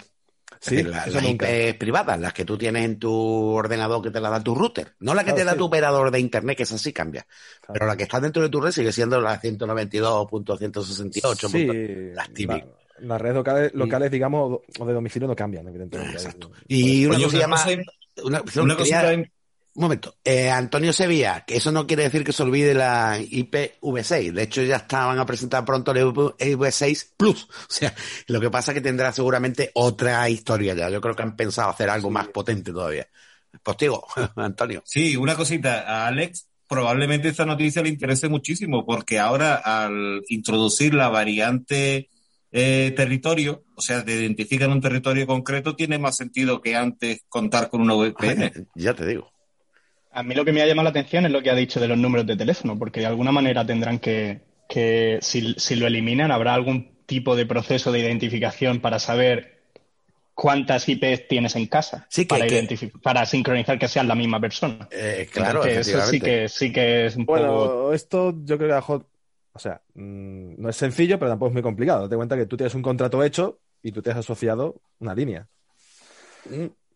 Sí, 0.60 0.82
la- 0.82 1.06
las. 1.06 1.22
IP 1.24 1.74
privadas, 1.78 2.18
las 2.20 2.32
que 2.32 2.44
tú 2.44 2.56
tienes 2.58 2.84
en 2.84 2.98
tu 2.98 3.12
ordenador 3.12 4.02
que 4.02 4.10
te 4.10 4.20
la 4.20 4.30
da 4.30 4.42
tu 4.42 4.54
router. 4.54 4.94
No 5.00 5.14
la 5.14 5.22
que 5.22 5.26
Claro, 5.32 5.38
te 5.38 5.44
da 5.44 5.52
sí. 5.52 5.58
tu 5.58 5.64
operador 5.66 6.10
de 6.10 6.20
internet, 6.20 6.56
que 6.56 6.62
esa 6.64 6.78
sí 6.78 6.92
cambia. 6.92 7.26
Pero 7.72 7.86
la 7.86 7.96
que 7.96 8.02
está 8.04 8.20
dentro 8.20 8.42
de 8.42 8.48
tu 8.48 8.60
red 8.60 8.72
sigue 8.72 8.92
siendo 8.92 9.20
la 9.20 9.38
192.168. 9.40 11.48
Sí, 11.48 11.66
las 12.14 12.32
típicas. 12.32 12.66
la- 12.66 12.78
las 13.06 13.20
redes 13.20 13.36
locales, 13.36 13.74
locales, 13.74 14.10
digamos, 14.10 14.60
o 14.78 14.86
de 14.86 14.92
domicilio 14.92 15.28
no 15.28 15.36
cambian, 15.36 15.68
evidentemente. 15.68 16.14
Exacto. 16.14 16.50
Y 16.66 17.06
una 17.06 17.14
Oye, 17.16 17.24
cosilla 17.26 17.46
una 17.46 17.54
más. 17.54 17.64
cosa- 17.64 17.76
una- 18.24 18.40
Una 18.40 18.44
quería- 18.44 18.76
cosita 18.76 19.12
en- 19.12 19.32
Un 19.78 19.82
momento. 19.82 20.16
Eh, 20.24 20.50
Antonio 20.50 20.92
Sevilla, 20.92 21.44
que 21.46 21.58
eso 21.58 21.70
no 21.70 21.86
quiere 21.86 22.02
decir 22.02 22.24
que 22.24 22.32
se 22.32 22.42
olvide 22.42 22.74
la 22.74 23.16
IPv6. 23.20 24.32
De 24.32 24.42
hecho, 24.42 24.60
ya 24.64 24.74
está, 24.74 25.06
van 25.06 25.20
a 25.20 25.24
presentar 25.24 25.64
pronto 25.64 25.94
la 25.94 26.00
IPv6 26.00 27.12
Plus. 27.16 27.44
O 27.68 27.72
sea, 27.72 27.94
lo 28.26 28.40
que 28.40 28.50
pasa 28.50 28.72
es 28.72 28.74
que 28.74 28.80
tendrá 28.80 29.12
seguramente 29.12 29.70
otra 29.74 30.28
historia 30.28 30.74
ya. 30.74 30.90
Yo 30.90 31.00
creo 31.00 31.14
que 31.14 31.22
han 31.22 31.36
pensado 31.36 31.70
hacer 31.70 31.88
algo 31.90 32.10
más 32.10 32.26
potente 32.26 32.72
todavía. 32.72 33.06
Postigo, 33.62 34.04
Antonio. 34.34 34.82
Sí, 34.84 35.14
una 35.14 35.36
cosita. 35.36 35.82
A 35.82 36.08
Alex 36.08 36.48
probablemente 36.66 37.28
esta 37.28 37.46
noticia 37.46 37.80
le 37.80 37.90
interese 37.90 38.28
muchísimo 38.28 38.84
porque 38.84 39.20
ahora 39.20 39.54
al 39.54 40.24
introducir 40.28 40.92
la 40.92 41.08
variante 41.08 42.08
eh, 42.50 42.92
territorio, 42.96 43.62
o 43.76 43.80
sea, 43.80 44.04
te 44.04 44.16
identifican 44.16 44.72
un 44.72 44.80
territorio 44.80 45.24
concreto, 45.24 45.76
tiene 45.76 46.00
más 46.00 46.16
sentido 46.16 46.60
que 46.60 46.74
antes 46.74 47.22
contar 47.28 47.70
con 47.70 47.80
una 47.80 47.94
VPN. 47.94 48.66
ya 48.74 48.92
te 48.92 49.06
digo. 49.06 49.37
A 50.10 50.22
mí 50.22 50.34
lo 50.34 50.44
que 50.44 50.52
me 50.52 50.62
ha 50.62 50.66
llamado 50.66 50.84
la 50.84 50.90
atención 50.90 51.26
es 51.26 51.32
lo 51.32 51.42
que 51.42 51.50
ha 51.50 51.54
dicho 51.54 51.80
de 51.80 51.88
los 51.88 51.98
números 51.98 52.26
de 52.26 52.36
teléfono, 52.36 52.78
porque 52.78 53.00
de 53.00 53.06
alguna 53.06 53.32
manera 53.32 53.64
tendrán 53.66 53.98
que, 53.98 54.40
que 54.68 55.18
si, 55.22 55.54
si 55.54 55.76
lo 55.76 55.86
eliminan, 55.86 56.30
habrá 56.32 56.54
algún 56.54 56.90
tipo 57.06 57.36
de 57.36 57.46
proceso 57.46 57.92
de 57.92 58.00
identificación 58.00 58.80
para 58.80 58.98
saber 58.98 59.58
cuántas 60.34 60.88
IPs 60.88 61.28
tienes 61.28 61.56
en 61.56 61.66
casa, 61.66 62.06
Sí, 62.10 62.26
que- 62.26 62.28
para, 62.38 62.46
que- 62.46 62.92
para 63.02 63.26
sincronizar 63.26 63.78
que 63.78 63.88
sean 63.88 64.08
la 64.08 64.14
misma 64.14 64.40
persona. 64.40 64.88
Eh, 64.90 65.28
claro, 65.32 65.64
eso 65.64 66.00
sí 66.02 66.20
que, 66.20 66.48
sí 66.48 66.72
que 66.72 67.06
es 67.06 67.16
un 67.16 67.26
poco... 67.26 67.40
Bueno, 67.40 67.92
esto 67.92 68.34
yo 68.44 68.58
creo 68.58 68.68
que 68.70 68.74
a 68.94 68.96
o 69.52 69.58
sea, 69.60 69.82
mm, 69.94 70.54
no 70.62 70.68
es 70.68 70.76
sencillo, 70.76 71.18
pero 71.18 71.30
tampoco 71.32 71.48
es 71.48 71.54
muy 71.54 71.62
complicado. 71.62 72.02
Date 72.02 72.16
cuenta 72.16 72.36
que 72.36 72.46
tú 72.46 72.56
tienes 72.56 72.74
un 72.74 72.82
contrato 72.82 73.22
hecho 73.24 73.60
y 73.82 73.92
tú 73.92 74.02
te 74.02 74.10
has 74.12 74.18
asociado 74.18 74.80
una 75.00 75.14
línea. 75.14 75.48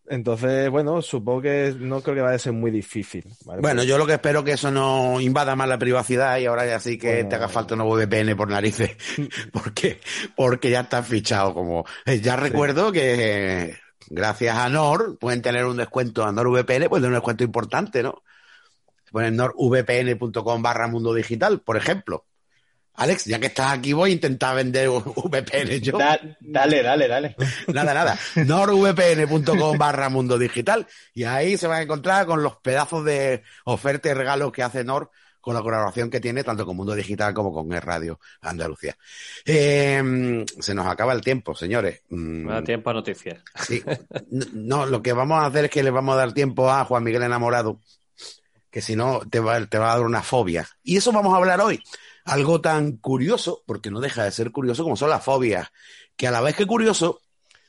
Mm, 0.05 0.15
Entonces, 0.15 0.71
bueno, 0.71 1.03
supongo 1.03 1.43
que 1.43 1.75
no 1.79 2.01
creo 2.03 2.15
que 2.15 2.21
vaya 2.23 2.37
a 2.37 2.39
ser 2.39 2.53
muy 2.53 2.71
difícil. 2.71 3.25
Bueno, 3.45 3.83
yo 3.85 3.99
lo 3.99 4.07
que 4.07 4.15
espero 4.15 4.45
que 4.45 4.53
eso 4.53 4.71
no 4.71 5.21
invada 5.21 5.57
más 5.57 5.69
la 5.69 5.79
privacidad 5.79 6.39
y 6.39 6.47
ahora 6.47 6.67
ya 6.67 6.81
sí 6.81 6.99
que 6.99 7.25
te 7.25 7.37
haga 7.37 7.49
falta 7.49 7.75
un 7.75 7.79
nuevo 7.79 7.97
VPN 7.97 8.37
por 8.37 8.49
narices. 8.49 8.97
porque, 9.53 10.01
porque 10.37 10.71
ya 10.71 10.81
está 10.81 11.03
fichado 11.03 11.55
como. 11.55 11.85
Eh, 12.07 12.21
ya 12.21 12.37
recuerdo 12.37 12.93
que 12.93 13.77
gracias 14.09 14.57
a 14.57 14.69
Nor 14.69 15.19
pueden 15.19 15.43
tener 15.43 15.65
un 15.65 15.77
descuento 15.77 16.25
a 16.25 16.33
NordVPN, 16.33 16.89
pues 16.89 17.03
de 17.03 17.09
un 17.09 17.15
descuento 17.15 17.45
importante, 17.45 18.03
¿no? 18.03 18.23
Ponen 19.11 19.37
nordvpn.com 19.37 20.63
barra 20.63 20.89
mundo 20.89 21.13
digital, 21.13 21.61
por 21.61 21.77
ejemplo. 21.77 22.25
Alex, 22.95 23.25
ya 23.25 23.39
que 23.39 23.47
estás 23.47 23.73
aquí, 23.73 23.93
voy 23.93 24.11
a 24.11 24.13
intentar 24.13 24.55
vender 24.55 24.89
VPN 24.91 25.81
yo. 25.81 25.99
dale, 26.41 26.83
dale, 26.83 27.09
dale. 27.09 27.37
Nada, 27.69 27.95
nada. 27.95 28.19
nordvpn.com 28.37 29.79
barra 29.79 30.09
mundo 30.09 30.39
digital. 30.39 30.87
Y 31.15 31.25
ahí 31.25 31.57
se 31.57 31.67
van 31.67 31.79
a 31.79 31.83
encontrar 31.83 32.27
con 32.27 32.43
los 32.43 32.57
pedazos 32.57 33.05
de 33.05 33.43
ofertas 33.65 34.13
y 34.13 34.15
regalos 34.15 34.53
que 34.53 34.63
hace 34.63 34.85
Nord 34.85 35.09
con 35.41 35.55
la 35.55 35.61
colaboración 35.63 36.09
que 36.09 36.21
tiene 36.21 36.45
tanto 36.45 36.65
con 36.65 36.77
Mundo 36.77 36.95
Digital 36.95 37.35
como 37.35 37.53
con 37.53 37.73
el 37.73 37.83
Radio 37.83 38.21
Andalucía. 38.43 38.97
Eh, 39.45 40.45
se 40.61 40.73
nos 40.73 40.87
acaba 40.87 41.13
el 41.13 41.21
tiempo, 41.21 41.53
señores. 41.53 42.03
Mm. 42.11 42.47
Me 42.47 42.53
da 42.53 42.63
tiempo 42.63 42.91
a 42.91 42.93
noticias. 42.93 43.43
Sí. 43.67 43.83
No, 44.53 44.87
lo 44.87 45.03
que 45.03 45.13
vamos 45.13 45.43
a 45.43 45.47
hacer 45.47 45.65
es 45.65 45.71
que 45.73 45.83
le 45.83 45.91
vamos 45.91 46.15
a 46.15 46.19
dar 46.19 46.33
tiempo 46.33 46.71
a 46.71 46.85
Juan 46.85 47.03
Miguel 47.03 47.25
Enamorado, 47.25 47.81
que 48.71 48.81
si 48.81 48.95
no 48.95 49.21
te 49.29 49.41
va, 49.41 49.67
te 49.67 49.79
va 49.79 49.93
a 49.93 49.97
dar 49.97 50.07
una 50.07 50.23
fobia. 50.23 50.69
Y 50.85 50.99
eso 50.99 51.11
vamos 51.11 51.35
a 51.35 51.39
hablar 51.39 51.61
hoy 51.61 51.83
algo 52.25 52.61
tan 52.61 52.97
curioso, 52.99 53.63
porque 53.67 53.91
no 53.91 54.01
deja 54.01 54.25
de 54.25 54.33
ser 54.33 54.53
curioso 54.53 54.83
como 54.83 54.97
son 54.97 55.11
las 55.11 55.25
fobias, 55.25 55.69
que 56.17 56.27
a 56.27 56.31
la 56.31 56.41
vez 56.41 56.57
que 56.57 56.67
curioso 56.67 57.21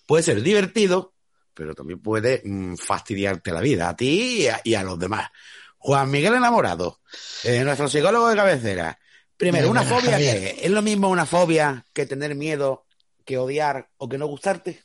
puede 0.05 0.23
ser 0.23 0.41
divertido, 0.41 1.13
pero 1.53 1.73
también 1.75 1.99
puede 1.99 2.41
mm, 2.43 2.75
fastidiarte 2.75 3.51
la 3.51 3.61
vida 3.61 3.89
a 3.89 3.95
ti 3.95 4.47
y 4.63 4.73
a, 4.75 4.83
los 4.83 4.99
demás. 4.99 5.29
Juan 5.77 6.09
Miguel 6.09 6.35
Enamorado, 6.35 6.99
eh, 7.43 7.63
nuestro 7.63 7.89
psicólogo 7.89 8.29
de 8.29 8.35
cabecera. 8.35 8.99
Primero, 9.35 9.69
¿una 9.69 9.83
fobia 9.83 10.17
qué? 10.17 10.59
¿Es 10.61 10.71
lo 10.71 10.81
mismo 10.81 11.09
una 11.09 11.25
fobia 11.25 11.85
que 11.91 12.05
tener 12.05 12.35
miedo, 12.35 12.85
que 13.25 13.37
odiar 13.37 13.89
o 13.97 14.07
que 14.07 14.17
no 14.17 14.27
gustarte? 14.27 14.83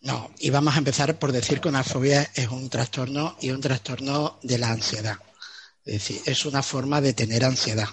No, 0.00 0.30
y 0.38 0.50
vamos 0.50 0.74
a 0.74 0.78
empezar 0.78 1.18
por 1.18 1.32
decir 1.32 1.60
que 1.60 1.68
una 1.68 1.82
fobia 1.82 2.30
es 2.34 2.48
un 2.48 2.68
trastorno 2.68 3.36
y 3.40 3.50
un 3.50 3.60
trastorno 3.60 4.38
de 4.42 4.58
la 4.58 4.70
ansiedad. 4.70 5.16
Es 5.86 5.92
decir, 5.94 6.20
es 6.26 6.44
una 6.44 6.64
forma 6.64 7.00
de 7.00 7.12
tener 7.12 7.44
ansiedad 7.44 7.88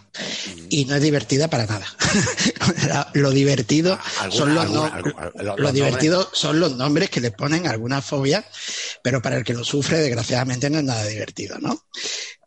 y 0.70 0.86
no 0.86 0.96
es 0.96 1.02
divertida 1.02 1.48
para 1.48 1.68
nada. 1.68 1.86
lo 3.14 3.32
divertido 3.32 4.00
son 4.32 4.56
los, 4.56 4.68
lo, 4.68 6.30
son 6.34 6.60
los 6.60 6.76
nombres 6.76 7.12
que 7.12 7.22
le 7.22 7.30
ponen 7.30 7.68
alguna 7.68 8.02
fobia, 8.02 8.44
pero 9.04 9.22
para 9.22 9.38
el 9.38 9.44
que 9.44 9.54
lo 9.54 9.64
sufre, 9.64 10.00
desgraciadamente, 10.00 10.72
no 10.72 10.80
es 10.80 10.84
nada 10.84 11.06
divertido, 11.06 11.60
¿no? 11.60 11.86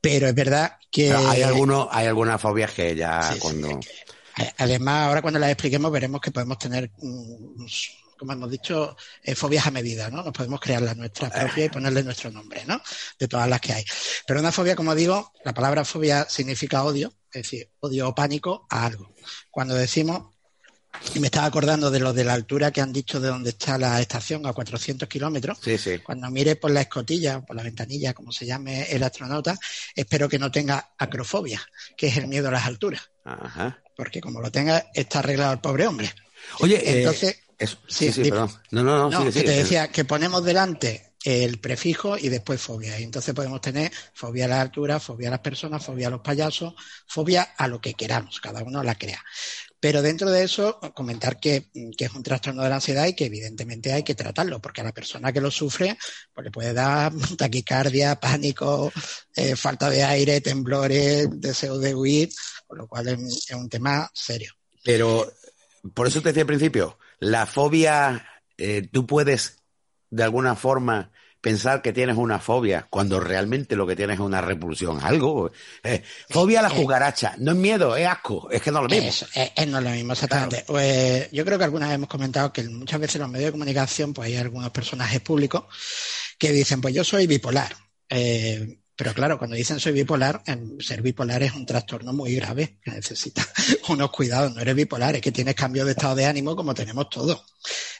Pero 0.01 0.27
es 0.27 0.35
verdad 0.35 0.79
que 0.91 1.13
hay 1.13 1.43
algunos, 1.43 1.89
hay 1.93 2.07
algunas 2.07 2.41
fobias 2.41 2.73
que 2.73 2.97
ya 2.97 3.37
cuando 3.39 3.79
Además, 4.59 5.09
ahora 5.09 5.23
cuando 5.23 5.41
las 5.41 5.51
expliquemos 5.51 5.91
veremos 5.91 6.21
que 6.21 6.31
podemos 6.31 6.59
tener 6.59 6.91
como 8.17 8.33
hemos 8.33 8.51
dicho, 8.51 8.97
eh, 9.23 9.35
fobias 9.35 9.67
a 9.67 9.71
medida, 9.71 10.11
¿no? 10.11 10.23
Nos 10.23 10.33
podemos 10.33 10.61
crear 10.61 10.83
las 10.83 10.97
nuestras 10.97 11.31
propias 11.31 11.67
y 11.67 11.71
ponerle 11.71 12.03
nuestro 12.03 12.31
nombre, 12.31 12.65
¿no? 12.67 12.81
De 13.19 13.29
todas 13.29 13.49
las 13.49 13.61
que 13.61 13.73
hay. 13.73 13.85
Pero 14.27 14.41
una 14.41 14.53
fobia, 14.53 14.77
como 14.77 14.95
digo, 14.95 15.33
la 15.45 15.55
palabra 15.55 15.85
fobia 15.85 16.27
significa 16.29 16.85
odio, 16.85 17.13
es 17.33 17.43
decir, 17.43 17.71
odio 17.81 18.09
o 18.09 18.15
pánico 18.15 18.67
a 18.71 18.87
algo. 18.87 19.15
Cuando 19.51 19.75
decimos 19.75 20.37
y 21.15 21.21
me 21.21 21.27
estaba 21.27 21.47
acordando 21.47 21.91
de 21.91 22.01
lo 22.01 22.13
de 22.13 22.25
la 22.25 22.35
altura 22.35 22.71
que 22.71 22.81
han 22.81 22.93
dicho 22.93 23.21
de 23.21 23.29
donde 23.29 23.51
está 23.51 23.79
la 23.79 24.01
estación, 24.01 24.47
a 24.47 24.53
400 24.53 25.09
kilómetros. 25.09 25.59
Sí, 25.63 25.79
sí. 25.79 25.99
Cuando 25.99 26.31
mire 26.31 26.57
por 26.57 26.71
la 26.71 26.83
escotilla, 26.83 27.41
por 27.41 27.57
la 27.57 27.63
ventanilla, 27.63 28.15
como 28.15 28.33
se 28.33 28.47
llame 28.47 28.91
el 28.91 29.03
astronauta, 29.03 29.59
espero 29.95 30.29
que 30.29 30.39
no 30.39 30.51
tenga 30.51 30.95
acrofobia, 30.99 31.61
que 31.97 32.09
es 32.09 32.17
el 32.17 32.29
miedo 32.29 32.49
a 32.49 32.53
las 32.53 32.67
alturas. 32.67 33.03
Ajá. 33.25 33.83
Porque 33.97 34.21
como 34.21 34.41
lo 34.41 34.51
tenga, 34.51 34.87
está 34.95 35.21
arreglado 35.21 35.53
el 35.53 35.61
pobre 35.61 35.87
hombre. 35.87 36.13
Oye, 36.61 37.03
eh, 37.03 37.37
entonces, 37.59 37.79
sí, 37.89 38.13
sí, 38.13 38.31
perdón. 38.31 38.51
No, 38.71 38.83
no, 38.83 39.11
no, 39.11 39.31
te 39.31 39.43
decía 39.43 39.89
que 39.89 40.05
ponemos 40.05 40.45
delante 40.45 41.15
el 41.25 41.59
prefijo 41.59 42.17
y 42.17 42.29
después 42.29 42.61
fobia. 42.61 43.01
Y 43.01 43.03
entonces 43.03 43.35
podemos 43.35 43.61
tener 43.61 43.91
fobia 44.15 44.45
a 44.45 44.49
la 44.49 44.61
altura, 44.61 45.01
fobia 45.01 45.29
a 45.29 45.33
las 45.33 45.41
personas, 45.41 45.85
fobia 45.85 46.09
a 46.09 46.11
los 46.11 46.21
payasos, 46.21 46.75
fobia 47.07 47.43
a 47.43 47.67
lo 47.67 47.81
que 47.81 47.95
queramos, 47.95 48.41
cada 48.41 48.63
uno 48.63 48.83
la 48.83 48.95
crea. 48.95 49.25
Pero 49.81 50.03
dentro 50.03 50.31
de 50.31 50.45
eso, 50.45 50.79
comentar 50.95 51.41
que, 51.41 51.71
es 51.75 52.13
un 52.13 52.23
trastorno 52.23 52.63
de 52.63 52.69
la 52.69 52.77
ansiedad 52.77 53.07
y 53.07 53.15
que 53.15 53.27
evidentemente 53.27 53.93
hay 53.93 54.03
que 54.03 54.15
tratarlo, 54.15 54.61
porque 54.61 54.83
a 54.83 54.85
la 54.85 54.93
persona 54.93 55.33
que 55.33 55.41
lo 55.41 55.51
sufre 55.51 55.99
pues 56.33 56.45
le 56.45 56.51
puede 56.51 56.73
dar 56.73 57.13
taquicardia, 57.39 58.21
pánico, 58.21 58.93
eh, 59.35 59.57
falta 59.57 59.91
de 59.91 60.05
aire, 60.05 60.41
temblores, 60.41 61.29
deseo 61.33 61.79
de 61.79 61.95
huir, 61.95 62.31
con 62.67 62.79
lo 62.79 62.87
cual 62.87 63.09
es, 63.09 63.51
es 63.51 63.57
un 63.57 63.69
tema 63.69 64.09
serio. 64.15 64.53
Pero 64.85 65.27
por 65.95 66.07
eso 66.07 66.21
te 66.23 66.29
decía 66.29 66.43
al 66.43 66.49
principio, 66.49 66.99
la 67.19 67.47
fobia, 67.47 68.27
eh, 68.59 68.89
tú 68.91 69.07
puedes 69.07 69.59
de 70.11 70.23
alguna 70.23 70.55
forma 70.55 71.11
pensar 71.41 71.81
que 71.81 71.93
tienes 71.93 72.17
una 72.17 72.41
fobia 72.41 72.87
cuando 72.91 73.21
realmente 73.21 73.77
lo 73.77 73.87
que 73.87 73.95
tienes 73.95 74.15
es 74.15 74.21
una 74.21 74.41
repulsión, 74.41 74.99
algo. 75.03 75.53
Eh, 75.85 76.03
fobia 76.29 76.59
a 76.59 76.63
la 76.63 76.71
cucaracha, 76.71 77.35
no 77.39 77.53
es 77.53 77.57
miedo, 77.57 77.97
es 77.97 78.07
asco, 78.07 78.51
es 78.51 78.61
que 78.61 78.73
no 78.73 78.79
es 78.79 78.83
lo 78.83 78.89
mismo. 78.89 79.29
Es, 79.35 79.69
no 79.69 79.79
es 79.79 79.85
lo 79.85 79.91
mismo, 79.91 80.13
exactamente. 80.13 80.65
Pues, 80.67 81.31
yo 81.31 81.45
creo 81.45 81.57
que 81.57 81.65
alguna 81.65 81.87
vez 81.87 81.95
hemos 81.95 82.09
comentado 82.09 82.53
que 82.53 82.65
muchas 82.65 82.99
veces 82.99 83.17
en 83.17 83.23
los 83.23 83.31
medios 83.31 83.47
de 83.47 83.53
comunicación 83.53 84.13
pues 84.13 84.27
hay 84.27 84.37
algunos 84.37 84.71
personajes 84.71 85.21
públicos 85.21 85.65
que 86.39 86.51
dicen, 86.51 86.81
pues 86.81 86.95
yo 86.95 87.05
soy 87.05 87.29
bipolar. 87.29 87.77
Eh, 88.09 88.79
pero 88.97 89.13
claro, 89.13 89.39
cuando 89.39 89.57
dicen 89.57 89.79
soy 89.79 89.93
bipolar, 89.93 90.43
ser 90.81 91.03
bipolar 91.03 91.43
es 91.43 91.53
un 91.53 91.67
trastorno 91.67 92.15
muy 92.15 92.35
grave 92.35 92.79
que 92.83 92.93
necesita 92.93 93.47
unos 93.91 94.11
cuidados. 94.11 94.55
No 94.55 94.63
eres 94.63 94.75
bipolar, 94.75 95.15
es 95.15 95.21
que 95.21 95.33
tienes 95.33 95.55
cambio 95.55 95.85
de 95.85 95.91
estado 95.91 96.15
de 96.15 96.25
ánimo 96.25 96.57
como 96.57 96.73
tenemos 96.73 97.11
todos. 97.11 97.45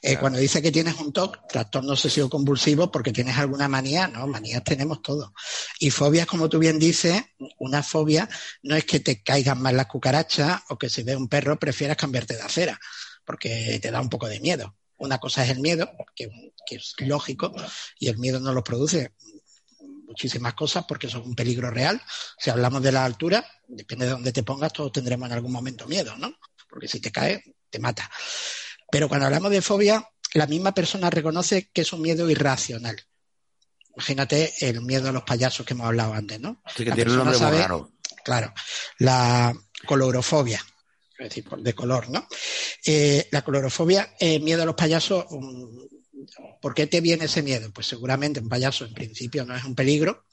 Eh, 0.01 0.17
cuando 0.17 0.39
dice 0.39 0.63
que 0.63 0.73
tienes 0.73 0.95
un 0.95 1.13
TOC, 1.13 1.49
trastorno 1.49 1.93
obsesivo 1.93 2.31
convulsivo, 2.31 2.91
porque 2.91 3.13
tienes 3.13 3.37
alguna 3.37 3.69
manía, 3.69 4.09
no, 4.09 4.27
manías 4.27 4.65
tenemos 4.65 5.03
todos. 5.03 5.33
Y 5.79 5.91
fobias, 5.91 6.27
como 6.27 6.49
tú 6.49 6.59
bien 6.59 6.79
dices, 6.79 7.23
una 7.59 7.83
fobia 7.83 8.27
no 8.63 8.75
es 8.75 8.87
que 8.87 9.01
te 9.01 9.23
caigan 9.23 9.61
mal 9.61 9.77
las 9.77 9.87
cucarachas 9.87 10.63
o 10.71 10.79
que 10.79 10.89
si 10.89 11.03
ves 11.03 11.17
un 11.17 11.29
perro 11.29 11.59
prefieras 11.59 11.99
cambiarte 11.99 12.37
de 12.37 12.43
acera, 12.43 12.81
porque 13.27 13.79
te 13.83 13.91
da 13.91 14.01
un 14.01 14.09
poco 14.09 14.29
de 14.29 14.41
miedo. 14.41 14.77
Una 14.97 15.19
cosa 15.19 15.45
es 15.45 15.51
el 15.51 15.61
miedo, 15.61 15.91
que, 16.15 16.31
que 16.67 16.77
es 16.77 16.95
lógico, 17.01 17.55
y 17.99 18.09
el 18.09 18.17
miedo 18.17 18.41
no 18.41 18.55
lo 18.55 18.65
produce 18.65 19.13
muchísimas 20.07 20.55
cosas 20.55 20.85
porque 20.87 21.09
son 21.09 21.23
un 21.23 21.35
peligro 21.35 21.71
real. 21.71 22.01
Si 22.39 22.51
hablamos 22.51 22.83
de 22.83 22.93
la 22.93 23.05
altura, 23.05 23.47
depende 23.67 24.07
de 24.07 24.13
dónde 24.13 24.33
te 24.33 24.43
pongas, 24.43 24.73
todos 24.73 24.93
tendremos 24.93 25.27
en 25.27 25.35
algún 25.35 25.53
momento 25.53 25.87
miedo, 25.87 26.17
¿no? 26.17 26.35
Porque 26.69 26.89
si 26.89 27.01
te 27.01 27.13
cae, 27.13 27.43
te 27.69 27.79
mata. 27.79 28.11
Pero 28.91 29.09
cuando 29.09 29.27
hablamos 29.27 29.51
de 29.51 29.63
fobia, 29.63 30.09
la 30.35 30.47
misma 30.47 30.73
persona 30.73 31.11
reconoce 31.11 31.71
que 31.73 31.83
es 31.83 31.93
un 31.93 32.03
miedo 32.03 32.29
irracional. 32.31 32.97
Imagínate 33.95 34.53
el 34.61 34.83
miedo 34.83 35.09
a 35.09 35.13
los 35.13 35.23
payasos 35.23 35.65
que 35.65 35.75
hemos 35.75 35.87
hablado 35.87 36.13
antes, 36.13 36.39
¿no? 36.39 36.63
Sí, 36.75 36.85
que 36.85 36.93
tiene 36.93 37.13
un 37.13 37.19
nombre 37.19 37.39
muy 37.39 37.51
raro. 37.51 37.93
Claro. 38.23 38.53
La 38.99 39.55
colorofobia, 39.87 40.65
es 41.19 41.29
decir, 41.29 41.49
de 41.49 41.75
color, 41.75 42.11
¿no? 42.11 42.27
Eh, 42.85 43.29
la 43.31 43.43
colorofobia, 43.43 44.15
eh, 44.19 44.39
miedo 44.41 44.63
a 44.63 44.67
los 44.67 44.75
payasos, 44.75 45.25
¿Por 46.61 46.75
qué 46.75 46.87
te 46.87 47.01
viene 47.01 47.27
ese 47.27 47.43
miedo? 47.43 47.71
Pues 47.73 47.87
seguramente 47.87 48.41
un 48.41 48.49
payaso 48.49 48.85
en 48.85 48.95
principio 48.95 49.45
no 49.45 49.55
es 49.55 49.65
un 49.65 49.75
peligro, 49.75 50.25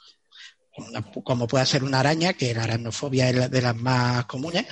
como 1.24 1.48
puede 1.48 1.66
ser 1.66 1.84
una 1.84 2.00
araña, 2.00 2.34
que 2.34 2.54
la 2.54 2.64
aracnofobia 2.64 3.30
es 3.30 3.52
de 3.52 3.62
las 3.62 3.76
más 3.76 4.26
comunes, 4.26 4.66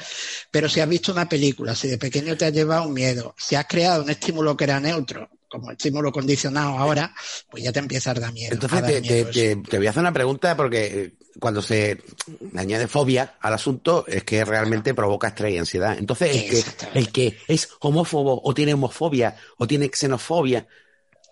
pero 0.50 0.68
si 0.68 0.80
has 0.80 0.90
visto 0.90 1.12
una 1.12 1.30
película, 1.30 1.76
si 1.76 1.88
de 1.88 1.98
pequeño 1.98 2.36
te 2.36 2.46
has 2.46 2.54
llevado 2.54 2.88
un 2.88 2.94
miedo, 2.94 3.36
si 3.38 3.56
has 3.56 3.68
creado 3.68 4.04
un 4.04 4.10
estímulo 4.10 4.58
que 4.58 4.64
era 4.64 4.80
neutro, 4.80 5.30
como 5.48 5.70
estímulo 5.70 6.12
condicionado 6.12 6.78
ahora, 6.78 7.14
pues 7.50 7.64
ya 7.64 7.72
te 7.72 7.80
empieza 7.80 8.12
a 8.12 8.14
dar 8.16 8.34
miedo. 8.34 8.54
Entonces 8.54 9.02
te, 9.04 9.78
voy 9.78 9.88
a 9.88 9.90
hacer 9.90 10.02
una 10.02 10.14
pregunta 10.14 10.56
porque 10.56 10.86
eh, 10.86 11.14
cuando 11.40 11.62
se 11.62 12.02
añade 12.56 12.88
fobia 12.88 13.36
al 13.42 13.54
asunto 13.54 14.06
es 14.08 14.24
que 14.24 14.46
realmente 14.46 14.94
provoca 14.94 15.28
estrés 15.28 15.54
y 15.54 15.58
ansiedad. 15.58 15.98
Entonces 16.00 16.36
el 16.36 16.50
que, 16.50 16.64
el 16.94 17.12
que 17.12 17.38
es 17.48 17.70
homófobo 17.82 18.42
o 18.44 18.54
tiene 18.54 18.74
homofobia 18.74 19.36
o 19.58 19.68
tiene 19.68 19.92
xenofobia, 19.94 20.68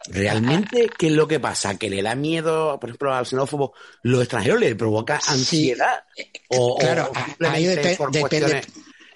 ¿Realmente 0.08 0.90
qué 0.98 1.08
es 1.08 1.14
lo 1.14 1.28
que 1.28 1.40
pasa? 1.40 1.78
¿Que 1.78 1.90
le 1.90 2.02
da 2.02 2.16
miedo, 2.16 2.80
por 2.80 2.90
ejemplo, 2.90 3.14
al 3.14 3.26
xenófobo, 3.26 3.74
lo 4.04 4.22
extranjero 4.22 4.58
le 4.58 4.76
provoca 4.76 5.20
ansiedad? 5.28 6.04
O, 6.50 6.78
claro, 6.78 7.12
ahí 7.42 7.66
depende. 7.66 8.62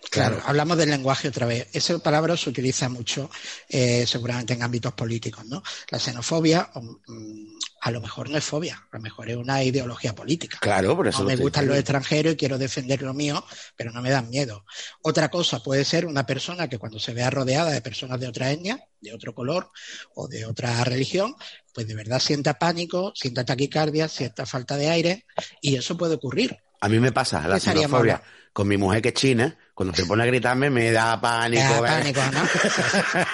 Claro, 0.09 0.39
hablamos 0.45 0.77
del 0.77 0.91
lenguaje 0.91 1.27
otra 1.27 1.47
vez. 1.47 1.67
Esa 1.73 1.97
palabra 1.97 2.37
se 2.37 2.49
utiliza 2.49 2.87
mucho, 2.87 3.31
eh, 3.67 4.05
seguramente 4.05 4.53
en 4.53 4.61
ámbitos 4.61 4.93
políticos, 4.93 5.43
¿no? 5.45 5.63
La 5.89 5.97
xenofobia, 5.97 6.69
mm, 6.75 7.57
a 7.85 7.91
lo 7.91 7.99
mejor 7.99 8.29
no 8.29 8.37
es 8.37 8.45
fobia, 8.45 8.77
a 8.77 8.95
lo 8.95 9.01
mejor 9.01 9.29
es 9.29 9.35
una 9.35 9.61
ideología 9.61 10.15
política. 10.15 10.57
Claro, 10.61 10.95
por 10.95 11.05
eso. 11.05 11.19
No 11.19 11.25
me 11.25 11.35
gustan 11.35 11.67
los 11.67 11.75
extranjeros 11.75 12.33
y 12.33 12.37
quiero 12.37 12.57
defender 12.57 13.01
lo 13.01 13.13
mío, 13.13 13.43
pero 13.75 13.91
no 13.91 14.01
me 14.01 14.09
dan 14.09 14.29
miedo. 14.29 14.63
Otra 15.01 15.27
cosa 15.27 15.61
puede 15.61 15.83
ser 15.83 16.05
una 16.05 16.25
persona 16.25 16.69
que 16.69 16.77
cuando 16.77 16.97
se 16.97 17.13
vea 17.13 17.29
rodeada 17.29 17.71
de 17.71 17.81
personas 17.81 18.21
de 18.21 18.27
otra 18.27 18.51
etnia, 18.51 18.79
de 19.01 19.13
otro 19.13 19.35
color 19.35 19.69
o 20.15 20.29
de 20.29 20.45
otra 20.45 20.81
religión, 20.85 21.35
pues 21.73 21.85
de 21.85 21.93
verdad 21.93 22.19
sienta 22.19 22.57
pánico, 22.57 23.11
sienta 23.15 23.43
taquicardia, 23.43 24.07
sienta 24.07 24.45
falta 24.45 24.77
de 24.77 24.89
aire 24.89 25.25
y 25.59 25.75
eso 25.75 25.97
puede 25.97 26.15
ocurrir. 26.15 26.57
A 26.79 26.87
mí 26.87 27.01
me 27.01 27.11
pasa 27.11 27.45
la 27.49 27.55
¿Qué 27.55 27.59
sería 27.59 27.87
xenofobia 27.87 28.23
con 28.53 28.69
mi 28.69 28.77
mujer 28.77 29.01
que 29.01 29.09
es 29.09 29.15
china. 29.15 29.57
Cuando 29.73 29.95
se 29.95 30.05
pone 30.05 30.21
a 30.23 30.25
gritarme 30.27 30.69
me 30.69 30.91
da 30.91 31.19
pánico. 31.19 31.63
Me 31.63 31.69
da 31.71 31.81
pánico, 31.81 32.21
¿no? 32.31 32.41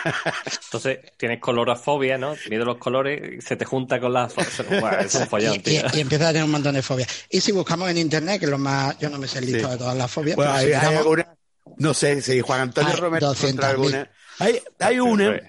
Entonces 0.65 0.99
tienes 1.17 1.39
colorofobia, 1.41 2.17
¿no? 2.17 2.35
Miedo 2.49 2.63
a 2.63 2.65
los 2.67 2.77
colores, 2.77 3.39
y 3.39 3.41
se 3.41 3.55
te 3.57 3.65
junta 3.65 3.99
con 3.99 4.13
las. 4.13 4.33
Bueno, 4.35 4.99
es 4.99 5.13
un 5.15 5.27
follón, 5.27 5.53
Y, 5.55 5.57
y, 5.57 5.59
tío. 5.59 5.81
y 5.93 5.99
empieza 5.99 6.25
a 6.25 6.31
tener 6.31 6.45
un 6.45 6.51
montón 6.51 6.75
de 6.75 6.81
fobias. 6.81 7.25
Y 7.29 7.41
si 7.41 7.51
buscamos 7.51 7.89
en 7.89 7.97
internet, 7.97 8.39
que 8.39 8.45
es 8.45 8.51
lo 8.51 8.57
más, 8.57 8.97
yo 8.99 9.09
no 9.09 9.17
me 9.17 9.27
sé 9.27 9.39
el 9.39 9.47
listado 9.47 9.67
Sí. 9.67 9.71
de 9.73 9.77
todas 9.79 9.97
las 9.97 10.09
fobias, 10.11 10.35
Bueno, 10.37 10.53
pero 10.55 10.65
si 10.67 10.73
hay, 10.85 10.95
alguna- 10.95 11.35
no 11.77 11.93
sé 11.93 12.21
si 12.21 12.39
Juan 12.41 12.61
Antonio 12.61 12.91
Hay 12.93 12.99
Romero 12.99 13.31
encuentra 13.33 13.67
200.000. 13.67 13.71
alguna. 13.71 14.11
Hay, 14.39 14.59
hay 14.79 14.99
una, 15.01 15.39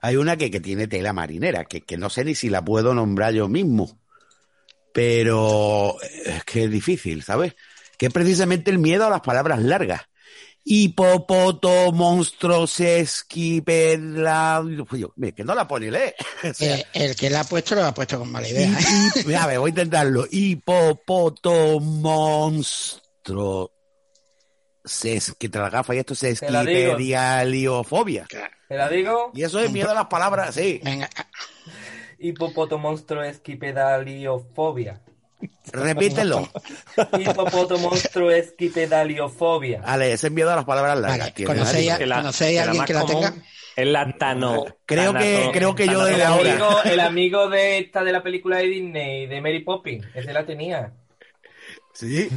hay 0.00 0.16
una 0.16 0.36
que, 0.36 0.50
que 0.52 0.60
tiene 0.60 0.86
tela 0.86 1.12
marinera, 1.12 1.64
que, 1.64 1.80
que 1.82 1.96
no 1.96 2.08
sé 2.08 2.24
ni 2.24 2.34
si 2.36 2.48
la 2.50 2.64
puedo 2.64 2.94
nombrar 2.94 3.32
yo 3.34 3.48
mismo. 3.48 3.98
Pero 4.92 5.96
es 6.24 6.44
que 6.44 6.64
es 6.64 6.70
difícil, 6.70 7.22
¿sabes? 7.22 7.54
Que 7.98 8.06
es 8.06 8.12
precisamente 8.12 8.70
el 8.70 8.78
miedo 8.78 9.06
a 9.06 9.10
las 9.10 9.20
palabras 9.20 9.60
largas. 9.60 10.02
Hipopoto, 10.68 11.92
monstruos, 11.92 12.80
esquipedla... 12.80 14.64
Que 15.36 15.44
no 15.44 15.54
la 15.54 15.68
pone. 15.68 15.86
O 16.42 16.52
sea, 16.52 16.76
eh, 16.78 16.86
el 16.92 17.14
que 17.14 17.30
la 17.30 17.40
ha 17.40 17.44
puesto 17.44 17.76
lo 17.76 17.84
ha 17.84 17.94
puesto 17.94 18.18
con 18.18 18.32
mala 18.32 18.48
idea. 18.48 18.68
¿eh? 18.68 18.72
y- 19.24 19.30
y- 19.30 19.34
a 19.34 19.46
ver, 19.46 19.60
voy 19.60 19.68
a 19.68 19.70
intentarlo. 19.70 20.26
Hipopoto, 20.28 21.78
monstruo. 21.78 23.70
Ses, 24.84 25.34
que 25.38 25.48
te 25.48 25.58
la 25.60 25.70
gafa 25.70 25.94
y 25.94 25.98
esto 25.98 26.14
es 26.14 26.22
esquipedialiofobia. 26.24 28.26
¿Te 28.68 28.76
la 28.76 28.88
digo? 28.88 29.30
Y 29.34 29.42
eso 29.44 29.60
es 29.60 29.70
miedo 29.70 29.90
a 29.90 29.94
las 29.94 30.06
palabras, 30.06 30.52
sí. 30.54 30.80
Venga, 30.82 31.08
Hipopotomonstro 32.18 33.22
esquipedaliofobia. 33.22 35.00
Repítelo. 35.72 36.48
Hipopotomonstro 37.18 38.30
esquipedaliofobia. 38.30 39.82
Ale, 39.84 40.12
ese 40.12 40.28
es 40.28 40.32
miedo 40.32 40.50
a 40.52 40.56
las 40.56 40.64
palabras 40.64 40.98
largas. 40.98 41.32
Vale, 41.32 41.44
¿conocéis 41.46 41.90
a- 41.90 41.98
¿conocéis 41.98 42.60
a 42.60 42.62
alguien 42.64 42.84
que 42.84 42.94
la 42.94 43.04
tenga? 43.06 43.34
Es 43.76 43.86
la 43.86 44.16
tano. 44.16 44.64
Creo 44.86 45.12
que- 45.12 45.50
creo 45.52 45.74
que 45.74 45.86
yo 45.86 46.04
desde 46.04 46.22
El 46.22 46.26
ahora. 46.26 46.50
amigo, 46.52 46.82
el 46.84 47.00
amigo 47.00 47.48
de 47.50 47.78
esta 47.78 48.02
de 48.04 48.12
la 48.12 48.22
película 48.22 48.56
de 48.58 48.64
Disney, 48.68 49.26
de 49.26 49.40
Mary 49.40 49.60
Poppins, 49.62 50.06
ese 50.14 50.32
la 50.32 50.46
tenía. 50.46 50.92
Sí. 51.92 52.28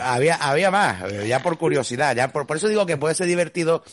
Había, 0.00 0.34
había 0.36 0.70
más, 0.70 1.02
ya 1.26 1.40
por 1.42 1.56
curiosidad, 1.58 2.14
ya 2.16 2.28
por, 2.32 2.46
por 2.46 2.56
eso 2.56 2.68
digo 2.68 2.86
que 2.86 2.96
puede 2.96 3.14
ser 3.14 3.26
divertido 3.28 3.84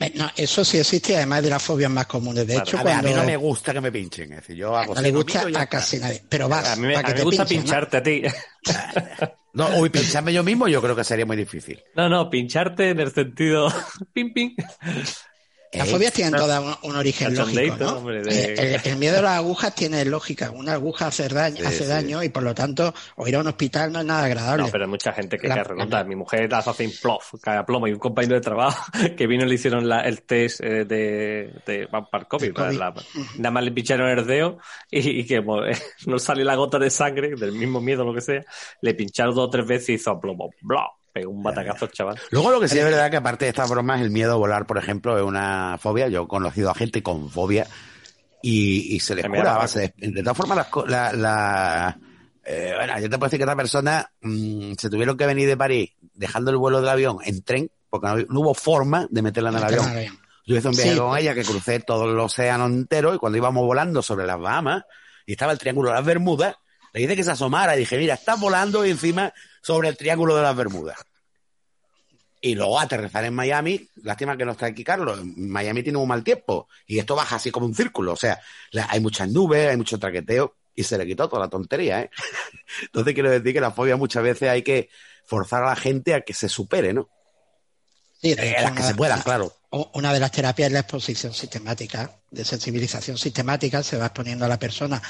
Eh, 0.00 0.12
No, 0.14 0.30
eso 0.36 0.64
sí 0.64 0.78
existe, 0.78 1.16
además 1.16 1.42
de 1.42 1.50
las 1.50 1.62
fobias 1.62 1.90
más 1.90 2.06
comunes. 2.06 2.46
De 2.46 2.56
hecho, 2.56 2.78
A, 2.78 2.82
ver, 2.84 2.92
a 2.94 2.96
cuando 2.96 3.08
mí 3.08 3.14
no 3.14 3.24
me 3.24 3.36
gusta 3.36 3.72
que 3.72 3.80
me 3.80 3.92
pinchen. 3.92 4.32
Es 4.32 4.40
decir, 4.40 4.56
yo 4.56 4.76
hago 4.76 4.94
no 4.94 5.00
le 5.02 5.08
así, 5.08 5.12
lo 5.12 5.22
gusta 5.24 5.40
a 5.60 5.66
casi 5.66 5.98
nadie. 5.98 6.22
Pero 6.28 6.48
vas, 6.48 6.72
A 6.72 6.76
mí 6.76 6.86
me, 6.86 6.94
a 6.96 6.98
que 6.98 7.04
mí 7.04 7.14
te 7.14 7.18
me 7.18 7.24
gusta 7.24 7.44
pinchen, 7.44 7.58
¿no? 7.58 7.64
pincharte 7.66 7.96
a 7.98 8.02
ti. 8.02 8.22
No, 9.52 9.68
uy, 9.80 9.90
pincharme 9.90 10.32
yo 10.32 10.44
mismo 10.44 10.68
yo 10.68 10.80
creo 10.80 10.94
que 10.94 11.04
sería 11.04 11.26
muy 11.26 11.36
difícil. 11.36 11.82
No, 11.94 12.08
no, 12.08 12.30
pincharte 12.30 12.90
en 12.90 13.00
el 13.00 13.10
sentido. 13.10 13.68
ping, 14.12 14.32
ping. 14.32 14.54
Las 15.72 15.86
Eh, 15.86 15.90
fobias 15.90 16.12
tienen 16.14 16.34
todas 16.34 16.62
un, 16.82 16.90
un 16.90 16.96
origen 16.96 17.34
lógico, 17.36 17.76
¿no? 17.78 17.98
hombre, 17.98 18.22
de- 18.22 18.54
Eh, 18.54 18.80
el, 18.84 18.90
el 18.92 18.96
miedo 18.98 19.18
a 19.18 19.22
las 19.22 19.36
agujas 19.38 19.74
tiene 19.74 20.02
lógica. 20.06 20.50
Una 20.50 20.72
aguja 20.74 21.08
hace 21.08 21.28
daño, 21.28 21.58
Sí, 21.58 21.64
hace 21.66 21.78
sí. 21.84 21.84
daño 21.84 22.22
y 22.22 22.30
por 22.30 22.42
lo 22.42 22.54
tanto, 22.54 22.94
o 23.16 23.28
ir 23.28 23.36
a 23.36 23.40
un 23.40 23.48
hospital 23.48 23.92
no 23.92 24.00
es 24.00 24.06
nada 24.06 24.24
agradable. 24.24 24.64
No, 24.64 24.70
pero 24.70 24.84
hay 24.84 24.90
mucha 24.90 25.12
gente 25.12 25.36
que 25.36 25.46
La- 25.48 25.62
redonda. 25.64 26.04
Mi 26.04 26.16
mujer 26.16 26.52
hace 26.54 26.70
hacen 26.70 26.90
plof, 27.02 27.34
cae 27.42 27.58
a 27.58 27.66
plomo. 27.66 27.86
Y 27.86 27.92
un 27.92 27.98
compañero 27.98 28.36
de 28.36 28.40
trabajo 28.40 28.90
que 29.16 29.26
vino 29.26 29.44
y 29.44 29.48
le 29.48 29.54
hicieron 29.56 29.86
la- 29.88 30.00
el 30.02 30.22
test 30.22 30.60
eh, 30.62 30.84
de, 30.86 31.52
de 31.66 31.86
para 31.88 32.06
el 32.22 32.26
COVID. 32.28 32.46
De 32.46 32.52
COVID. 32.54 32.76
la- 32.78 32.94
nada 33.36 33.50
más 33.50 33.62
le 33.64 33.72
pincharon 33.72 34.08
el 34.08 34.26
dedo 34.26 34.58
y, 34.90 35.20
y 35.20 35.26
que 35.26 35.40
mo- 35.42 35.60
no 36.06 36.18
sale 36.18 36.44
la 36.44 36.54
gota 36.54 36.78
de 36.78 36.88
sangre, 36.88 37.34
del 37.36 37.52
mismo 37.52 37.80
miedo 37.82 38.04
lo 38.04 38.14
que 38.14 38.22
sea. 38.22 38.42
Le 38.80 38.94
pincharon 38.94 39.34
dos 39.34 39.48
o 39.48 39.50
tres 39.50 39.66
veces 39.66 39.88
y 39.90 39.92
hizo 39.94 40.18
plomo. 40.18 40.50
Bla, 40.62 40.86
pegó 41.12 41.30
un 41.30 41.42
batacazo, 41.42 41.86
chaval. 41.88 42.18
Luego 42.30 42.50
lo 42.50 42.60
que 42.60 42.68
sí 42.68 42.78
es 42.78 42.84
verdad 42.84 43.10
que 43.10 43.16
aparte 43.16 43.44
de 43.46 43.50
estas 43.50 43.68
bromas, 43.70 44.00
el 44.00 44.10
miedo 44.10 44.32
a 44.32 44.36
volar, 44.36 44.66
por 44.66 44.78
ejemplo, 44.78 45.16
es 45.18 45.24
una 45.24 45.76
fobia. 45.80 46.08
Yo 46.08 46.22
he 46.24 46.28
conocido 46.28 46.70
a 46.70 46.74
gente 46.74 47.02
con 47.02 47.30
fobia 47.30 47.66
y, 48.42 48.94
y 48.94 49.00
se 49.00 49.14
les 49.14 49.26
cura 49.26 49.40
a 49.40 49.44
da 49.54 49.58
base 49.58 49.94
de, 49.96 50.08
de 50.12 50.22
todas 50.22 50.36
formas, 50.36 50.66
la, 50.86 51.12
la- 51.12 51.98
eh, 52.44 52.72
bueno, 52.76 52.94
yo 53.00 53.10
te 53.10 53.18
puedo 53.18 53.26
decir 53.28 53.38
que 53.38 53.44
esta 53.44 53.56
persona 53.56 54.10
mm, 54.22 54.72
se 54.78 54.88
tuvieron 54.88 55.16
que 55.18 55.26
venir 55.26 55.46
de 55.48 55.56
París 55.56 55.90
dejando 56.14 56.50
el 56.50 56.56
vuelo 56.56 56.80
del 56.80 56.88
avión 56.88 57.18
en 57.24 57.42
tren 57.42 57.70
porque 57.90 58.06
no, 58.06 58.16
no 58.16 58.40
hubo 58.40 58.54
forma 58.54 59.06
de 59.10 59.20
meterla 59.22 59.50
en 59.50 59.56
el 59.56 59.64
avión. 59.64 59.86
Yo 60.46 60.56
hice 60.56 60.68
un 60.68 60.74
viaje 60.74 60.92
Sí. 60.92 60.98
con 60.98 61.18
ella 61.18 61.34
que 61.34 61.44
crucé 61.44 61.80
todo 61.80 62.04
el 62.10 62.18
océano 62.18 62.64
entero 62.66 63.14
y 63.14 63.18
cuando 63.18 63.36
íbamos 63.36 63.66
volando 63.66 64.00
sobre 64.02 64.26
las 64.26 64.38
Bahamas 64.40 64.84
y 65.26 65.32
estaba 65.32 65.52
el 65.52 65.58
Triángulo 65.58 65.90
de 65.90 65.96
las 65.96 66.06
Bermudas, 66.06 66.56
le 66.94 67.00
dije 67.02 67.16
que 67.16 67.24
se 67.24 67.32
asomara 67.32 67.76
y 67.76 67.80
dije, 67.80 67.98
mira, 67.98 68.14
estás 68.14 68.40
volando 68.40 68.86
y 68.86 68.90
encima 68.92 69.30
sobre 69.68 69.88
el 69.90 69.98
Triángulo 69.98 70.34
de 70.34 70.40
las 70.42 70.56
Bermudas. 70.56 70.96
Y 72.40 72.54
luego 72.54 72.80
aterrizar 72.80 73.22
en 73.26 73.34
Miami, 73.34 73.86
lástima 74.02 74.34
que 74.34 74.46
no 74.46 74.52
está 74.52 74.64
aquí 74.64 74.82
Carlos, 74.82 75.20
Miami 75.36 75.82
tiene 75.82 75.98
un 75.98 76.08
mal 76.08 76.24
tiempo 76.24 76.68
y 76.86 76.98
esto 76.98 77.14
baja 77.14 77.36
así 77.36 77.50
como 77.50 77.66
un 77.66 77.74
círculo, 77.74 78.12
o 78.14 78.16
sea, 78.16 78.40
la- 78.70 78.86
hay 78.88 79.00
muchas 79.00 79.28
nubes, 79.28 79.68
hay 79.68 79.76
mucho 79.76 79.98
traqueteo 79.98 80.56
y 80.74 80.84
se 80.84 80.96
le 80.96 81.04
quitó 81.06 81.28
toda 81.28 81.42
la 81.42 81.50
tontería, 81.50 82.00
¿eh? 82.00 82.10
Entonces 82.82 83.12
quiero 83.12 83.28
decir 83.30 83.52
que 83.52 83.60
la 83.60 83.72
fobia 83.72 83.96
muchas 83.98 84.22
veces 84.22 84.48
hay 84.48 84.62
que 84.62 84.88
forzar 85.26 85.64
a 85.64 85.70
la 85.70 85.76
gente 85.76 86.14
a 86.14 86.22
que 86.22 86.32
se 86.32 86.48
supere, 86.48 86.94
¿no? 86.94 87.10
Sí, 88.22 88.34
de 88.34 88.48
Eh, 88.50 88.56
las 88.62 88.72
que 88.72 88.78
una- 88.78 88.88
se 88.88 88.94
puedan, 88.94 89.20
claro. 89.20 89.52
Una 89.92 90.14
de 90.14 90.20
las 90.20 90.32
terapias 90.32 90.68
es 90.68 90.72
la 90.72 90.80
exposición 90.80 91.34
sistemática, 91.34 92.10
de 92.30 92.42
sensibilización 92.46 93.18
sistemática, 93.18 93.82
se 93.82 93.98
va 93.98 94.06
exponiendo 94.06 94.46
a 94.46 94.48
la 94.48 94.58
persona 94.58 95.02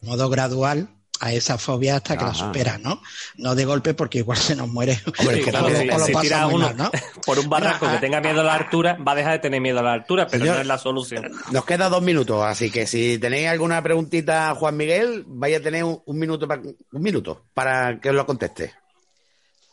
de 0.00 0.08
modo 0.08 0.28
gradual 0.28 0.88
a 1.24 1.32
esa 1.32 1.56
fobia 1.56 1.96
hasta 1.96 2.16
que 2.18 2.24
la 2.24 2.34
supera, 2.34 2.78
¿no? 2.78 3.00
No 3.36 3.54
de 3.54 3.64
golpe 3.64 3.94
porque 3.94 4.18
igual 4.18 4.38
se 4.38 4.56
nos 4.56 4.68
muere. 4.68 4.98
Hombre, 5.20 5.38
es 5.38 5.44
que 5.44 5.50
o 5.50 5.52
Claro, 5.52 5.68
lo- 5.68 5.74
también- 5.74 5.94
o 5.94 5.98
lo 5.98 6.04
si 6.06 6.12
pasa 6.12 6.22
tira 6.22 6.44
muy 6.46 6.54
uno 6.56 6.66
mal, 6.66 6.76
¿no? 6.76 6.90
por 7.26 7.38
un 7.38 7.48
barranco 7.48 7.88
que 7.88 7.98
tenga 7.98 8.20
miedo 8.20 8.40
a 8.40 8.44
la 8.44 8.54
altura, 8.54 8.94
va 9.06 9.12
a 9.12 9.14
dejar 9.14 9.32
de 9.34 9.38
tener 9.38 9.60
miedo 9.60 9.78
a 9.78 9.82
la 9.82 9.92
altura, 9.92 10.26
pero 10.26 10.44
Señor- 10.44 10.56
no 10.56 10.60
es 10.62 10.66
la 10.66 10.78
solución. 10.78 11.30
Nos 11.52 11.64
queda 11.64 11.88
dos 11.88 12.02
minutos, 12.02 12.42
así 12.44 12.70
que 12.70 12.86
si 12.88 13.18
tenéis 13.18 13.48
alguna 13.48 13.80
preguntita, 13.82 14.52
Juan 14.56 14.76
Miguel, 14.76 15.22
vaya 15.28 15.58
a 15.58 15.60
tener 15.60 15.84
un, 15.84 16.02
un 16.04 16.18
minuto 16.18 16.48
para, 16.48 16.60
un 16.60 17.02
minuto 17.02 17.44
para 17.54 18.00
que 18.00 18.08
os 18.10 18.14
lo 18.16 18.26
conteste. 18.26 18.72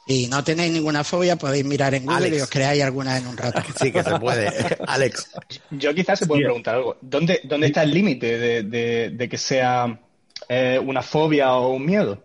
Si 0.08 0.28
no 0.28 0.44
tenéis 0.44 0.72
ninguna 0.72 1.04
fobia, 1.04 1.36
podéis 1.36 1.66
mirar 1.66 1.94
en 1.94 2.04
Google 2.04 2.18
Alex. 2.18 2.38
y 2.38 2.42
os 2.42 2.50
creáis 2.50 2.82
alguna 2.84 3.18
en 3.18 3.28
un 3.28 3.38
rato. 3.38 3.62
Sí, 3.80 3.92
que 3.92 4.04
se 4.04 4.18
puede. 4.20 4.52
Alex. 4.88 5.30
Yo 5.70 5.94
quizás 5.94 6.18
se 6.20 6.26
puede 6.26 6.44
preguntar 6.46 6.76
algo. 6.76 6.98
¿Dónde, 7.02 7.42
dónde 7.44 7.68
está 7.68 7.84
el 7.84 7.92
límite 7.94 8.40
de, 8.40 8.64
de- 8.64 9.10
de 9.12 9.30
que 9.30 9.38
sea 9.38 10.00
eh, 10.48 10.80
una 10.84 11.02
fobia 11.02 11.54
o 11.54 11.74
un 11.74 11.86
miedo? 11.86 12.24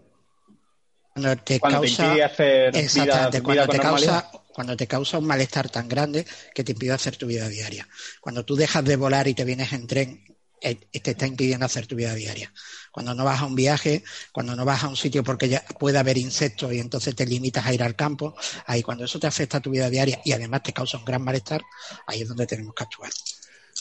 Cuando 1.12 1.36
te 1.42 1.60
Cuando 1.60 1.80
causa, 1.80 2.06
impide 2.06 2.24
hacer 2.24 2.76
exactamente, 2.76 3.40
vida 3.40 3.66
cuando 3.66 3.72
te 3.72 3.78
causa, 3.78 4.30
cuando 4.52 4.76
te 4.76 4.86
causa 4.86 5.18
un 5.18 5.26
malestar 5.26 5.68
tan 5.68 5.88
grande 5.88 6.26
que 6.54 6.64
te 6.64 6.72
impide 6.72 6.92
hacer 6.92 7.16
tu 7.16 7.26
vida 7.26 7.48
diaria. 7.48 7.88
Cuando 8.20 8.44
tú 8.44 8.56
dejas 8.56 8.84
de 8.84 8.96
volar 8.96 9.28
y 9.28 9.34
te 9.34 9.44
vienes 9.44 9.72
en 9.72 9.86
tren, 9.86 10.24
eh, 10.60 10.76
te 10.76 11.10
está 11.10 11.26
impidiendo 11.26 11.66
hacer 11.66 11.86
tu 11.86 11.94
vida 11.94 12.14
diaria. 12.14 12.52
Cuando 12.90 13.14
no 13.14 13.22
vas 13.22 13.42
a 13.42 13.44
un 13.44 13.54
viaje, 13.54 14.02
cuando 14.32 14.56
no 14.56 14.64
vas 14.64 14.82
a 14.82 14.88
un 14.88 14.96
sitio 14.96 15.22
porque 15.22 15.48
ya 15.48 15.62
puede 15.78 15.98
haber 15.98 16.16
insectos 16.16 16.72
y 16.72 16.78
entonces 16.78 17.14
te 17.14 17.26
limitas 17.26 17.66
a 17.66 17.74
ir 17.74 17.82
al 17.82 17.94
campo, 17.94 18.34
ahí 18.66 18.82
cuando 18.82 19.04
eso 19.04 19.18
te 19.20 19.26
afecta 19.26 19.58
a 19.58 19.60
tu 19.60 19.70
vida 19.70 19.90
diaria 19.90 20.20
y 20.24 20.32
además 20.32 20.62
te 20.62 20.72
causa 20.72 20.96
un 20.96 21.04
gran 21.04 21.22
malestar, 21.22 21.62
ahí 22.06 22.22
es 22.22 22.28
donde 22.28 22.46
tenemos 22.46 22.74
que 22.74 22.84
actuar. 22.84 23.10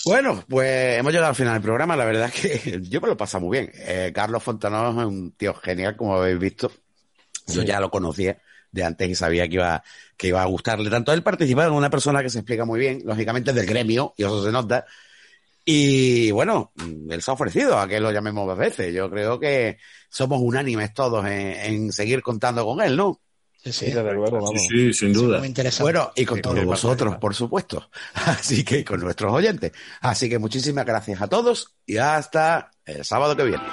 Bueno, 0.06 0.44
pues 0.50 1.00
hemos 1.00 1.14
llegado 1.14 1.30
al 1.30 1.36
final 1.36 1.54
del 1.54 1.62
programa. 1.62 1.96
La 1.96 2.06
verdad 2.06 2.32
es 2.34 2.62
que 2.62 2.82
yo 2.90 3.00
me 3.00 3.08
lo 3.08 3.14
he 3.14 3.18
pasado 3.18 3.46
muy 3.46 3.58
bien. 3.60 3.72
Eh, 3.76 4.12
Carlos 4.14 4.44
Fontanó 4.44 4.90
es 4.90 5.08
un 5.08 5.32
tío 5.32 5.54
genial, 5.54 5.96
como 5.96 6.16
habéis 6.16 6.40
visto. 6.40 6.72
Yo 7.48 7.64
ya 7.64 7.80
lo 7.80 7.90
conocía 7.90 8.38
de 8.72 8.84
antes 8.84 9.10
y 9.10 9.16
sabía 9.16 9.48
que 9.48 9.56
iba, 9.56 9.84
que 10.18 10.28
iba 10.28 10.42
a 10.42 10.46
gustarle 10.46 10.90
tanto. 10.90 11.14
Él 11.14 11.24
participa 11.24 11.66
en 11.66 11.74
una 11.74 11.90
persona 11.90 12.22
que 12.22 12.30
se 12.30 12.40
explica 12.40 12.66
muy 12.66 12.80
bien, 12.80 13.02
lógicamente 13.06 13.54
del 13.54 13.66
gremio, 13.66 14.14
y 14.18 14.24
eso 14.24 14.44
se 14.44 14.52
nota. 14.52 14.86
Y 15.66 16.32
bueno, 16.32 16.74
él 17.10 17.22
se 17.22 17.32
ha 17.32 17.34
ofrecido 17.36 17.80
a 17.80 17.88
que 17.88 18.00
lo 18.00 18.12
llamemos 18.12 18.48
dos 18.48 18.58
veces. 18.58 18.94
Yo 18.94 19.10
creo 19.10 19.40
que 19.40 19.78
somos 20.10 20.42
unánimes 20.42 20.94
todos 20.94 21.26
en, 21.26 21.32
en 21.32 21.92
seguir 21.94 22.22
contando 22.22 22.66
con 22.66 22.82
él, 22.82 22.98
¿no? 22.98 23.23
Sí, 23.64 23.72
sí. 23.72 23.86
desde 23.86 24.14
luego, 24.14 24.42
vamos. 24.42 24.62
Sí, 24.62 24.68
sí, 24.68 24.94
sin 24.94 25.14
duda. 25.14 25.40
Muy 25.40 25.48
interesante. 25.48 25.84
Bueno, 25.84 26.12
y 26.16 26.26
con 26.26 26.38
Sí, 26.38 26.42
todos 26.42 26.56
que 26.60 26.66
vosotros, 26.66 27.16
por 27.16 27.34
supuesto. 27.34 27.90
Así 28.14 28.64
que 28.64 28.84
con 28.84 29.00
nuestros 29.00 29.32
oyentes. 29.32 29.72
Así 30.02 30.30
que 30.30 30.38
muchísimas 30.38 30.86
gracias 30.86 31.22
a 31.22 31.28
todos 31.28 31.76
y 31.86 31.98
hasta 31.98 32.72
el 32.86 33.06
sábado 33.06 33.36
que 33.36 33.44
viene. 33.44 33.64